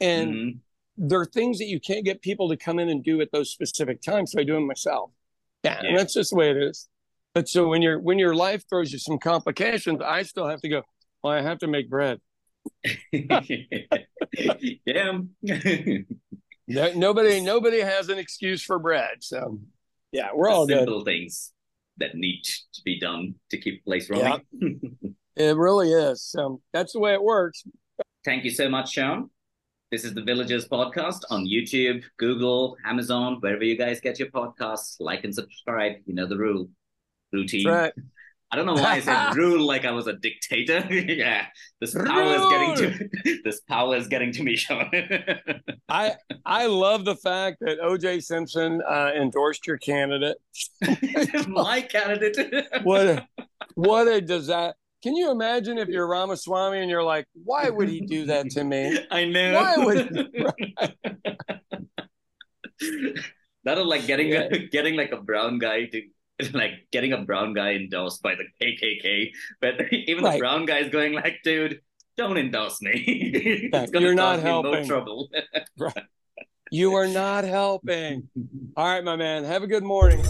And 0.00 0.34
mm-hmm. 0.34 1.08
there 1.08 1.20
are 1.20 1.26
things 1.26 1.58
that 1.58 1.66
you 1.66 1.78
can't 1.78 2.04
get 2.04 2.22
people 2.22 2.48
to 2.48 2.56
come 2.56 2.78
in 2.78 2.88
and 2.88 3.04
do 3.04 3.20
at 3.20 3.30
those 3.30 3.50
specific 3.50 4.00
times. 4.02 4.32
So 4.32 4.40
I 4.40 4.44
do 4.44 4.54
them 4.54 4.66
myself. 4.66 5.10
Yeah, 5.62 5.80
yeah. 5.80 5.88
And 5.90 5.98
that's 5.98 6.14
just 6.14 6.30
the 6.30 6.36
way 6.36 6.50
it 6.50 6.56
is. 6.56 6.88
But 7.34 7.48
so 7.48 7.68
when 7.68 7.80
your 7.82 7.98
when 7.98 8.18
your 8.18 8.34
life 8.34 8.64
throws 8.68 8.92
you 8.92 8.98
some 8.98 9.18
complications, 9.18 10.00
I 10.02 10.22
still 10.22 10.46
have 10.46 10.60
to 10.60 10.68
go, 10.68 10.82
well, 11.22 11.32
I 11.32 11.40
have 11.40 11.58
to 11.58 11.66
make 11.66 11.88
bread. 11.88 12.20
yeah. 13.12 13.50
nobody 16.66 17.40
nobody 17.44 17.80
has 17.80 18.08
an 18.08 18.18
excuse 18.18 18.62
for 18.62 18.78
bread. 18.78 19.16
So 19.20 19.60
yeah, 20.12 20.28
we're 20.34 20.48
the 20.48 20.54
all 20.54 20.66
simple 20.66 20.98
good. 20.98 21.06
things 21.06 21.52
that 21.98 22.14
need 22.14 22.42
to 22.44 22.82
be 22.84 22.98
done 23.00 23.34
to 23.50 23.58
keep 23.58 23.84
place 23.84 24.10
running. 24.10 24.42
Yeah. 24.60 25.08
it 25.36 25.56
really 25.56 25.90
is. 25.90 26.22
So 26.22 26.60
that's 26.72 26.92
the 26.92 27.00
way 27.00 27.14
it 27.14 27.22
works. 27.22 27.64
Thank 28.24 28.44
you 28.44 28.50
so 28.50 28.68
much, 28.68 28.92
Sean. 28.92 29.30
This 29.90 30.04
is 30.04 30.14
the 30.14 30.22
Villagers 30.22 30.68
Podcast 30.68 31.20
on 31.28 31.44
YouTube, 31.44 32.02
Google, 32.16 32.76
Amazon, 32.84 33.38
wherever 33.40 33.64
you 33.64 33.76
guys 33.76 34.00
get 34.00 34.18
your 34.18 34.28
podcasts. 34.28 34.96
Like 35.00 35.24
and 35.24 35.34
subscribe. 35.34 35.96
You 36.06 36.14
know 36.14 36.26
the 36.26 36.38
rule. 36.38 36.68
Routine. 37.32 37.66
Right. 37.66 37.92
I 38.52 38.56
don't 38.56 38.66
know 38.66 38.74
why 38.74 38.96
I 38.96 39.00
said 39.00 39.34
rule 39.36 39.66
like 39.66 39.86
I 39.86 39.92
was 39.92 40.06
a 40.06 40.12
dictator. 40.12 40.86
yeah, 40.90 41.46
this 41.80 41.94
power 41.94 42.22
rule. 42.22 42.32
is 42.32 42.76
getting 42.76 43.10
to 43.24 43.40
this 43.44 43.60
power 43.62 43.96
is 43.96 44.08
getting 44.08 44.30
to 44.32 44.42
me, 44.42 44.56
Sean. 44.56 44.90
I 45.88 46.16
I 46.44 46.66
love 46.66 47.06
the 47.06 47.16
fact 47.16 47.58
that 47.60 47.80
OJ 47.80 48.22
Simpson 48.22 48.82
uh, 48.86 49.12
endorsed 49.16 49.66
your 49.66 49.78
candidate. 49.78 50.36
My 51.48 51.80
candidate. 51.80 52.66
what 52.82 53.06
a, 53.06 53.26
what 53.74 54.06
a 54.06 54.20
disaster! 54.20 54.76
Can 55.02 55.16
you 55.16 55.30
imagine 55.30 55.78
if 55.78 55.88
you're 55.88 56.06
Ramaswamy 56.06 56.78
and 56.78 56.90
you're 56.90 57.02
like, 57.02 57.26
why 57.44 57.70
would 57.70 57.88
he 57.88 58.02
do 58.02 58.26
that 58.26 58.50
to 58.50 58.64
me? 58.64 58.98
I 59.10 59.24
know. 59.24 59.54
Why 59.54 59.84
would? 59.84 60.30
That'll 63.64 63.88
like 63.88 64.06
getting 64.06 64.28
yeah. 64.28 64.48
a, 64.50 64.58
getting 64.58 64.94
like 64.94 65.12
a 65.12 65.16
brown 65.16 65.58
guy 65.58 65.86
to 65.86 66.02
like 66.52 66.72
getting 66.90 67.12
a 67.12 67.18
brown 67.18 67.54
guy 67.54 67.72
endorsed 67.72 68.22
by 68.22 68.34
the 68.34 68.44
KKK, 68.60 69.30
but 69.60 69.92
even 69.92 70.24
right. 70.24 70.34
the 70.34 70.38
brown 70.38 70.66
guy 70.66 70.78
is 70.78 70.90
going 70.90 71.12
like, 71.12 71.40
dude, 71.44 71.80
don't 72.16 72.36
endorse 72.36 72.82
me. 72.82 73.70
You're 73.92 74.14
not 74.14 74.40
helping. 74.40 74.86
trouble. 74.86 75.30
right. 75.78 76.04
You 76.70 76.94
are 76.94 77.06
not 77.06 77.44
helping. 77.44 78.28
All 78.76 78.86
right, 78.86 79.04
my 79.04 79.16
man. 79.16 79.44
Have 79.44 79.62
a 79.62 79.66
good 79.66 79.84
morning. 79.84 80.22